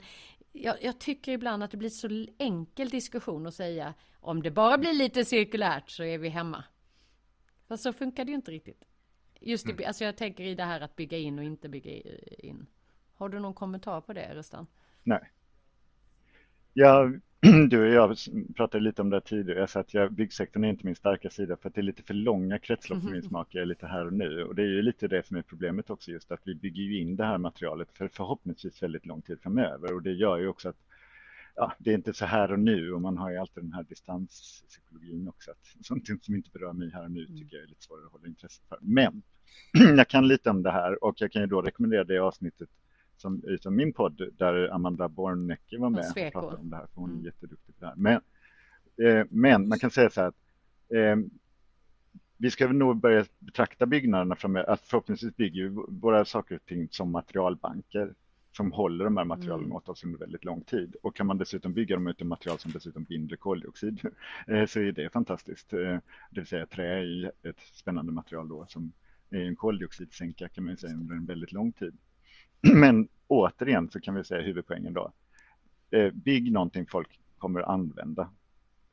jag, 0.52 0.84
jag, 0.84 1.00
tycker 1.00 1.32
ibland 1.32 1.64
att 1.64 1.72
det 1.72 1.78
blir 1.78 1.90
så 1.90 2.26
enkel 2.38 2.90
diskussion 2.90 3.48
att 3.48 3.54
säga 3.54 3.94
om 4.20 4.44
det 4.44 4.52
bara 4.52 4.78
blir 4.78 4.94
lite 4.94 5.26
cirkulärt 5.26 5.90
så 5.90 6.04
är 6.04 6.18
vi 6.18 6.30
hemma. 6.30 6.64
Fast 7.68 7.84
så 7.84 7.94
funkar 7.94 8.26
det 8.26 8.32
ju 8.32 8.36
inte 8.36 8.52
riktigt. 8.52 8.84
Just 9.40 9.66
det, 9.66 9.72
mm. 9.72 9.88
alltså 9.88 10.04
jag 10.04 10.18
tänker 10.18 10.44
i 10.44 10.56
det 10.56 10.64
här 10.64 10.82
att 10.82 10.96
bygga 10.96 11.18
in 11.18 11.40
och 11.40 11.46
inte 11.46 11.70
bygga 11.70 11.92
in. 12.40 12.68
Har 13.16 13.30
du 13.30 13.40
någon 13.40 13.54
kommentar 13.54 14.02
på 14.02 14.14
det, 14.14 14.34
Rustan? 14.34 14.68
Nej. 15.04 15.32
Jag 16.74 17.22
du 17.70 17.82
och 17.82 17.94
jag 17.94 18.18
pratade 18.56 18.84
lite 18.84 19.02
om 19.02 19.10
det 19.10 19.22
tidigare, 19.22 19.60
jag 19.60 19.70
sa 19.70 19.80
att 19.80 19.94
jag, 19.94 20.14
byggsektorn 20.14 20.64
är 20.64 20.70
inte 20.70 20.86
min 20.86 20.96
starka 20.96 21.30
sida 21.30 21.58
för 21.58 21.70
att 21.70 21.76
det 21.76 21.82
är 21.82 21.84
lite 21.84 22.04
för 22.04 22.14
långa 22.14 22.60
kretslopp 22.60 23.04
för 23.04 23.10
min 23.10 23.24
smak, 23.24 23.48
jag 23.52 23.62
är 23.62 23.66
lite 23.66 23.88
här 23.88 24.06
och 24.06 24.14
nu. 24.14 24.44
Och 24.44 24.56
det 24.56 24.62
är 24.62 24.68
ju 24.68 24.82
lite 24.82 25.08
det 25.08 25.26
som 25.28 25.38
är 25.38 25.42
problemet 25.42 25.90
också, 25.90 26.12
just 26.12 26.32
att 26.32 26.42
vi 26.44 26.56
bygger 26.56 26.84
ju 26.84 27.00
in 27.00 27.16
det 27.16 27.26
här 27.26 27.38
materialet 27.38 27.88
för 27.94 28.08
förhoppningsvis 28.08 28.84
väldigt 28.84 29.06
lång 29.06 29.22
tid 29.22 29.40
framöver. 29.42 29.94
Och 29.94 30.02
det 30.02 30.12
gör 30.12 30.38
ju 30.38 30.48
också 30.48 30.70
att 30.70 30.78
ja, 31.56 31.74
det 31.78 31.90
är 31.90 31.94
inte 31.96 32.14
så 32.14 32.26
här 32.26 32.52
och 32.52 32.60
nu 32.60 32.94
och 32.94 33.02
man 33.02 33.18
har 33.18 33.32
ju 33.32 33.38
alltid 33.38 33.64
den 33.64 33.74
här 33.74 33.84
distanspsykologin 33.84 35.28
också. 35.28 35.52
Att 35.52 35.86
sånt 35.86 36.26
som 36.26 36.36
inte 36.36 36.50
berör 36.54 36.74
mig 36.74 36.92
här 36.94 37.04
och 37.04 37.12
nu 37.12 37.26
tycker 37.26 37.56
jag 37.56 37.64
är 37.64 37.68
lite 37.68 37.84
svårare 37.84 38.06
att 38.06 38.12
hålla 38.12 38.28
intresset 38.28 38.64
för. 38.70 38.78
Men 38.82 39.22
jag 39.98 40.08
kan 40.08 40.28
lite 40.28 40.50
om 40.50 40.64
det 40.64 40.72
här 40.72 41.04
och 41.04 41.22
jag 41.22 41.32
kan 41.32 41.42
ju 41.42 41.48
då 41.48 41.62
rekommendera 41.62 42.04
det 42.04 42.20
avsnittet 42.20 42.70
som, 43.22 43.44
utom 43.44 43.76
min 43.76 43.94
podd 43.94 44.22
där 44.38 44.74
Amanda 44.74 45.10
Bornecke 45.10 45.78
var 45.78 45.90
med 45.90 46.06
och 46.10 46.32
pratade 46.32 46.58
om 46.58 46.70
det 46.70 46.76
här, 46.76 46.86
för 46.86 47.02
hon 47.02 47.10
är 47.10 47.14
mm. 47.14 47.26
jätteduktig 47.26 47.76
på 47.76 47.86
det 47.86 47.88
här. 47.88 47.96
Men, 47.96 48.22
eh, 49.08 49.26
men 49.30 49.68
man 49.68 49.80
kan 49.80 49.92
säga 49.92 50.10
så 50.10 50.22
här 50.22 50.28
att 50.28 50.36
eh, 50.94 51.16
vi 52.38 52.52
ska 52.52 52.68
nog 52.68 52.98
börja 52.98 53.26
betrakta 53.40 53.86
byggnaderna 53.86 54.36
framöver, 54.36 54.70
att 54.70 54.82
förhoppningsvis 54.82 55.36
bygger 55.36 55.70
våra 56.02 56.26
saker 56.26 56.56
och 56.56 56.66
ting 56.66 56.88
som 56.92 57.12
materialbanker 57.12 58.14
som 58.52 58.72
håller 58.72 59.06
de 59.06 59.18
här 59.18 59.26
materialen 59.26 59.66
mm. 59.66 59.76
åt 59.76 59.90
oss 59.90 60.04
under 60.04 60.20
väldigt 60.20 60.46
lång 60.46 60.62
tid. 60.62 60.96
Och 61.04 61.16
kan 61.16 61.28
man 61.28 61.38
dessutom 61.38 61.74
bygga 61.74 61.96
dem 61.96 62.08
ut 62.08 62.22
material 62.22 62.60
som 62.60 62.72
dessutom 62.72 63.04
binder 63.04 63.36
koldioxid 63.36 64.00
eh, 64.48 64.66
så 64.66 64.80
är 64.80 64.92
det 64.92 65.10
fantastiskt. 65.10 65.74
Eh, 65.74 65.80
det 65.80 66.02
vill 66.40 66.46
säga 66.46 66.66
trä 66.66 67.00
är 67.00 67.32
ett 67.44 67.60
spännande 67.60 68.12
material 68.12 68.48
då 68.48 68.66
som 68.70 68.92
är 69.30 69.40
en 69.40 69.56
koldioxidsänka 69.56 70.50
kan 70.50 70.66
man 70.66 70.78
säga 70.78 70.94
under 70.94 71.16
en 71.16 71.26
väldigt 71.26 71.52
lång 71.52 71.72
tid. 71.72 71.98
Men 72.74 73.08
återigen 73.28 73.90
så 73.90 74.00
kan 74.00 74.16
vi 74.16 74.24
säga 74.24 74.42
huvudpoängen 74.42 74.94
då. 74.94 75.14
Eh, 75.92 76.12
bygg 76.12 76.52
någonting 76.52 76.86
folk 76.86 77.20
kommer 77.38 77.62
använda. 77.62 78.30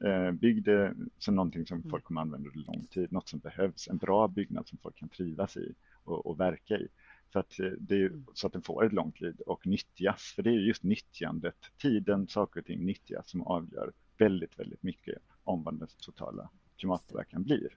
Eh, 0.04 0.30
bygg 0.30 0.62
det 0.62 0.94
som 1.18 1.34
någonting 1.34 1.66
som 1.66 1.82
folk 1.82 2.04
kommer 2.04 2.20
använda 2.20 2.48
under 2.48 2.66
lång 2.66 2.86
tid, 2.86 3.12
något 3.12 3.28
som 3.28 3.38
behövs, 3.38 3.88
en 3.88 3.96
bra 3.96 4.28
byggnad 4.28 4.68
som 4.68 4.78
folk 4.78 4.96
kan 4.96 5.08
trivas 5.08 5.56
i 5.56 5.74
och, 6.04 6.26
och 6.26 6.40
verka 6.40 6.74
i. 6.74 6.88
Så 7.32 7.38
att, 7.38 7.60
eh, 7.60 7.66
det 7.66 8.02
är, 8.02 8.22
så 8.34 8.46
att 8.46 8.52
den 8.52 8.62
får 8.62 8.84
ett 8.84 8.92
långt 8.92 9.20
liv 9.20 9.36
och 9.46 9.66
nyttjas. 9.66 10.32
För 10.36 10.42
det 10.42 10.50
är 10.50 10.54
just 10.54 10.82
nyttjandet, 10.82 11.56
tiden 11.78 12.28
saker 12.28 12.60
och 12.60 12.66
ting 12.66 12.84
nyttjas 12.84 13.30
som 13.30 13.42
avgör 13.42 13.92
väldigt, 14.18 14.58
väldigt 14.58 14.82
mycket 14.82 15.18
om 15.44 15.62
vad 15.62 15.78
den 15.78 15.88
totala 16.04 16.50
klimatpåverkan 16.76 17.42
blir. 17.42 17.68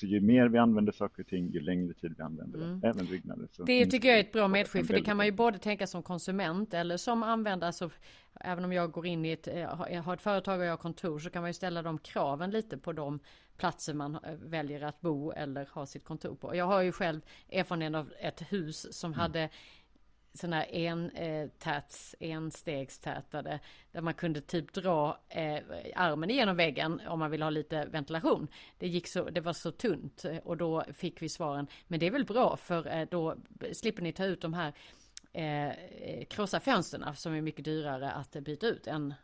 Så 0.00 0.06
ju 0.06 0.20
mer 0.20 0.48
vi 0.48 0.58
använder 0.58 0.92
saker 0.92 1.22
och 1.22 1.28
ting, 1.28 1.50
ju 1.50 1.60
längre 1.60 1.94
tid 1.94 2.14
vi 2.16 2.22
använder 2.22 2.58
mm. 2.58 2.80
även 2.84 3.06
byggnader. 3.06 3.48
Det 3.66 3.86
tycker 3.86 4.08
jag 4.08 4.16
är 4.16 4.20
ett 4.20 4.32
bra 4.32 4.48
medskick, 4.48 4.86
för 4.86 4.94
det 4.94 5.02
kan 5.02 5.16
man 5.16 5.26
ju 5.26 5.32
både 5.32 5.58
tänka 5.58 5.86
som 5.86 6.02
konsument 6.02 6.74
eller 6.74 6.96
som 6.96 7.22
användare. 7.22 7.72
Så 7.72 7.90
även 8.34 8.64
om 8.64 8.72
jag 8.72 8.90
går 8.90 9.06
in 9.06 9.24
i 9.24 9.30
ett, 9.30 9.48
eh, 9.48 10.02
har 10.02 10.14
ett 10.14 10.22
företag 10.22 10.60
och 10.60 10.66
jag 10.66 10.72
har 10.72 10.76
kontor 10.76 11.18
så 11.18 11.30
kan 11.30 11.42
man 11.42 11.48
ju 11.48 11.54
ställa 11.54 11.82
de 11.82 11.98
kraven 11.98 12.50
lite 12.50 12.78
på 12.78 12.92
de 12.92 13.20
platser 13.56 13.94
man 13.94 14.14
eh, 14.14 14.34
väljer 14.34 14.82
att 14.82 15.00
bo 15.00 15.32
eller 15.32 15.68
ha 15.72 15.86
sitt 15.86 16.04
kontor 16.04 16.34
på. 16.34 16.56
Jag 16.56 16.64
har 16.64 16.82
ju 16.82 16.92
själv 16.92 17.20
erfarenhet 17.52 17.94
av 17.94 18.12
ett 18.20 18.42
hus 18.52 18.98
som 18.98 19.12
mm. 19.12 19.20
hade 19.20 19.48
sådana 20.34 20.56
här 20.56 20.74
en, 20.74 21.10
eh, 21.10 21.48
tats, 21.58 22.14
enstegstätade 22.20 23.60
där 23.92 24.00
man 24.00 24.14
kunde 24.14 24.40
typ 24.40 24.72
dra 24.72 25.18
eh, 25.28 25.58
armen 25.96 26.30
igenom 26.30 26.56
väggen 26.56 27.00
om 27.06 27.18
man 27.18 27.30
vill 27.30 27.42
ha 27.42 27.50
lite 27.50 27.84
ventilation. 27.84 28.48
Det 28.78 28.88
gick 28.88 29.06
så, 29.06 29.30
det 29.30 29.40
var 29.40 29.52
så 29.52 29.70
tunt 29.70 30.24
eh, 30.24 30.36
och 30.36 30.56
då 30.56 30.84
fick 30.94 31.22
vi 31.22 31.28
svaren. 31.28 31.66
Men 31.86 32.00
det 32.00 32.06
är 32.06 32.10
väl 32.10 32.24
bra 32.24 32.56
för 32.56 32.86
eh, 32.86 33.08
då 33.10 33.36
slipper 33.72 34.02
ni 34.02 34.12
ta 34.12 34.24
ut 34.24 34.40
de 34.40 34.54
här 34.54 34.72
eh, 35.32 35.68
eh 35.68 36.24
krossa 36.24 36.60
fönsterna 36.60 37.14
som 37.14 37.34
är 37.34 37.40
mycket 37.40 37.64
dyrare 37.64 38.10
att 38.10 38.32
byta 38.32 38.66
ut 38.66 38.86
än 38.86 39.14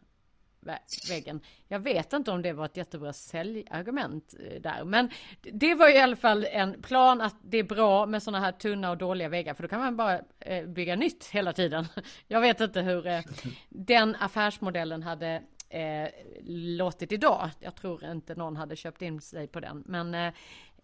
väggen. 1.09 1.41
Jag 1.69 1.79
vet 1.79 2.13
inte 2.13 2.31
om 2.31 2.43
det 2.43 2.53
var 2.53 2.65
ett 2.65 2.77
jättebra 2.77 3.13
säljargument 3.13 4.35
eh, 4.41 4.61
där, 4.61 4.85
men 4.85 5.11
det 5.41 5.75
var 5.75 5.95
i 5.95 5.99
alla 5.99 6.17
fall 6.17 6.47
en 6.51 6.83
plan 6.83 7.21
att 7.21 7.37
det 7.43 7.59
är 7.59 7.65
bra 7.65 8.07
med 8.07 8.23
sådana 8.23 8.45
här 8.45 8.53
tunna 8.53 8.91
och 8.91 8.99
dåliga 8.99 9.29
väggar, 9.29 9.55
för 9.55 9.63
då 9.63 9.69
kan 9.69 9.81
man 9.81 9.97
bara 9.97 10.21
eh, 10.41 10.67
bygga 10.67 10.97
nytt 10.97 11.29
hela 11.33 11.53
tiden. 11.53 11.87
Jag 12.29 12.41
vet 12.41 12.61
inte 12.61 12.81
hur 12.81 13.07
eh, 13.07 13.21
den 13.69 14.17
affärsmodellen 14.21 15.03
hade 15.03 15.43
eh, 15.69 16.09
låtit 16.45 17.13
idag. 17.13 17.51
Jag 17.61 17.75
tror 17.75 18.11
inte 18.11 18.35
någon 18.35 18.57
hade 18.57 18.77
köpt 18.77 19.03
in 19.03 19.21
sig 19.21 19.47
på 19.47 19.61
den, 19.61 19.83
men 19.87 20.15
Eh, 20.15 20.33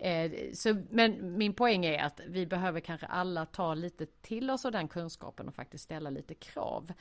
Eh, 0.02 0.52
så, 0.54 0.76
men 0.90 1.38
min 1.38 1.54
poäng 1.54 1.84
är 1.84 2.04
att 2.04 2.20
vi 2.26 2.46
behöver 2.46 2.80
kanske 2.80 3.06
alla 3.06 3.46
ta 3.46 3.74
lite 3.74 4.06
till 4.06 4.50
oss 4.50 4.64
av 4.64 4.72
den 4.72 4.88
kunskapen 4.88 5.48
och 5.48 5.54
faktiskt 5.54 5.84
ställa 5.84 6.10
lite 6.10 6.34
krav. 6.34 6.92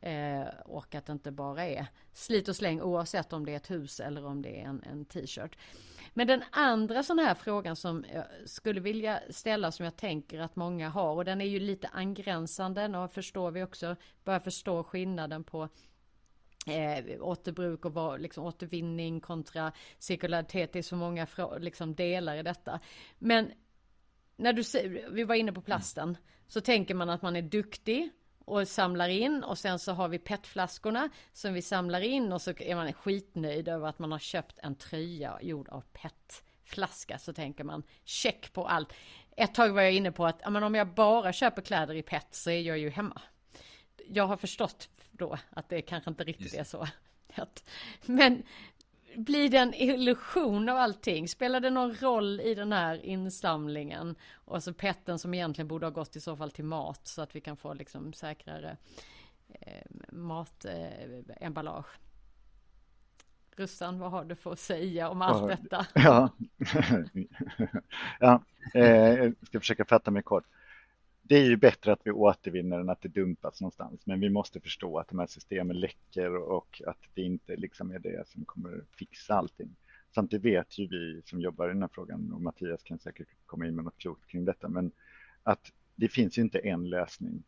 Eh, 0.00 0.42
och 0.64 0.94
att 0.94 1.06
det 1.06 1.12
inte 1.12 1.30
bara 1.30 1.64
är 1.64 1.86
slit 2.12 2.48
och 2.48 2.56
släng 2.56 2.80
oavsett 2.80 3.32
om 3.32 3.46
det 3.46 3.52
är 3.52 3.56
ett 3.56 3.70
hus 3.70 4.00
eller 4.00 4.26
om 4.26 4.42
det 4.42 4.60
är 4.60 4.64
en, 4.64 4.82
en 4.90 5.04
t-shirt. 5.04 5.56
Men 6.14 6.26
den 6.26 6.42
andra 6.50 7.02
sån 7.02 7.18
här 7.18 7.34
frågan 7.34 7.76
som 7.76 8.04
jag 8.14 8.24
skulle 8.46 8.80
vilja 8.80 9.20
ställa 9.30 9.72
som 9.72 9.84
jag 9.84 9.96
tänker 9.96 10.40
att 10.40 10.56
många 10.56 10.88
har 10.88 11.14
och 11.14 11.24
den 11.24 11.40
är 11.40 11.44
ju 11.44 11.60
lite 11.60 11.88
angränsande 11.88 12.98
och 12.98 13.12
förstår 13.12 13.50
vi 13.50 13.62
också, 13.62 13.96
börjar 14.24 14.40
förstå 14.40 14.84
skillnaden 14.84 15.44
på 15.44 15.68
eh, 16.66 17.22
återbruk 17.22 17.84
och 17.84 17.94
var, 17.94 18.18
liksom, 18.18 18.44
återvinning 18.44 19.20
kontra 19.20 19.72
cirkularitet. 19.98 20.72
Det 20.72 20.78
är 20.78 20.82
så 20.82 20.96
många 20.96 21.26
liksom, 21.58 21.94
delar 21.94 22.36
i 22.36 22.42
detta. 22.42 22.80
Men 23.18 23.52
när 24.36 24.52
du 24.52 24.62
vi 25.10 25.24
var 25.24 25.34
inne 25.34 25.52
på 25.52 25.62
plasten, 25.62 26.16
så 26.48 26.60
tänker 26.60 26.94
man 26.94 27.10
att 27.10 27.22
man 27.22 27.36
är 27.36 27.42
duktig 27.42 28.10
och 28.44 28.68
samlar 28.68 29.08
in 29.08 29.44
och 29.44 29.58
sen 29.58 29.78
så 29.78 29.92
har 29.92 30.08
vi 30.08 30.18
petflaskorna 30.18 31.08
som 31.32 31.54
vi 31.54 31.62
samlar 31.62 32.00
in 32.00 32.32
och 32.32 32.42
så 32.42 32.50
är 32.50 32.74
man 32.74 32.92
skitnöjd 32.92 33.68
över 33.68 33.88
att 33.88 33.98
man 33.98 34.12
har 34.12 34.18
köpt 34.18 34.58
en 34.62 34.74
tröja 34.74 35.38
gjord 35.42 35.68
av 35.68 35.84
petflaska 35.92 37.18
så 37.18 37.32
tänker 37.32 37.64
man 37.64 37.82
check 38.04 38.52
på 38.52 38.66
allt. 38.66 38.92
Ett 39.36 39.54
tag 39.54 39.68
var 39.72 39.82
jag 39.82 39.92
inne 39.92 40.12
på 40.12 40.26
att 40.26 40.52
men 40.52 40.62
om 40.62 40.74
jag 40.74 40.94
bara 40.94 41.32
köper 41.32 41.62
kläder 41.62 41.94
i 41.94 42.02
pet 42.02 42.26
så 42.30 42.50
är 42.50 42.60
jag 42.60 42.78
ju 42.78 42.90
hemma. 42.90 43.22
Jag 44.08 44.26
har 44.26 44.36
förstått 44.36 44.88
då 45.10 45.38
att 45.50 45.68
det 45.68 45.82
kanske 45.82 46.10
inte 46.10 46.24
riktigt 46.24 46.54
är 46.54 46.64
så. 46.64 46.86
Men 48.06 48.42
blir 49.16 49.48
det 49.48 49.58
en 49.58 49.74
illusion 49.74 50.68
av 50.68 50.76
allting? 50.76 51.28
Spelar 51.28 51.60
det 51.60 51.70
någon 51.70 51.94
roll 51.94 52.40
i 52.40 52.54
den 52.54 52.72
här 52.72 53.04
insamlingen? 53.04 54.14
Och 54.32 54.62
så 54.62 54.72
petten 54.72 55.18
som 55.18 55.34
egentligen 55.34 55.68
borde 55.68 55.86
ha 55.86 55.90
gått 55.90 56.16
i 56.16 56.20
så 56.20 56.36
fall 56.36 56.50
till 56.50 56.64
mat 56.64 57.06
så 57.06 57.22
att 57.22 57.36
vi 57.36 57.40
kan 57.40 57.56
få 57.56 57.74
liksom 57.74 58.12
säkrare 58.12 58.76
eh, 59.48 59.86
matemballage. 60.12 61.86
Eh, 61.86 62.00
Russan, 63.56 63.98
vad 63.98 64.10
har 64.10 64.24
du 64.24 64.34
för 64.34 64.52
att 64.52 64.58
säga 64.58 65.08
om 65.08 65.22
allt 65.22 65.48
detta? 65.48 65.86
Ja, 65.94 66.28
ja 68.20 68.42
eh, 68.74 69.14
jag 69.14 69.34
ska 69.46 69.60
försöka 69.60 69.84
fatta 69.84 70.10
mig 70.10 70.22
kort 70.22 70.44
det 71.30 71.38
är 71.38 71.44
ju 71.44 71.56
bättre 71.56 71.92
att 71.92 72.00
vi 72.04 72.10
återvinner 72.10 72.78
än 72.78 72.88
att 72.88 73.02
det 73.02 73.08
dumpas 73.08 73.60
någonstans. 73.60 74.06
Men 74.06 74.20
vi 74.20 74.30
måste 74.30 74.60
förstå 74.60 74.98
att 74.98 75.08
de 75.08 75.18
här 75.18 75.26
systemen 75.26 75.80
läcker 75.80 76.36
och 76.36 76.82
att 76.86 76.98
det 77.14 77.22
inte 77.22 77.56
liksom 77.56 77.90
är 77.90 77.98
det 77.98 78.28
som 78.28 78.44
kommer 78.44 78.84
fixa 78.98 79.34
allting. 79.34 79.76
Samtidigt 80.14 80.44
vet 80.44 80.78
ju 80.78 80.86
vi 80.86 81.22
som 81.24 81.40
jobbar 81.40 81.68
i 81.68 81.72
den 81.72 81.82
här 81.82 81.90
frågan 81.92 82.32
och 82.32 82.40
Mattias 82.40 82.82
kan 82.82 82.98
säkert 82.98 83.28
komma 83.46 83.66
in 83.66 83.74
med 83.74 83.84
något 83.84 83.98
klokt 83.98 84.26
kring 84.26 84.44
detta, 84.44 84.68
men 84.68 84.92
att 85.42 85.72
det 85.94 86.08
finns 86.08 86.38
ju 86.38 86.42
inte 86.42 86.58
en 86.58 86.88
lösning 86.88 87.42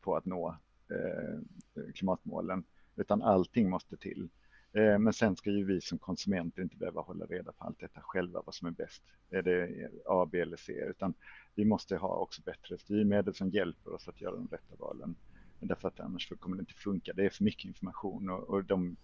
på 0.00 0.16
att 0.16 0.24
nå 0.24 0.56
eh, 0.90 1.90
klimatmålen, 1.94 2.64
utan 2.96 3.22
allting 3.22 3.70
måste 3.70 3.96
till. 3.96 4.28
Eh, 4.72 4.98
men 4.98 5.12
sen 5.12 5.36
ska 5.36 5.50
ju 5.50 5.64
vi 5.64 5.80
som 5.80 5.98
konsumenter 5.98 6.62
inte 6.62 6.76
behöva 6.76 7.00
hålla 7.00 7.26
reda 7.26 7.52
på 7.52 7.64
allt 7.64 7.80
detta 7.80 8.00
själva, 8.00 8.42
vad 8.46 8.54
som 8.54 8.68
är 8.68 8.72
bäst. 8.72 9.02
Är 9.30 9.42
det 9.42 9.90
A, 10.06 10.28
B 10.32 10.40
eller 10.40 10.56
C? 10.56 10.72
Utan 10.72 11.14
vi 11.54 11.64
måste 11.64 11.96
ha 11.96 12.16
också 12.16 12.42
bättre 12.42 12.78
styrmedel 12.78 13.34
som 13.34 13.50
hjälper 13.50 13.92
oss 13.92 14.08
att 14.08 14.20
göra 14.20 14.36
de 14.36 14.48
rätta 14.48 14.76
valen. 14.78 15.14
Därför 15.60 15.88
att 15.88 16.00
annars 16.00 16.32
kommer 16.40 16.56
det 16.56 16.60
inte 16.60 16.74
funka. 16.74 17.12
Det 17.12 17.24
är 17.24 17.30
för 17.30 17.44
mycket 17.44 17.64
information 17.64 18.30
och, 18.30 18.50
och 18.50 18.64
de, 18.64 18.96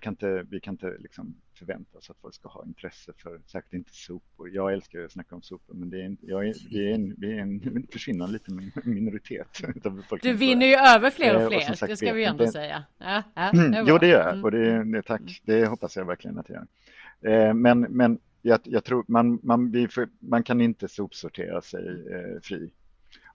kan 0.00 0.12
inte, 0.12 0.46
vi 0.50 0.60
kan 0.60 0.74
inte 0.74 0.96
liksom 0.98 1.34
förvänta 1.54 1.98
oss 1.98 2.10
att 2.10 2.16
folk 2.20 2.34
ska 2.34 2.48
ha 2.48 2.64
intresse 2.64 3.12
för, 3.16 3.40
säkert 3.46 3.72
inte 3.72 3.94
sopor. 3.94 4.50
Jag 4.50 4.72
älskar 4.72 5.04
att 5.04 5.12
snacka 5.12 5.34
om 5.34 5.42
sopor, 5.42 5.74
men 5.74 5.90
det 5.90 6.00
är, 6.00 6.04
en, 6.04 6.16
jag 6.20 6.48
är, 6.48 6.54
det 6.70 6.90
är 6.90 6.94
en, 6.94 7.14
vi 7.18 7.32
är 7.32 7.38
en 7.38 7.86
försvinnande 7.92 8.32
liten 8.32 8.72
minoritet. 8.84 9.60
du 10.22 10.32
vinner 10.32 10.66
ju 10.66 10.74
över 10.74 11.10
fler 11.10 11.36
och 11.36 11.52
fler, 11.52 11.70
och 11.70 11.78
sagt, 11.78 11.90
det 11.90 11.96
ska 11.96 12.12
vi 12.12 12.20
ju 12.20 12.26
ändå 12.26 12.44
det, 12.44 12.52
säga. 12.52 12.84
Ja, 12.98 13.22
ja, 13.34 13.50
mm, 13.50 13.86
jo, 13.86 13.98
det 13.98 14.08
gör 14.08 14.34
jag, 14.34 14.44
och 14.44 14.50
det, 14.50 14.84
det, 14.84 15.02
tack, 15.02 15.40
det 15.44 15.66
hoppas 15.66 15.96
jag 15.96 16.04
verkligen 16.04 16.38
att 16.38 16.48
jag 16.48 16.56
gör. 16.56 17.48
Eh, 17.48 17.54
men, 17.54 17.80
men 17.80 18.18
jag, 18.48 18.60
jag, 18.64 18.84
tror 18.84 19.04
man, 19.08 19.40
man, 19.42 19.88
för, 19.90 20.08
man 20.18 20.42
kan 20.42 20.60
inte 20.60 20.88
sopsortera 20.88 21.60
sig 21.60 22.12
eh, 22.12 22.40
fri. 22.42 22.72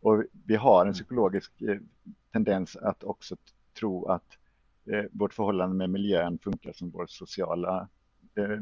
Och 0.02 0.24
vi 0.46 0.56
har 0.56 0.86
en 0.86 0.94
psykologisk 0.94 1.62
eh, 1.62 1.78
tendens 2.32 2.76
att 2.76 3.04
också 3.04 3.36
tro 3.80 4.06
att 4.06 4.38
eh, 4.92 5.06
vårt 5.12 5.34
förhållande 5.34 5.76
med 5.76 5.90
miljön 5.90 6.40
funkar 6.44 6.74
som 6.74 6.90
vår 6.90 7.06
sociala, 7.08 7.88
eh, 8.36 8.60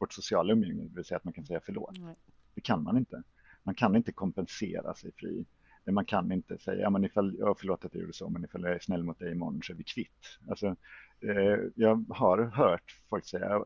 vårt 0.00 0.12
sociala 0.12 0.52
umgänge, 0.52 0.82
det 0.82 0.96
vill 0.96 1.04
säga 1.04 1.16
att 1.16 1.24
man 1.24 1.32
kan 1.32 1.46
säga 1.46 1.60
förlåt. 1.64 1.98
Mm. 1.98 2.14
Det 2.54 2.60
kan 2.60 2.82
man 2.82 2.96
inte. 2.96 3.22
Man 3.62 3.74
kan 3.74 3.96
inte 3.96 4.12
kompensera 4.12 4.94
sig 4.94 5.12
fri. 5.16 5.44
Man 5.90 6.04
kan 6.04 6.32
inte 6.32 6.58
säga, 6.58 6.80
ja 6.80 6.90
men 6.90 7.04
ifall, 7.04 7.36
jag 7.38 7.58
förlåt 7.58 7.84
att 7.84 7.94
jag 7.94 8.00
gjorde 8.00 8.12
så, 8.12 8.28
men 8.28 8.44
ifall 8.44 8.62
jag 8.62 8.72
är 8.72 8.78
snäll 8.78 9.02
mot 9.02 9.18
dig 9.18 9.32
imorgon 9.32 9.62
så 9.62 9.72
är 9.72 9.76
vi 9.76 9.84
kvitt. 9.84 10.38
Alltså, 10.48 10.76
eh, 11.20 11.58
jag 11.74 12.04
har 12.08 12.38
hört 12.44 13.00
folk 13.08 13.26
säga, 13.26 13.64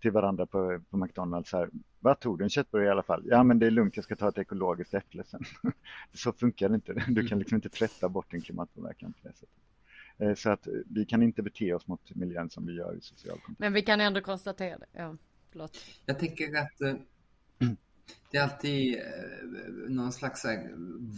till 0.00 0.10
varandra 0.10 0.46
på, 0.46 0.80
på 0.90 0.96
McDonalds 0.96 1.52
här. 1.52 1.70
Vad 2.00 2.20
tog 2.20 2.38
du? 2.38 2.44
En 2.44 2.50
köttburgare 2.50 2.88
i 2.88 2.90
alla 2.90 3.02
fall? 3.02 3.22
Ja, 3.26 3.42
men 3.42 3.58
det 3.58 3.66
är 3.66 3.70
lugnt, 3.70 3.96
jag 3.96 4.04
ska 4.04 4.16
ta 4.16 4.28
ett 4.28 4.38
ekologiskt 4.38 4.94
äpple 4.94 5.24
sen. 5.24 5.44
så 6.12 6.32
funkar 6.32 6.68
det 6.68 6.74
inte. 6.74 7.04
Du 7.08 7.28
kan 7.28 7.38
liksom 7.38 7.56
inte 7.56 7.68
tvätta 7.68 8.08
bort 8.08 8.30
din 8.30 8.40
klimatpåverkan 8.40 9.12
på 9.12 9.28
det 9.28 9.34
sättet. 9.34 9.48
Eh, 10.18 10.34
så 10.34 10.50
att 10.50 10.68
vi 10.86 11.04
kan 11.04 11.22
inte 11.22 11.42
bete 11.42 11.74
oss 11.74 11.86
mot 11.86 12.14
miljön 12.14 12.50
som 12.50 12.66
vi 12.66 12.72
gör 12.72 12.96
i 12.96 13.00
social 13.00 13.40
kontakt. 13.40 13.58
Men 13.58 13.72
vi 13.72 13.82
kan 13.82 14.00
ändå 14.00 14.20
konstatera 14.20 14.78
det. 14.78 14.86
Ja, 14.92 15.16
förlåt. 15.50 15.78
Jag 16.06 16.18
tänker 16.18 16.58
att 16.58 16.80
eh, 16.80 16.94
det 18.30 18.38
är 18.38 18.42
alltid 18.42 18.94
eh, 18.94 19.02
någon 19.88 20.12
slags 20.12 20.44
eh, 20.44 20.60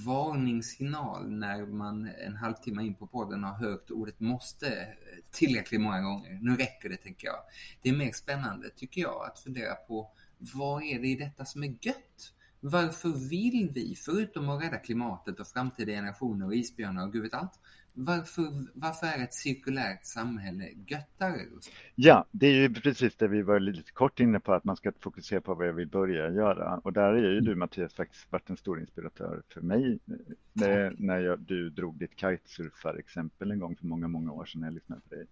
varningssignal 0.06 1.30
när 1.30 1.66
man 1.66 2.08
en 2.26 2.36
halvtimme 2.36 2.82
in 2.82 2.94
på 2.94 3.06
podden 3.06 3.44
har 3.44 3.54
hört 3.54 3.90
ordet 3.90 4.20
måste 4.20 4.88
tillräckligt 5.30 5.80
många 5.80 6.00
gånger. 6.00 6.38
Nu 6.42 6.56
räcker 6.56 6.88
det, 6.88 6.96
tänker 6.96 7.26
jag. 7.26 7.38
Det 7.82 7.88
är 7.88 7.92
mer 7.92 8.12
spännande, 8.12 8.70
tycker 8.70 9.00
jag, 9.00 9.26
att 9.26 9.38
fundera 9.38 9.74
på 9.74 10.10
vad 10.38 10.82
är 10.82 11.00
det 11.00 11.08
i 11.08 11.16
detta 11.16 11.44
som 11.44 11.62
är 11.62 11.76
gött? 11.80 12.32
Varför 12.60 13.28
vill 13.28 13.70
vi, 13.74 13.94
förutom 13.94 14.48
att 14.48 14.62
rädda 14.62 14.76
klimatet 14.76 15.40
och 15.40 15.46
framtida 15.46 15.92
generationer 15.92 16.46
och 16.46 16.54
isbjörnar 16.54 17.06
och 17.06 17.12
gud 17.12 17.22
vet 17.22 17.34
allt, 17.34 17.60
varför, 17.94 18.42
varför 18.74 19.06
är 19.06 19.24
ett 19.24 19.34
cirkulärt 19.34 20.04
samhälle 20.04 20.68
göttare? 20.86 21.40
Ja, 21.94 22.24
det 22.30 22.46
är 22.46 22.54
ju 22.54 22.74
precis 22.74 23.16
det 23.16 23.28
vi 23.28 23.42
var 23.42 23.60
lite 23.60 23.92
kort 23.92 24.20
inne 24.20 24.40
på, 24.40 24.52
att 24.52 24.64
man 24.64 24.76
ska 24.76 24.92
fokusera 25.00 25.40
på 25.40 25.54
vad 25.54 25.68
jag 25.68 25.72
vill 25.72 25.88
börja 25.88 26.30
göra. 26.30 26.78
Och 26.84 26.92
där 26.92 27.12
är 27.12 27.32
ju 27.32 27.40
du 27.40 27.54
Mattias 27.54 27.94
faktiskt 27.94 28.32
varit 28.32 28.50
en 28.50 28.56
stor 28.56 28.80
inspiratör 28.80 29.42
för 29.48 29.60
mig 29.60 29.98
när, 30.52 30.94
när 30.98 31.18
jag, 31.18 31.40
du 31.40 31.70
drog 31.70 31.98
ditt 31.98 32.20
kitesurfar-exempel 32.20 33.50
en 33.50 33.58
gång 33.58 33.76
för 33.76 33.86
många, 33.86 34.08
många 34.08 34.32
år 34.32 34.44
sedan 34.44 34.60
när 34.60 34.68
jag 34.68 34.74
lyssnade 34.74 35.02
på 35.08 35.14
dig. 35.14 35.26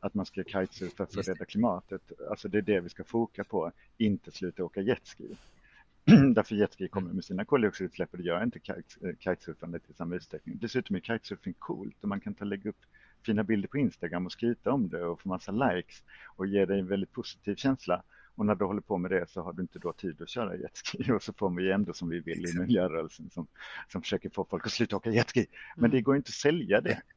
Att 0.00 0.14
man 0.14 0.26
ska 0.26 0.44
kitesurfa 0.44 1.06
för 1.06 1.20
att 1.20 1.28
rädda 1.28 1.44
klimatet. 1.44 2.12
Alltså 2.30 2.48
det 2.48 2.58
är 2.58 2.62
det 2.62 2.80
vi 2.80 2.88
ska 2.88 3.04
foka 3.04 3.44
på, 3.44 3.72
inte 3.98 4.30
sluta 4.30 4.64
åka 4.64 4.80
jetski. 4.80 5.36
Därför 6.34 6.54
jetski 6.54 6.88
kommer 6.88 7.12
med 7.12 7.24
sina 7.24 7.44
koldioxidutsläpp 7.44 8.12
och 8.12 8.18
det 8.18 8.24
gör 8.24 8.42
inte 8.42 8.60
eh, 8.68 9.16
kitesurfandet 9.18 9.90
i 9.90 9.94
samma 9.94 10.14
utsträckning. 10.14 10.58
Dessutom 10.58 10.96
är 10.96 11.00
kitesurfing 11.00 11.54
coolt 11.58 11.96
och 12.00 12.08
man 12.08 12.20
kan 12.20 12.34
ta 12.34 12.44
lägga 12.44 12.70
upp 12.70 12.80
fina 13.26 13.44
bilder 13.44 13.68
på 13.68 13.78
Instagram 13.78 14.26
och 14.26 14.32
skryta 14.32 14.72
om 14.72 14.88
det 14.88 15.04
och 15.04 15.20
få 15.20 15.28
massa 15.28 15.52
likes 15.52 16.02
och 16.36 16.46
ge 16.46 16.66
dig 16.66 16.80
en 16.80 16.86
väldigt 16.86 17.12
positiv 17.12 17.56
känsla. 17.56 18.02
Och 18.34 18.46
när 18.46 18.54
du 18.54 18.64
håller 18.64 18.80
på 18.80 18.98
med 18.98 19.10
det 19.10 19.30
så 19.30 19.42
har 19.42 19.52
du 19.52 19.62
inte 19.62 19.78
då 19.78 19.92
tid 19.92 20.22
att 20.22 20.28
köra 20.28 20.56
jetski 20.56 21.12
och 21.12 21.22
så 21.22 21.32
får 21.32 21.50
vi 21.50 21.70
ändå 21.70 21.92
som 21.92 22.08
vi 22.08 22.20
vill 22.20 22.46
i 22.46 22.58
miljörörelsen 22.58 23.30
som, 23.30 23.46
som 23.88 24.02
försöker 24.02 24.30
få 24.30 24.46
folk 24.50 24.66
att 24.66 24.72
sluta 24.72 24.96
åka 24.96 25.10
jetski. 25.10 25.46
Men 25.76 25.90
det 25.90 25.96
mm. 25.96 26.04
går 26.04 26.16
inte 26.16 26.28
att 26.28 26.34
sälja 26.34 26.80
det. 26.80 27.02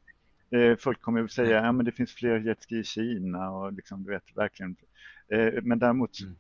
Eh, 0.52 0.78
folk 0.78 1.02
kommer 1.02 1.24
att 1.24 1.32
säga 1.32 1.60
att 1.60 1.76
ja, 1.76 1.84
det 1.84 1.92
finns 1.92 2.14
fler 2.14 2.40
jetski 2.40 2.78
i 2.78 2.84
Kina 2.84 3.52
och 3.52 3.74
liksom, 3.74 4.04
du 4.04 4.12
vet 4.12 4.38
verkligen. 4.38 4.76
Eh, 5.28 5.54
men 5.64 5.80
däremot 5.80 6.20
mm 6.22 6.36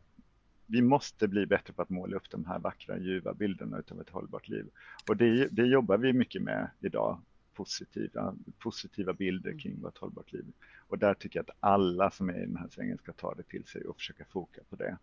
vi 0.67 0.81
måste 0.81 1.27
bli 1.27 1.45
bättre 1.45 1.73
på 1.73 1.81
att 1.81 1.89
måla 1.89 2.15
upp 2.17 2.29
de 2.29 2.45
här 2.45 2.59
vackra, 2.59 2.97
ljuva 2.97 3.33
bilderna 3.33 3.83
av 3.91 4.01
ett 4.01 4.09
hållbart 4.09 4.47
liv. 4.47 4.65
Och 5.09 5.17
det, 5.17 5.47
det 5.47 5.65
jobbar 5.65 5.97
vi 5.97 6.13
mycket 6.13 6.41
med 6.41 6.69
idag, 6.79 7.21
positiva, 7.53 8.35
positiva 8.57 9.13
bilder 9.13 9.49
mm. 9.49 9.59
kring 9.59 9.81
vårt 9.81 9.97
hållbart 9.97 10.31
liv. 10.31 10.45
Och 10.87 10.97
där 10.97 11.13
tycker 11.13 11.39
jag 11.39 11.49
att 11.49 11.57
alla 11.59 12.11
som 12.11 12.29
är 12.29 12.43
i 12.43 12.45
den 12.45 12.57
här 12.57 12.67
svängen 12.67 12.97
ska 12.97 13.13
ta 13.13 13.33
det 13.35 13.43
till 13.43 13.65
sig 13.65 13.85
och 13.85 13.95
försöka 13.95 14.25
foka 14.25 14.61
på 14.69 14.75
det. 14.75 14.97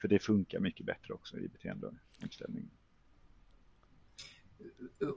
För 0.00 0.08
det 0.08 0.18
funkar 0.18 0.60
mycket 0.60 0.86
bättre 0.86 1.14
också 1.14 1.38
i 1.38 1.48
beteendeomställningen. 1.48 2.70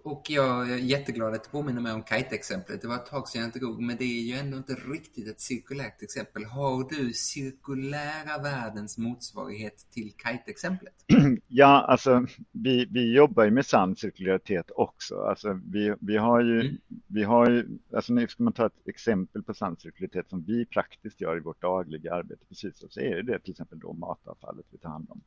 Och 0.04 0.26
jag 0.30 0.72
är 0.72 0.78
jätteglad 0.78 1.34
att 1.34 1.44
du 1.44 1.50
påminner 1.50 1.82
mig 1.82 1.94
om 1.94 2.04
kite-exemplet. 2.04 2.82
Det 2.82 2.88
var 2.88 2.96
ett 2.96 3.06
tag 3.06 3.28
sedan 3.28 3.42
jag 3.42 3.48
inte 3.48 3.60
drog, 3.60 3.82
men 3.82 3.98
det 3.98 4.04
är 4.04 4.22
ju 4.22 4.36
ändå 4.36 4.58
inte 4.58 4.74
riktigt 4.74 5.28
ett 5.28 5.42
cirkulärt 5.42 6.02
exempel. 6.02 6.46
Har 6.46 6.90
du 6.90 7.14
cirkulära 7.14 8.38
världens 8.44 8.98
motsvarighet 8.98 9.88
till 9.92 10.14
kite-exemplet? 10.24 10.94
Ja, 11.48 11.86
alltså 11.88 12.26
vi, 12.52 12.86
vi 12.92 13.14
jobbar 13.14 13.44
ju 13.44 13.52
med 13.52 13.66
sann 13.66 13.96
cirkularitet 13.96 14.72
också. 14.76 15.22
Alltså, 15.22 15.60
vi, 15.66 15.94
vi 16.00 16.18
har 16.18 16.42
ju, 16.42 16.62
mm. 16.62 16.78
vi 17.08 17.24
har 17.24 17.50
ju, 17.50 17.68
alltså 17.94 18.14
nu 18.14 18.28
ska 18.28 18.44
man 18.44 18.54
ta 18.54 18.66
ett 18.66 18.88
exempel 18.88 19.44
på 19.44 19.54
sann 19.54 19.78
cirkularitet 19.78 20.30
som 20.30 20.44
vi 20.44 20.66
praktiskt 20.66 21.22
gör 21.22 21.38
i 21.38 21.40
vårt 21.40 21.62
dagliga 21.62 22.14
arbete, 22.14 22.46
precis 22.50 22.84
så 22.90 23.00
är 23.00 23.24
det 23.24 23.40
till 23.40 23.52
exempel 23.52 23.80
då 23.80 23.94
matavfallet 23.94 24.66
vi 24.72 24.78
tar 24.78 24.90
hand 24.90 25.08
om 25.10 25.22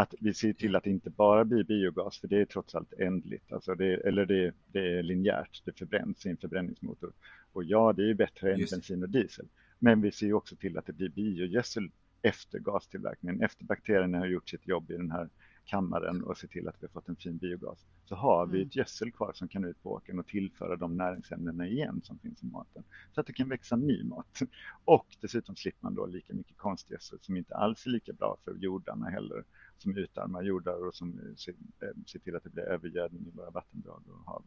att 0.00 0.14
vi 0.20 0.34
ser 0.34 0.52
till 0.52 0.76
att 0.76 0.84
det 0.84 0.90
inte 0.90 1.10
bara 1.10 1.44
blir 1.44 1.64
biogas, 1.64 2.18
för 2.18 2.28
det 2.28 2.40
är 2.40 2.44
trots 2.44 2.74
allt 2.74 2.92
ändligt, 2.92 3.52
alltså 3.52 3.74
det, 3.74 3.94
eller 3.94 4.26
det, 4.26 4.54
det 4.66 4.98
är 4.98 5.02
linjärt, 5.02 5.62
det 5.64 5.78
förbränns 5.78 6.26
i 6.26 6.28
en 6.28 6.36
förbränningsmotor. 6.36 7.12
Och 7.52 7.64
ja, 7.64 7.92
det 7.92 8.10
är 8.10 8.14
bättre 8.14 8.52
än 8.52 8.58
Just. 8.58 8.72
bensin 8.72 9.02
och 9.02 9.08
diesel. 9.08 9.48
Men 9.78 10.00
vi 10.00 10.12
ser 10.12 10.32
också 10.32 10.56
till 10.56 10.78
att 10.78 10.86
det 10.86 10.92
blir 10.92 11.08
biogödsel 11.08 11.90
efter 12.22 12.58
gastillverkningen, 12.58 13.42
efter 13.42 13.64
bakterierna 13.64 14.18
har 14.18 14.26
gjort 14.26 14.48
sitt 14.48 14.68
jobb 14.68 14.90
i 14.90 14.96
den 14.96 15.10
här 15.10 15.28
kammaren 15.64 16.22
och 16.22 16.38
se 16.38 16.46
till 16.46 16.68
att 16.68 16.76
vi 16.80 16.86
har 16.86 16.92
fått 16.92 17.08
en 17.08 17.16
fin 17.16 17.36
biogas, 17.36 17.86
så 18.04 18.14
har 18.14 18.46
vi 18.46 18.58
mm. 18.58 18.68
ett 18.68 18.76
gödsel 18.76 19.12
kvar 19.12 19.32
som 19.34 19.48
kan 19.48 19.64
ut 19.64 19.82
på 19.82 19.92
åkern 19.92 20.18
och 20.18 20.26
tillföra 20.26 20.76
de 20.76 20.96
näringsämnena 20.96 21.66
igen 21.66 22.00
som 22.04 22.18
finns 22.18 22.42
i 22.42 22.46
maten. 22.46 22.84
Så 23.14 23.20
att 23.20 23.26
det 23.26 23.32
kan 23.32 23.48
växa 23.48 23.76
ny 23.76 24.04
mat. 24.04 24.40
Och 24.84 25.06
dessutom 25.20 25.56
slipper 25.56 25.84
man 25.84 25.94
då 25.94 26.06
lika 26.06 26.34
mycket 26.34 26.56
konstgödsel 26.56 27.18
som 27.20 27.36
inte 27.36 27.54
alls 27.54 27.86
är 27.86 27.90
lika 27.90 28.12
bra 28.12 28.36
för 28.44 28.54
jordarna 28.54 29.08
heller 29.08 29.44
som 29.78 29.96
utarmar 29.96 30.42
jordar 30.42 30.86
och 30.86 30.94
som 30.94 31.34
ser, 31.36 31.54
eh, 31.82 31.88
ser 32.06 32.18
till 32.18 32.36
att 32.36 32.44
det 32.44 32.50
blir 32.50 32.64
övergödning 32.64 33.26
i 33.26 33.30
våra 33.30 33.50
vattendrag 33.50 34.02
och 34.08 34.32
hav. 34.32 34.44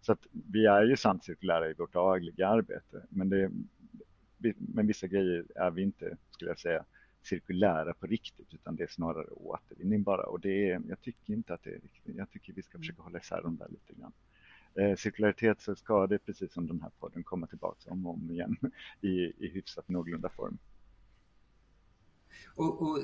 Så 0.00 0.12
att 0.12 0.26
vi 0.52 0.66
är 0.66 0.82
ju 0.82 0.96
sant 0.96 1.24
cirkulära 1.24 1.70
i 1.70 1.74
vårt 1.74 1.92
dagliga 1.92 2.48
arbete, 2.48 3.06
men, 3.08 3.28
det, 3.28 3.50
men 4.56 4.86
vissa 4.86 5.06
grejer 5.06 5.46
är 5.54 5.70
vi 5.70 5.82
inte, 5.82 6.16
skulle 6.30 6.50
jag 6.50 6.58
säga, 6.58 6.84
cirkulära 7.22 7.94
på 7.94 8.06
riktigt, 8.06 8.54
utan 8.54 8.76
det 8.76 8.82
är 8.82 8.88
snarare 8.88 9.26
återvinning 9.26 10.02
bara. 10.02 10.26
Och 10.26 10.40
det 10.40 10.70
är, 10.70 10.82
jag 10.88 11.00
tycker 11.00 11.32
inte 11.32 11.54
att 11.54 11.62
det 11.62 11.70
är 11.70 11.80
riktigt. 11.80 12.16
Jag 12.16 12.30
tycker 12.30 12.52
vi 12.52 12.62
ska 12.62 12.78
försöka 12.78 13.02
hålla 13.02 13.18
isär 13.18 13.42
de 13.42 13.56
där 13.56 13.68
lite 13.68 13.92
grann. 13.92 14.12
Eh, 14.74 14.96
cirkularitet 14.96 15.60
så 15.60 15.74
ska 15.74 16.06
det, 16.06 16.18
precis 16.18 16.52
som 16.52 16.66
den 16.66 16.80
här 16.80 16.90
podden, 16.98 17.24
komma 17.24 17.46
tillbaka 17.46 17.90
om 17.90 18.06
och 18.06 18.14
om 18.14 18.30
igen 18.30 18.56
i, 19.00 19.46
i 19.46 19.48
hyfsat 19.48 19.88
någorlunda 19.88 20.28
form. 20.28 20.58
Och, 22.54 22.82
och 22.82 22.98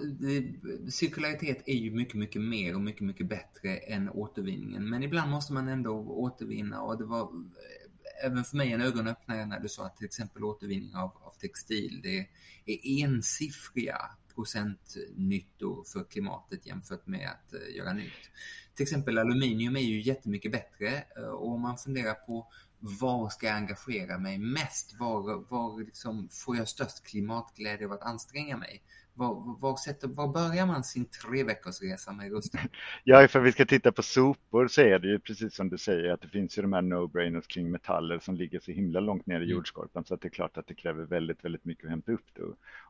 cirkularitet 0.89 1.63
är 1.67 1.75
ju 1.75 1.91
mycket, 1.91 2.15
mycket 2.15 2.43
mer 2.43 2.75
och 2.75 2.81
mycket, 2.81 3.03
mycket 3.03 3.29
bättre 3.29 3.77
än 3.77 4.11
återvinningen. 4.11 4.91
Men 4.91 5.03
ibland 5.03 5.31
måste 5.31 5.53
man 5.53 5.69
ändå 5.69 5.91
återvinna 5.99 6.83
och 6.83 6.99
det 6.99 7.05
var 7.05 7.23
eh, 7.23 8.27
även 8.27 8.45
för 8.45 8.57
mig 8.57 8.73
en 8.73 8.81
ögonöppnare 8.81 9.47
när 9.47 9.61
du 9.61 9.69
sa 9.69 9.87
att 9.87 9.97
till 9.97 10.07
exempel 10.07 10.45
återvinning 10.45 10.95
av, 10.95 11.11
av 11.23 11.33
textil, 11.41 12.01
det 12.03 12.27
är 12.67 13.05
ensiffriga 13.05 13.99
procentnyttor 14.35 15.85
för 15.93 16.05
klimatet 16.05 16.67
jämfört 16.67 17.07
med 17.07 17.31
att 17.31 17.55
uh, 17.55 17.77
göra 17.77 17.93
nytt. 17.93 18.31
Till 18.75 18.83
exempel 18.83 19.19
aluminium 19.19 19.77
är 19.77 19.81
ju 19.81 20.01
jättemycket 20.01 20.53
bättre 20.53 21.05
uh, 21.19 21.25
och 21.25 21.49
om 21.49 21.61
man 21.61 21.79
funderar 21.79 22.15
på 22.15 22.47
var 22.79 23.29
ska 23.29 23.47
jag 23.47 23.57
engagera 23.57 24.19
mig 24.19 24.39
mest? 24.39 24.95
Var, 24.99 25.45
var 25.51 25.85
liksom 25.85 26.29
får 26.29 26.57
jag 26.57 26.69
störst 26.69 27.05
klimatglädje 27.05 27.87
av 27.87 27.93
att 27.93 28.03
anstränga 28.03 28.57
mig? 28.57 28.83
Var, 29.21 29.57
var, 29.61 29.77
sätter, 29.77 30.09
var 30.09 30.29
börjar 30.29 30.67
man 30.67 30.85
sin 30.85 31.05
tre 31.05 31.45
veckors 31.45 31.83
resa 31.83 32.13
med 32.13 32.31
Gustav? 32.31 32.61
Ja, 33.05 33.25
ifall 33.25 33.43
vi 33.43 33.53
ska 33.53 33.67
titta 33.67 33.93
på 33.93 34.03
sopor 34.03 34.69
så 34.69 34.81
är 34.81 34.99
det 34.99 35.09
ju 35.09 35.19
precis 35.19 35.55
som 35.55 35.69
du 35.69 35.79
säger 35.79 36.13
att 36.13 36.21
det 36.21 36.29
finns 36.29 36.59
ju 36.59 36.63
de 36.63 36.73
här 36.73 36.83
no-brainers 36.83 37.47
kring 37.47 37.71
metaller 37.71 38.19
som 38.19 38.35
ligger 38.35 38.61
så 38.61 38.71
himla 38.71 39.01
långt 39.01 39.27
ner 39.27 39.35
i 39.41 39.45
mm. 39.45 39.49
jordskorpan 39.49 40.05
så 40.05 40.15
att 40.15 40.21
det 40.21 40.29
är 40.29 40.31
klart 40.31 40.57
att 40.57 40.67
det 40.67 40.75
kräver 40.75 41.05
väldigt, 41.05 41.45
väldigt 41.45 41.65
mycket 41.65 41.85
att 41.85 41.91
hämta 41.91 42.13
upp 42.13 42.27
det. 42.35 42.43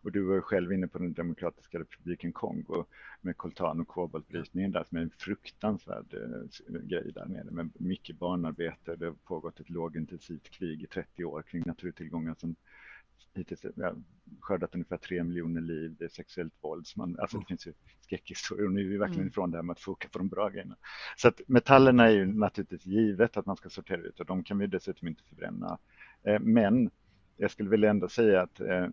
Och 0.03 0.13
du 0.13 0.23
var 0.23 0.35
ju 0.35 0.41
själv 0.41 0.73
inne 0.73 0.89
på 0.89 0.99
den 0.99 1.13
demokratiska 1.13 1.79
republiken 1.79 2.33
Kongo 2.33 2.85
med 3.21 3.37
koltan 3.37 3.81
och 3.81 3.89
koboltbrytningen 3.89 4.73
där 4.73 4.85
som 4.89 4.99
är 4.99 5.03
en 5.03 5.11
fruktansvärd 5.19 6.15
äh, 6.15 6.81
grej 6.81 7.13
där 7.15 7.27
nere 7.27 7.51
med 7.51 7.71
mycket 7.79 8.19
barnarbete. 8.19 8.97
Det 8.97 9.07
har 9.07 9.13
pågått 9.13 9.61
ett 9.61 9.71
lågintensivt 9.71 10.51
krig 10.51 10.83
i 10.83 10.87
30 10.87 11.25
år 11.25 11.43
kring 11.43 11.63
naturtillgångar 11.67 12.35
som 12.39 12.57
hittills 13.35 13.65
ja, 13.77 13.95
skördat 14.41 14.75
ungefär 14.75 14.97
tre 14.97 15.25
miljoner 15.25 15.61
liv, 15.61 15.97
det 15.99 16.05
är 16.05 16.09
sexuellt 16.09 16.55
våld, 16.61 16.87
man, 16.97 17.17
alltså 17.19 17.39
det 17.39 17.45
finns 17.47 17.67
ju 17.67 17.73
skräckhistorier 18.01 18.67
och 18.67 18.73
nu 18.73 18.81
är 18.81 18.89
vi 18.89 18.97
verkligen 18.97 19.21
mm. 19.21 19.29
ifrån 19.29 19.51
det 19.51 19.59
här 19.59 19.63
med 19.63 19.73
att 19.73 19.81
foka 19.81 20.09
på 20.09 20.19
de 20.19 20.29
bra 20.29 20.49
grejerna. 20.49 20.77
Så 21.17 21.29
att 21.29 21.41
metallerna 21.47 22.07
är 22.07 22.11
ju 22.11 22.27
naturligtvis 22.27 22.87
givet 22.87 23.37
att 23.37 23.47
man 23.47 23.57
ska 23.57 23.69
sortera 23.69 24.01
ut 24.01 24.21
och 24.21 24.27
de 24.27 24.45
kan 24.45 24.59
vi 24.59 24.67
dessutom 24.67 25.09
inte 25.09 25.23
förbränna. 25.23 25.79
Eh, 26.23 26.41
men 26.41 26.91
jag 27.37 27.51
skulle 27.51 27.71
väl 27.71 27.85
ändå 27.85 28.09
säga 28.09 28.43
att 28.43 28.61
eh, 28.61 28.89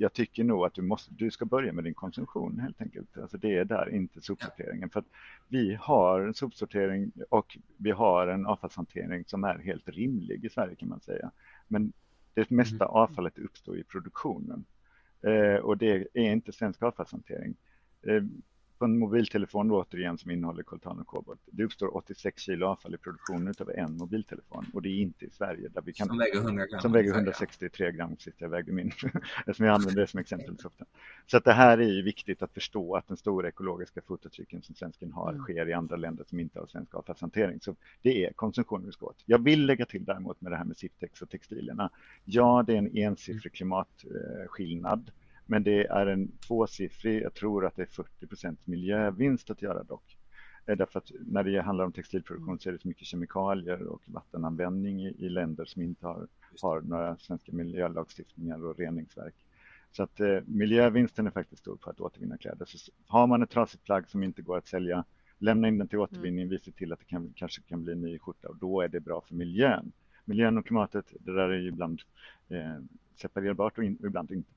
jag 0.00 0.12
tycker 0.12 0.44
nog 0.44 0.64
att 0.64 0.74
du, 0.74 0.82
måste, 0.82 1.14
du 1.14 1.30
ska 1.30 1.44
börja 1.44 1.72
med 1.72 1.84
din 1.84 1.94
konsumtion 1.94 2.60
helt 2.60 2.80
enkelt. 2.80 3.18
Alltså 3.18 3.38
det 3.38 3.56
är 3.56 3.64
där, 3.64 3.94
inte 3.94 4.20
sopsorteringen. 4.20 4.90
För 4.90 5.00
att 5.00 5.06
vi 5.48 5.74
har 5.74 6.20
en 6.20 6.34
sopsortering 6.34 7.12
och 7.30 7.58
vi 7.76 7.90
har 7.90 8.26
en 8.26 8.46
avfallshantering 8.46 9.24
som 9.24 9.44
är 9.44 9.58
helt 9.58 9.88
rimlig 9.88 10.44
i 10.44 10.48
Sverige 10.48 10.74
kan 10.74 10.88
man 10.88 11.00
säga. 11.00 11.30
Men 11.68 11.92
det 12.38 12.50
mesta 12.50 12.84
mm. 12.84 12.88
avfallet 12.88 13.38
uppstår 13.38 13.78
i 13.78 13.84
produktionen 13.84 14.64
eh, 15.22 15.54
och 15.54 15.76
det 15.78 16.06
är 16.14 16.32
inte 16.32 16.52
svensk 16.52 16.82
avfallshantering. 16.82 17.56
Eh, 18.78 18.80
på 18.80 18.84
en 18.84 18.98
mobiltelefon 18.98 19.68
då, 19.68 19.82
återigen 19.82 20.18
som 20.18 20.30
innehåller 20.30 20.62
koltan 20.62 21.00
och 21.00 21.06
kobolt. 21.06 21.40
Det 21.46 21.64
uppstår 21.64 21.96
86 21.96 22.42
kilo 22.42 22.66
avfall 22.66 22.94
i 22.94 22.98
produktionen 22.98 23.54
av 23.60 23.70
en 23.70 23.96
mobiltelefon 23.96 24.66
och 24.74 24.82
det 24.82 24.88
är 24.88 25.00
inte 25.00 25.24
i 25.24 25.30
Sverige. 25.30 25.68
Där 25.68 25.82
vi 25.82 25.92
kan, 25.92 26.06
som 26.06 26.18
väger 26.18 26.40
100 26.40 26.66
gram. 26.66 26.80
Som 26.80 26.92
väger 26.92 27.14
163 27.14 27.92
gram 27.92 28.16
sist 28.18 28.40
jag 28.40 28.48
vägde 28.48 28.72
min, 28.72 28.88
eftersom 29.38 29.66
jag 29.66 29.74
använder 29.74 30.00
det 30.00 30.06
som 30.06 30.20
exempel 30.20 30.58
så 30.58 30.68
ofta. 30.68 30.84
Så 31.26 31.36
att 31.36 31.44
det 31.44 31.52
här 31.52 31.78
är 31.78 31.92
ju 31.92 32.02
viktigt 32.02 32.42
att 32.42 32.54
förstå 32.54 32.96
att 32.96 33.08
den 33.08 33.16
stora 33.16 33.48
ekologiska 33.48 34.00
fotavtrycken 34.06 34.62
som 34.62 34.74
svensken 34.74 35.12
har 35.12 35.30
mm. 35.30 35.42
sker 35.42 35.68
i 35.68 35.72
andra 35.72 35.96
länder 35.96 36.24
som 36.24 36.40
inte 36.40 36.58
har 36.58 36.66
svensk 36.66 36.94
avfallshantering. 36.94 37.60
Så 37.60 37.76
det 38.02 38.24
är 38.24 38.32
konsumtionen 38.32 38.86
vi 38.86 38.92
ska 38.92 39.06
åt. 39.06 39.22
Jag 39.26 39.44
vill 39.44 39.66
lägga 39.66 39.86
till 39.86 40.04
däremot 40.04 40.40
med 40.40 40.52
det 40.52 40.56
här 40.56 40.64
med 40.64 40.76
Siftex 40.76 41.22
och 41.22 41.30
textilierna. 41.30 41.90
Ja, 42.24 42.64
det 42.66 42.72
är 42.72 42.78
en 42.78 42.96
ensiffrig 42.96 43.52
klimatskillnad. 43.52 45.10
Men 45.50 45.62
det 45.62 45.86
är 45.86 46.06
en 46.06 46.38
tvåsiffrig, 46.38 47.22
jag 47.22 47.34
tror 47.34 47.66
att 47.66 47.76
det 47.76 47.82
är 47.82 48.04
40% 48.26 48.56
miljövinst 48.64 49.50
att 49.50 49.62
göra 49.62 49.82
dock. 49.82 50.16
Eh, 50.66 50.76
därför 50.76 50.98
att 50.98 51.10
när 51.20 51.44
det 51.44 51.60
handlar 51.60 51.84
om 51.84 51.92
textilproduktion 51.92 52.58
så 52.58 52.68
är 52.68 52.72
det 52.72 52.78
så 52.78 52.88
mycket 52.88 53.06
kemikalier 53.06 53.82
och 53.82 54.02
vattenanvändning 54.06 55.06
i, 55.06 55.14
i 55.18 55.28
länder 55.28 55.64
som 55.64 55.82
inte 55.82 56.06
har, 56.06 56.28
har 56.62 56.80
några 56.80 57.16
svenska 57.16 57.52
miljölagstiftningar 57.52 58.64
och 58.64 58.78
reningsverk. 58.78 59.34
Så 59.92 60.02
att 60.02 60.20
eh, 60.20 60.38
miljövinsten 60.46 61.26
är 61.26 61.30
faktiskt 61.30 61.60
stor 61.62 61.76
på 61.76 61.90
att 61.90 62.00
återvinna 62.00 62.38
kläder. 62.38 62.66
Så 62.66 62.92
har 63.06 63.26
man 63.26 63.42
ett 63.42 63.50
trasigt 63.50 63.84
plagg 63.84 64.08
som 64.08 64.22
inte 64.22 64.42
går 64.42 64.58
att 64.58 64.66
sälja, 64.66 65.04
lämna 65.38 65.68
in 65.68 65.78
den 65.78 65.88
till 65.88 65.98
återvinning, 65.98 66.42
mm. 66.42 66.50
vi 66.50 66.58
ser 66.58 66.72
till 66.72 66.92
att 66.92 66.98
det 66.98 67.04
kan, 67.04 67.32
kanske 67.36 67.62
kan 67.62 67.84
bli 67.84 67.92
en 67.92 68.00
ny 68.00 68.18
skjorta 68.18 68.48
och 68.48 68.56
då 68.56 68.80
är 68.80 68.88
det 68.88 69.00
bra 69.00 69.20
för 69.20 69.34
miljön. 69.34 69.92
miljön 70.24 70.58
och 70.58 70.66
klimatet, 70.66 71.12
det 71.20 71.32
där 71.32 71.48
är 71.48 71.58
ju 71.58 71.68
ibland 71.68 72.02
eh, 72.48 72.78
separerbart 73.14 73.78
och, 73.78 73.84
in, 73.84 73.98
ibland 74.04 74.32
inte. 74.32 74.50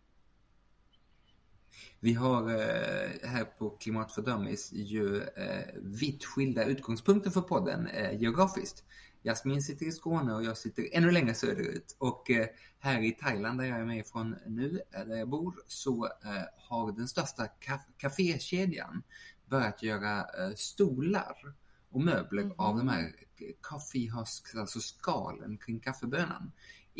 Vi 1.99 2.13
har 2.13 2.49
eh, 2.49 3.29
här 3.29 3.43
på 3.43 3.69
Klimat 3.69 4.11
för 4.11 4.21
Dummies 4.21 4.71
ju 4.73 5.21
eh, 5.21 5.65
vitt 5.75 6.25
skilda 6.25 6.65
utgångspunkter 6.65 7.29
för 7.29 7.41
podden 7.41 7.87
eh, 7.87 8.21
geografiskt. 8.21 8.83
Jasmin 9.23 9.61
sitter 9.61 9.85
i 9.85 9.91
Skåne 9.91 10.33
och 10.33 10.43
jag 10.43 10.57
sitter 10.57 10.87
ännu 10.91 11.11
längre 11.11 11.33
söderut. 11.33 11.95
Och 11.97 12.31
här 12.79 13.01
i 13.01 13.11
Thailand 13.11 13.59
där 13.59 13.65
jag 13.65 13.79
är 13.79 13.85
med 13.85 13.97
ifrån 13.97 14.35
nu, 14.47 14.81
där 14.91 15.15
jag 15.15 15.29
bor, 15.29 15.55
så 15.67 16.09
har 16.57 16.91
den 16.91 17.07
största 17.07 17.47
kafékedjan 17.97 19.03
börjat 19.49 19.83
göra 19.83 20.25
stolar 20.55 21.53
och 21.91 22.01
möbler 22.01 22.41
mm 22.41 22.59
av 22.59 22.77
de 22.77 22.89
här 22.89 23.15
coffee 23.61 24.11
husks, 24.11 24.55
alltså 24.55 24.79
skalen 24.79 25.57
kring 25.57 25.79
kaffebönan 25.79 26.51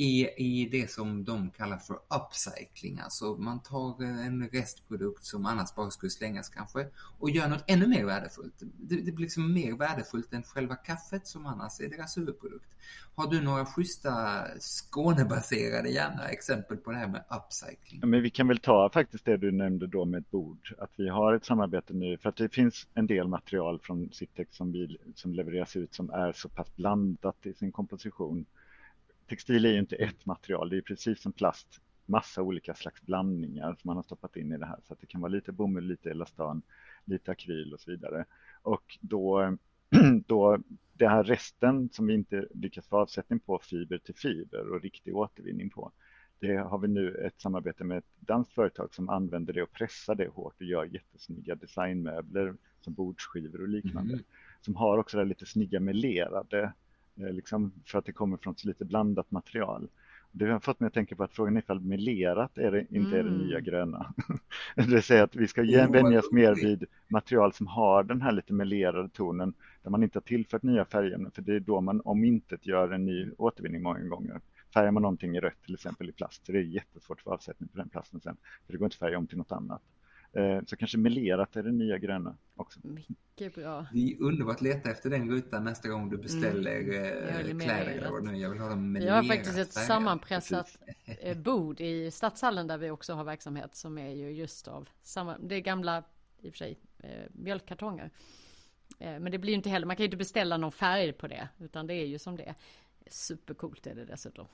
i, 0.01 0.29
i 0.37 0.69
det 0.71 0.91
som 0.91 1.23
de 1.23 1.49
kallar 1.49 1.77
för 1.77 1.95
upcycling. 1.95 2.99
Alltså 2.99 3.25
man 3.25 3.59
tar 3.59 4.03
eh, 4.03 4.25
en 4.25 4.47
restprodukt 4.47 5.25
som 5.25 5.45
annars 5.45 5.75
bara 5.75 5.91
skulle 5.91 6.09
slängas 6.09 6.49
kanske 6.49 6.87
och 7.19 7.29
gör 7.29 7.47
något 7.47 7.63
ännu 7.67 7.87
mer 7.87 8.05
värdefullt. 8.05 8.53
Det, 8.59 8.95
det 8.95 9.11
blir 9.11 9.25
liksom 9.25 9.53
mer 9.53 9.73
värdefullt 9.73 10.33
än 10.33 10.43
själva 10.43 10.75
kaffet 10.75 11.27
som 11.27 11.45
annars 11.45 11.79
är 11.79 11.89
deras 11.89 12.17
huvudprodukt. 12.17 12.75
Har 13.15 13.29
du 13.29 13.41
några 13.41 13.65
schyssta 13.65 14.43
Skånebaserade 14.59 15.89
gärna 15.89 16.27
exempel 16.27 16.77
på 16.77 16.91
det 16.91 16.97
här 16.97 17.07
med 17.07 17.23
upcycling? 17.29 17.99
Ja, 18.01 18.07
men 18.07 18.21
vi 18.21 18.29
kan 18.29 18.47
väl 18.47 18.59
ta 18.59 18.89
faktiskt 18.89 19.25
det 19.25 19.37
du 19.37 19.51
nämnde 19.51 19.87
då 19.87 20.05
med 20.05 20.19
ett 20.19 20.31
bord. 20.31 20.75
Att 20.77 20.91
vi 20.95 21.09
har 21.09 21.33
ett 21.33 21.45
samarbete 21.45 21.93
nu 21.93 22.17
för 22.17 22.29
att 22.29 22.37
det 22.37 22.49
finns 22.49 22.87
en 22.93 23.07
del 23.07 23.27
material 23.27 23.79
från 23.83 24.09
Citex 24.11 24.55
som, 24.55 24.71
vi, 24.71 24.97
som 25.15 25.33
levereras 25.33 25.75
ut 25.75 25.93
som 25.93 26.09
är 26.09 26.31
så 26.31 26.49
pass 26.49 26.75
blandat 26.75 27.45
i 27.45 27.53
sin 27.53 27.71
komposition 27.71 28.45
textil 29.31 29.65
är 29.65 29.69
ju 29.69 29.79
inte 29.79 29.95
ett 29.95 30.25
material, 30.25 30.69
det 30.69 30.77
är 30.77 30.81
precis 30.81 31.21
som 31.21 31.31
plast, 31.31 31.81
massa 32.05 32.41
olika 32.41 32.73
slags 32.73 33.01
blandningar 33.01 33.67
som 33.67 33.81
man 33.83 33.95
har 33.95 34.03
stoppat 34.03 34.35
in 34.35 34.51
i 34.51 34.57
det 34.57 34.65
här. 34.65 34.79
Så 34.87 34.93
att 34.93 34.99
det 35.01 35.07
kan 35.07 35.21
vara 35.21 35.31
lite 35.31 35.51
bomull, 35.51 35.83
lite 35.83 36.11
elastan, 36.11 36.61
lite 37.05 37.31
akryl 37.31 37.73
och 37.73 37.79
så 37.79 37.91
vidare. 37.91 38.25
Och 38.61 38.97
då, 39.01 39.57
då 40.27 40.57
det 40.93 41.07
här 41.07 41.23
resten 41.23 41.89
som 41.89 42.07
vi 42.07 42.13
inte 42.13 42.47
lyckas 42.53 42.87
få 42.87 42.97
avsättning 42.97 43.39
på, 43.39 43.59
fiber 43.63 43.97
till 43.97 44.15
fiber 44.15 44.73
och 44.73 44.81
riktig 44.81 45.15
återvinning 45.15 45.69
på, 45.69 45.91
det 46.39 46.55
har 46.55 46.77
vi 46.77 46.87
nu 46.87 47.15
ett 47.15 47.41
samarbete 47.41 47.83
med 47.83 47.97
ett 47.97 48.13
danskt 48.19 48.53
företag 48.53 48.93
som 48.93 49.09
använder 49.09 49.53
det 49.53 49.63
och 49.63 49.71
pressar 49.71 50.15
det 50.15 50.27
hårt 50.27 50.55
och 50.59 50.65
gör 50.65 50.85
jättesnygga 50.85 51.55
designmöbler 51.55 52.55
som 52.81 52.93
bordsskivor 52.93 53.61
och 53.61 53.67
liknande. 53.67 54.13
Mm. 54.13 54.25
Som 54.61 54.75
har 54.75 54.97
också 54.97 55.17
det 55.17 55.25
lite 55.25 55.45
snygga 55.45 55.79
melerade 55.79 56.73
liksom 57.15 57.71
för 57.85 57.99
att 57.99 58.05
det 58.05 58.11
kommer 58.11 58.37
från 58.37 58.55
så 58.55 58.67
lite 58.67 58.85
blandat 58.85 59.31
material. 59.31 59.87
Det 60.31 60.45
har 60.45 60.59
fått 60.59 60.79
mig 60.79 60.87
att 60.87 60.93
tänka 60.93 61.15
på 61.15 61.23
att 61.23 61.33
frågan 61.33 61.57
är 61.57 61.61
ifall 61.61 61.79
melerat 61.79 62.57
är 62.57 62.71
det, 62.71 62.81
inte 62.81 62.97
mm. 62.97 63.13
är 63.13 63.23
det 63.23 63.37
nya 63.37 63.57
mm. 63.57 63.63
gröna. 63.63 64.13
det 64.75 64.81
vill 64.81 65.03
säga 65.03 65.23
att 65.23 65.35
vi 65.35 65.47
ska 65.47 65.61
vänja 65.61 66.19
oss 66.19 66.31
mer 66.31 66.55
vid 66.55 66.85
material 67.07 67.53
som 67.53 67.67
har 67.67 68.03
den 68.03 68.21
här 68.21 68.31
lite 68.31 68.53
melerade 68.53 69.09
tonen 69.09 69.53
där 69.83 69.89
man 69.89 70.03
inte 70.03 70.17
har 70.17 70.21
tillfört 70.21 70.63
nya 70.63 70.85
färger, 70.85 71.29
för 71.33 71.41
det 71.41 71.55
är 71.55 71.59
då 71.59 71.81
man 71.81 72.01
om 72.05 72.23
inte 72.23 72.57
gör 72.61 72.91
en 72.91 73.05
ny 73.05 73.31
återvinning 73.37 73.83
många 73.83 73.99
gånger. 73.99 74.41
Färgar 74.73 74.91
man 74.91 75.01
någonting 75.01 75.35
i 75.35 75.39
rött 75.39 75.63
till 75.65 75.73
exempel 75.73 76.09
i 76.09 76.11
plast 76.11 76.45
så 76.45 76.51
det 76.51 76.57
är 76.57 76.61
jättesvårt 76.61 77.17
att 77.17 77.23
få 77.23 77.33
avsättning 77.33 77.69
på 77.69 77.77
den 77.77 77.89
plasten 77.89 78.21
sen, 78.21 78.37
för 78.65 78.73
det 78.73 78.77
går 78.77 78.85
inte 78.85 78.95
att 78.95 78.99
färga 78.99 79.17
om 79.17 79.27
till 79.27 79.37
något 79.37 79.51
annat. 79.51 79.81
Eh, 80.33 80.59
så 80.67 80.75
kanske 80.75 80.97
melerat 80.97 81.55
är 81.55 81.63
det 81.63 81.71
nya 81.71 81.97
gröna 81.97 82.37
också. 82.55 82.79
Mycket 82.83 83.55
bra. 83.55 83.85
Det 83.93 84.13
är 84.13 84.21
underbart 84.21 84.55
att 84.55 84.61
leta 84.61 84.91
efter 84.91 85.09
den 85.09 85.31
rutan 85.31 85.63
nästa 85.63 85.89
gång 85.89 86.09
du 86.09 86.17
beställer 86.17 86.75
mm. 86.75 87.59
kläder 87.59 87.91
eller 87.91 88.11
vad 88.11 88.23
nu 88.23 88.37
Jag 88.37 88.49
vill 88.49 88.59
ha 88.59 88.69
dem 88.69 88.93
Vi 88.93 89.07
har 89.07 89.23
faktiskt 89.23 89.57
ett 89.57 89.73
färger. 89.73 89.87
sammanpressat 89.87 90.77
Precis. 91.05 91.37
bord 91.37 91.81
i 91.81 92.11
Stadshallen 92.11 92.67
där 92.67 92.77
vi 92.77 92.89
också 92.89 93.13
har 93.13 93.23
verksamhet 93.23 93.75
som 93.75 93.97
är 93.97 94.09
ju 94.09 94.31
just 94.31 94.67
av 94.67 94.89
samma, 95.01 95.37
det 95.37 95.55
är 95.55 95.59
gamla 95.59 96.03
i 96.41 96.49
och 96.49 96.53
för 96.53 96.57
sig 96.57 96.79
mjölkkartonger. 97.31 98.11
Men 98.99 99.31
det 99.31 99.37
blir 99.37 99.51
ju 99.51 99.57
inte 99.57 99.69
heller, 99.69 99.85
man 99.85 99.95
kan 99.95 100.03
ju 100.03 100.07
inte 100.07 100.17
beställa 100.17 100.57
någon 100.57 100.71
färg 100.71 101.13
på 101.13 101.27
det 101.27 101.47
utan 101.59 101.87
det 101.87 101.93
är 101.93 102.05
ju 102.05 102.19
som 102.19 102.37
det 102.37 102.43
är. 102.43 102.55
Supercoolt 103.07 103.87
är 103.87 103.95
det 103.95 104.05
dessutom. 104.05 104.47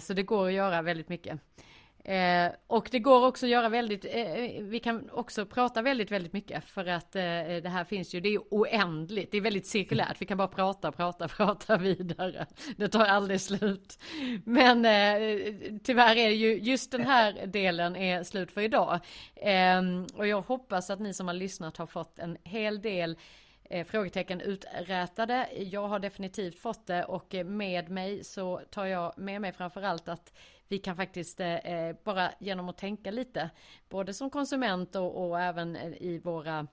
Så 0.00 0.14
det 0.14 0.22
går 0.22 0.46
att 0.46 0.52
göra 0.52 0.82
väldigt 0.82 1.08
mycket. 1.08 1.40
Eh, 2.04 2.52
och 2.66 2.88
det 2.92 2.98
går 2.98 3.26
också 3.26 3.46
att 3.46 3.50
göra 3.50 3.68
väldigt, 3.68 4.04
eh, 4.04 4.12
eh, 4.12 4.62
vi 4.62 4.78
kan 4.78 5.10
också 5.10 5.46
prata 5.46 5.82
väldigt, 5.82 6.10
väldigt 6.10 6.32
mycket 6.32 6.64
för 6.64 6.86
att 6.86 7.16
eh, 7.16 7.22
det 7.62 7.68
här 7.68 7.84
finns 7.84 8.14
ju, 8.14 8.20
det 8.20 8.28
är 8.28 8.38
oändligt, 8.50 9.32
det 9.32 9.36
är 9.36 9.40
väldigt 9.40 9.66
cirkulärt, 9.66 10.16
vi 10.18 10.26
kan 10.26 10.38
bara 10.38 10.48
prata, 10.48 10.92
prata, 10.92 11.28
prata 11.36 11.76
vidare. 11.76 12.46
Det 12.76 12.88
tar 12.88 13.04
aldrig 13.04 13.40
slut. 13.40 13.98
Men 14.44 14.84
eh, 14.84 15.54
tyvärr 15.84 16.16
är 16.16 16.30
ju 16.30 16.58
just 16.58 16.90
den 16.90 17.06
här 17.06 17.46
delen 17.46 17.96
är 17.96 18.22
slut 18.22 18.52
för 18.52 18.60
idag. 18.60 19.00
Ehm, 19.36 20.06
och 20.14 20.26
jag 20.26 20.42
hoppas 20.42 20.90
att 20.90 21.00
ni 21.00 21.14
som 21.14 21.26
har 21.26 21.34
lyssnat 21.34 21.76
har 21.76 21.86
fått 21.86 22.18
en 22.18 22.36
hel 22.44 22.82
del 22.82 23.16
eh, 23.70 23.86
frågetecken 23.86 24.40
uträtade. 24.40 25.48
Jag 25.56 25.88
har 25.88 25.98
definitivt 25.98 26.58
fått 26.58 26.86
det 26.86 27.04
och 27.04 27.34
med 27.44 27.90
mig 27.90 28.24
så 28.24 28.60
tar 28.70 28.84
jag 28.84 29.18
med 29.18 29.40
mig 29.40 29.52
framförallt 29.52 30.08
att 30.08 30.32
vi 30.68 30.78
kan 30.78 30.96
faktiskt 30.96 31.40
eh, 31.40 31.56
eh, 31.56 31.96
bara 32.04 32.32
genom 32.38 32.68
att 32.68 32.78
tänka 32.78 33.10
lite, 33.10 33.50
både 33.88 34.14
som 34.14 34.30
konsument 34.30 34.96
och, 34.96 35.28
och 35.28 35.40
även 35.40 35.76
eh, 35.76 36.02
i 36.02 36.20
våra 36.24 36.66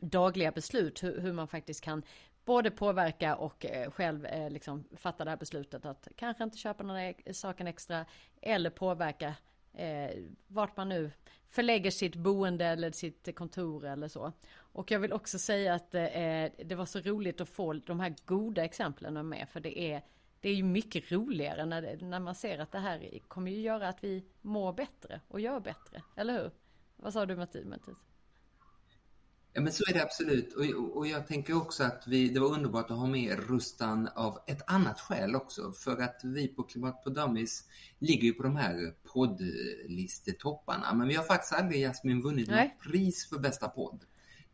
dagliga 0.00 0.52
beslut, 0.52 1.02
hur, 1.02 1.20
hur, 1.20 1.32
man 1.32 1.48
faktiskt 1.48 1.84
kan 1.84 2.02
både 2.44 2.70
påverka 2.70 3.36
och 3.36 3.66
eh, 3.66 3.90
själv 3.90 4.26
eh, 4.26 4.50
liksom 4.50 4.84
fatta 4.96 5.24
det 5.24 5.30
här 5.30 5.36
beslutet 5.36 5.86
att 5.86 6.08
kanske 6.16 6.44
inte 6.44 6.58
köpa 6.58 6.82
några 6.82 7.12
saken 7.32 7.66
extra 7.66 8.06
eller 8.42 8.70
påverka 8.70 9.34
eh, 9.72 10.10
vart 10.46 10.76
man 10.76 10.88
nu 10.88 11.10
förlägger 11.48 11.90
sitt 11.90 12.14
boende 12.14 12.66
eller 12.66 12.90
sitt 12.90 13.36
kontor 13.36 13.84
eller 13.84 14.08
så. 14.08 14.32
Och 14.56 14.90
jag 14.90 14.98
vill 14.98 15.12
också 15.12 15.38
säga 15.38 15.74
att 15.74 15.94
eh, 15.94 16.64
det 16.64 16.74
var 16.76 16.86
så 16.86 17.00
roligt 17.00 17.40
att 17.40 17.48
få 17.48 17.72
de 17.72 18.00
här 18.00 18.14
goda 18.24 18.64
exemplen 18.64 19.28
med 19.28 19.48
för 19.48 19.60
det 19.60 19.78
är 19.78 20.02
det 20.44 20.50
är 20.50 20.54
ju 20.54 20.62
mycket 20.62 21.12
roligare 21.12 21.66
när, 21.66 21.98
när 22.02 22.20
man 22.20 22.34
ser 22.34 22.58
att 22.58 22.72
det 22.72 22.78
här 22.78 23.18
kommer 23.28 23.50
ju 23.50 23.60
göra 23.60 23.88
att 23.88 24.04
vi 24.04 24.24
mår 24.42 24.72
bättre 24.72 25.20
och 25.28 25.40
gör 25.40 25.60
bättre, 25.60 26.02
eller 26.16 26.42
hur? 26.42 26.50
Vad 26.96 27.12
sa 27.12 27.26
du 27.26 27.36
Mattias? 27.36 27.96
Ja 29.52 29.60
men 29.60 29.72
så 29.72 29.84
är 29.90 29.94
det 29.94 30.02
absolut 30.02 30.54
och, 30.54 30.96
och 30.96 31.06
jag 31.06 31.26
tänker 31.26 31.56
också 31.56 31.84
att 31.84 32.04
vi, 32.06 32.28
det 32.28 32.40
var 32.40 32.48
underbart 32.48 32.90
att 32.90 32.96
ha 32.96 33.06
med 33.06 33.48
Rustan 33.48 34.08
av 34.14 34.38
ett 34.46 34.62
annat 34.66 35.00
skäl 35.00 35.34
också 35.34 35.72
för 35.72 36.02
att 36.02 36.20
vi 36.24 36.48
på 36.48 36.62
Klimat 36.62 37.04
på 37.04 37.10
Dummies 37.10 37.64
ligger 37.98 38.24
ju 38.24 38.32
på 38.32 38.42
de 38.42 38.56
här 38.56 38.94
poddlistetopparna 39.12 40.94
men 40.94 41.08
vi 41.08 41.14
har 41.14 41.24
faktiskt 41.24 41.52
aldrig 41.52 41.80
Jasmin 41.80 42.22
vunnit 42.22 42.50
något 42.50 42.78
pris 42.82 43.28
för 43.28 43.38
bästa 43.38 43.68
podd. 43.68 44.04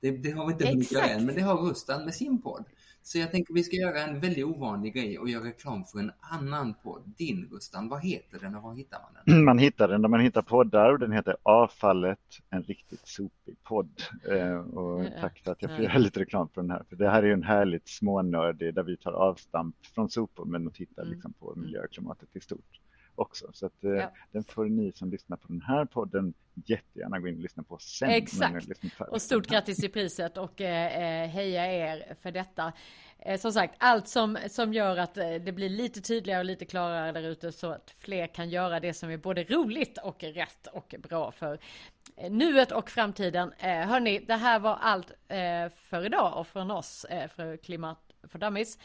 Det, 0.00 0.10
det 0.10 0.30
har 0.30 0.46
vi 0.46 0.52
inte 0.52 0.68
hunnit 0.68 0.92
göra 0.92 1.06
än 1.06 1.26
men 1.26 1.34
det 1.34 1.40
har 1.40 1.56
Rustan 1.56 2.04
med 2.04 2.14
sin 2.14 2.42
podd. 2.42 2.64
Så 3.02 3.18
jag 3.18 3.30
tänker 3.30 3.54
vi 3.54 3.62
ska 3.62 3.76
göra 3.76 4.02
en 4.02 4.20
väldigt 4.20 4.44
ovanlig 4.44 4.94
grej 4.94 5.18
och 5.18 5.28
göra 5.28 5.44
reklam 5.44 5.84
för 5.84 5.98
en 5.98 6.12
annan 6.20 6.74
podd. 6.74 7.02
Din 7.16 7.48
Gustav, 7.50 7.88
vad 7.88 8.04
heter 8.04 8.38
den 8.40 8.54
och 8.54 8.62
var 8.62 8.74
hittar 8.74 8.98
man 9.00 9.22
den? 9.24 9.44
Man 9.44 9.58
hittar 9.58 9.88
den 9.88 10.02
där 10.02 10.08
man 10.08 10.20
hittar 10.20 10.42
poddar 10.42 10.92
och 10.92 10.98
den 10.98 11.12
heter 11.12 11.36
Avfallet, 11.42 12.18
en 12.50 12.62
riktigt 12.62 13.08
sopig 13.08 13.62
podd. 13.62 14.02
Eh, 14.30 14.58
och 14.58 15.06
tack 15.20 15.38
för 15.38 15.52
att 15.52 15.62
jag 15.62 15.76
får 15.76 15.84
göra 15.84 15.98
lite 15.98 16.20
reklam 16.20 16.48
för 16.48 16.60
den 16.60 16.70
här. 16.70 16.84
För 16.88 16.96
det 16.96 17.10
här 17.10 17.22
är 17.22 17.26
ju 17.26 17.32
en 17.32 17.42
härligt 17.42 17.88
smånördig 17.88 18.74
där 18.74 18.82
vi 18.82 18.96
tar 18.96 19.12
avstamp 19.12 19.76
från 19.94 20.10
sopor 20.10 20.44
men 20.44 20.66
och 20.66 20.74
tittar 20.74 21.02
mm. 21.02 21.14
liksom 21.14 21.32
på 21.32 21.54
miljö 21.56 21.84
och 21.84 21.90
klimatet 21.90 22.36
i 22.36 22.40
stort 22.40 22.80
också. 23.20 23.50
Så 23.52 23.66
att, 23.66 23.84
eh, 23.84 23.90
ja. 23.90 24.12
den 24.32 24.44
får 24.44 24.64
ni 24.64 24.92
som 24.92 25.10
lyssnar 25.10 25.36
på 25.36 25.48
den 25.48 25.60
här 25.60 25.84
podden 25.84 26.34
jättegärna 26.54 27.18
gå 27.18 27.28
in 27.28 27.34
och 27.34 27.40
lyssna 27.40 27.62
på 27.62 27.78
sen. 27.78 28.10
Exakt. 28.10 28.68
Och 28.98 29.22
stort 29.22 29.46
grattis 29.46 29.76
till 29.76 29.92
priset 29.92 30.36
och 30.36 30.60
eh, 30.60 31.22
eh, 31.22 31.28
heja 31.28 31.72
er 31.72 32.14
för 32.22 32.32
detta. 32.32 32.72
Eh, 33.18 33.40
som 33.40 33.52
sagt, 33.52 33.74
allt 33.78 34.08
som, 34.08 34.38
som 34.48 34.72
gör 34.72 34.96
att 34.96 35.16
eh, 35.16 35.34
det 35.34 35.52
blir 35.52 35.68
lite 35.68 36.00
tydligare 36.00 36.38
och 36.38 36.44
lite 36.44 36.64
klarare 36.64 37.12
där 37.12 37.22
ute 37.22 37.52
så 37.52 37.70
att 37.70 37.90
fler 37.98 38.26
kan 38.26 38.50
göra 38.50 38.80
det 38.80 38.94
som 38.94 39.10
är 39.10 39.16
både 39.16 39.44
roligt 39.44 39.98
och 39.98 40.24
rätt 40.24 40.66
och 40.66 40.94
bra 40.98 41.32
för 41.32 41.58
nuet 42.30 42.72
och 42.72 42.90
framtiden. 42.90 43.52
Eh, 43.58 43.88
hörni, 43.88 44.18
det 44.18 44.36
här 44.36 44.58
var 44.58 44.74
allt 44.80 45.12
eh, 45.28 45.68
för 45.76 46.06
idag 46.06 46.38
och 46.38 46.46
från 46.46 46.70
oss 46.70 47.06
för 47.36 47.56
Klimat 47.56 47.98
för 48.28 48.38
Dummies. 48.38 48.78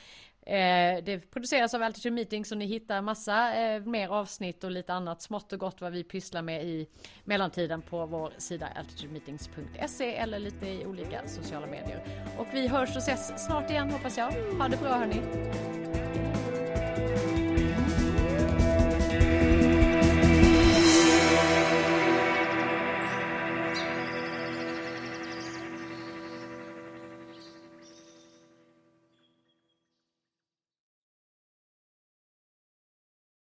Eh, 0.45 1.03
det 1.03 1.31
produceras 1.31 1.73
av 1.73 1.83
Altitude 1.83 2.15
Meeting 2.15 2.45
så 2.45 2.55
ni 2.55 2.65
hittar 2.65 3.01
massa 3.01 3.55
eh, 3.55 3.81
mer 3.81 4.09
avsnitt 4.09 4.63
och 4.63 4.71
lite 4.71 4.93
annat 4.93 5.21
smått 5.21 5.53
och 5.53 5.59
gott 5.59 5.81
vad 5.81 5.91
vi 5.91 6.03
pysslar 6.03 6.41
med 6.41 6.63
i 6.63 6.87
mellantiden 7.23 7.81
på 7.81 8.05
vår 8.05 8.33
sida 8.37 8.67
altitudemeetings.se 8.75 10.15
eller 10.15 10.39
lite 10.39 10.67
i 10.67 10.85
olika 10.85 11.27
sociala 11.27 11.67
medier. 11.67 12.01
Och 12.37 12.47
vi 12.53 12.67
hörs 12.67 12.89
och 12.89 13.01
ses 13.01 13.45
snart 13.45 13.69
igen 13.69 13.89
hoppas 13.89 14.17
jag. 14.17 14.31
Ha 14.31 14.67
det 14.67 14.77
bra 14.77 14.93
hörni! 14.93 15.21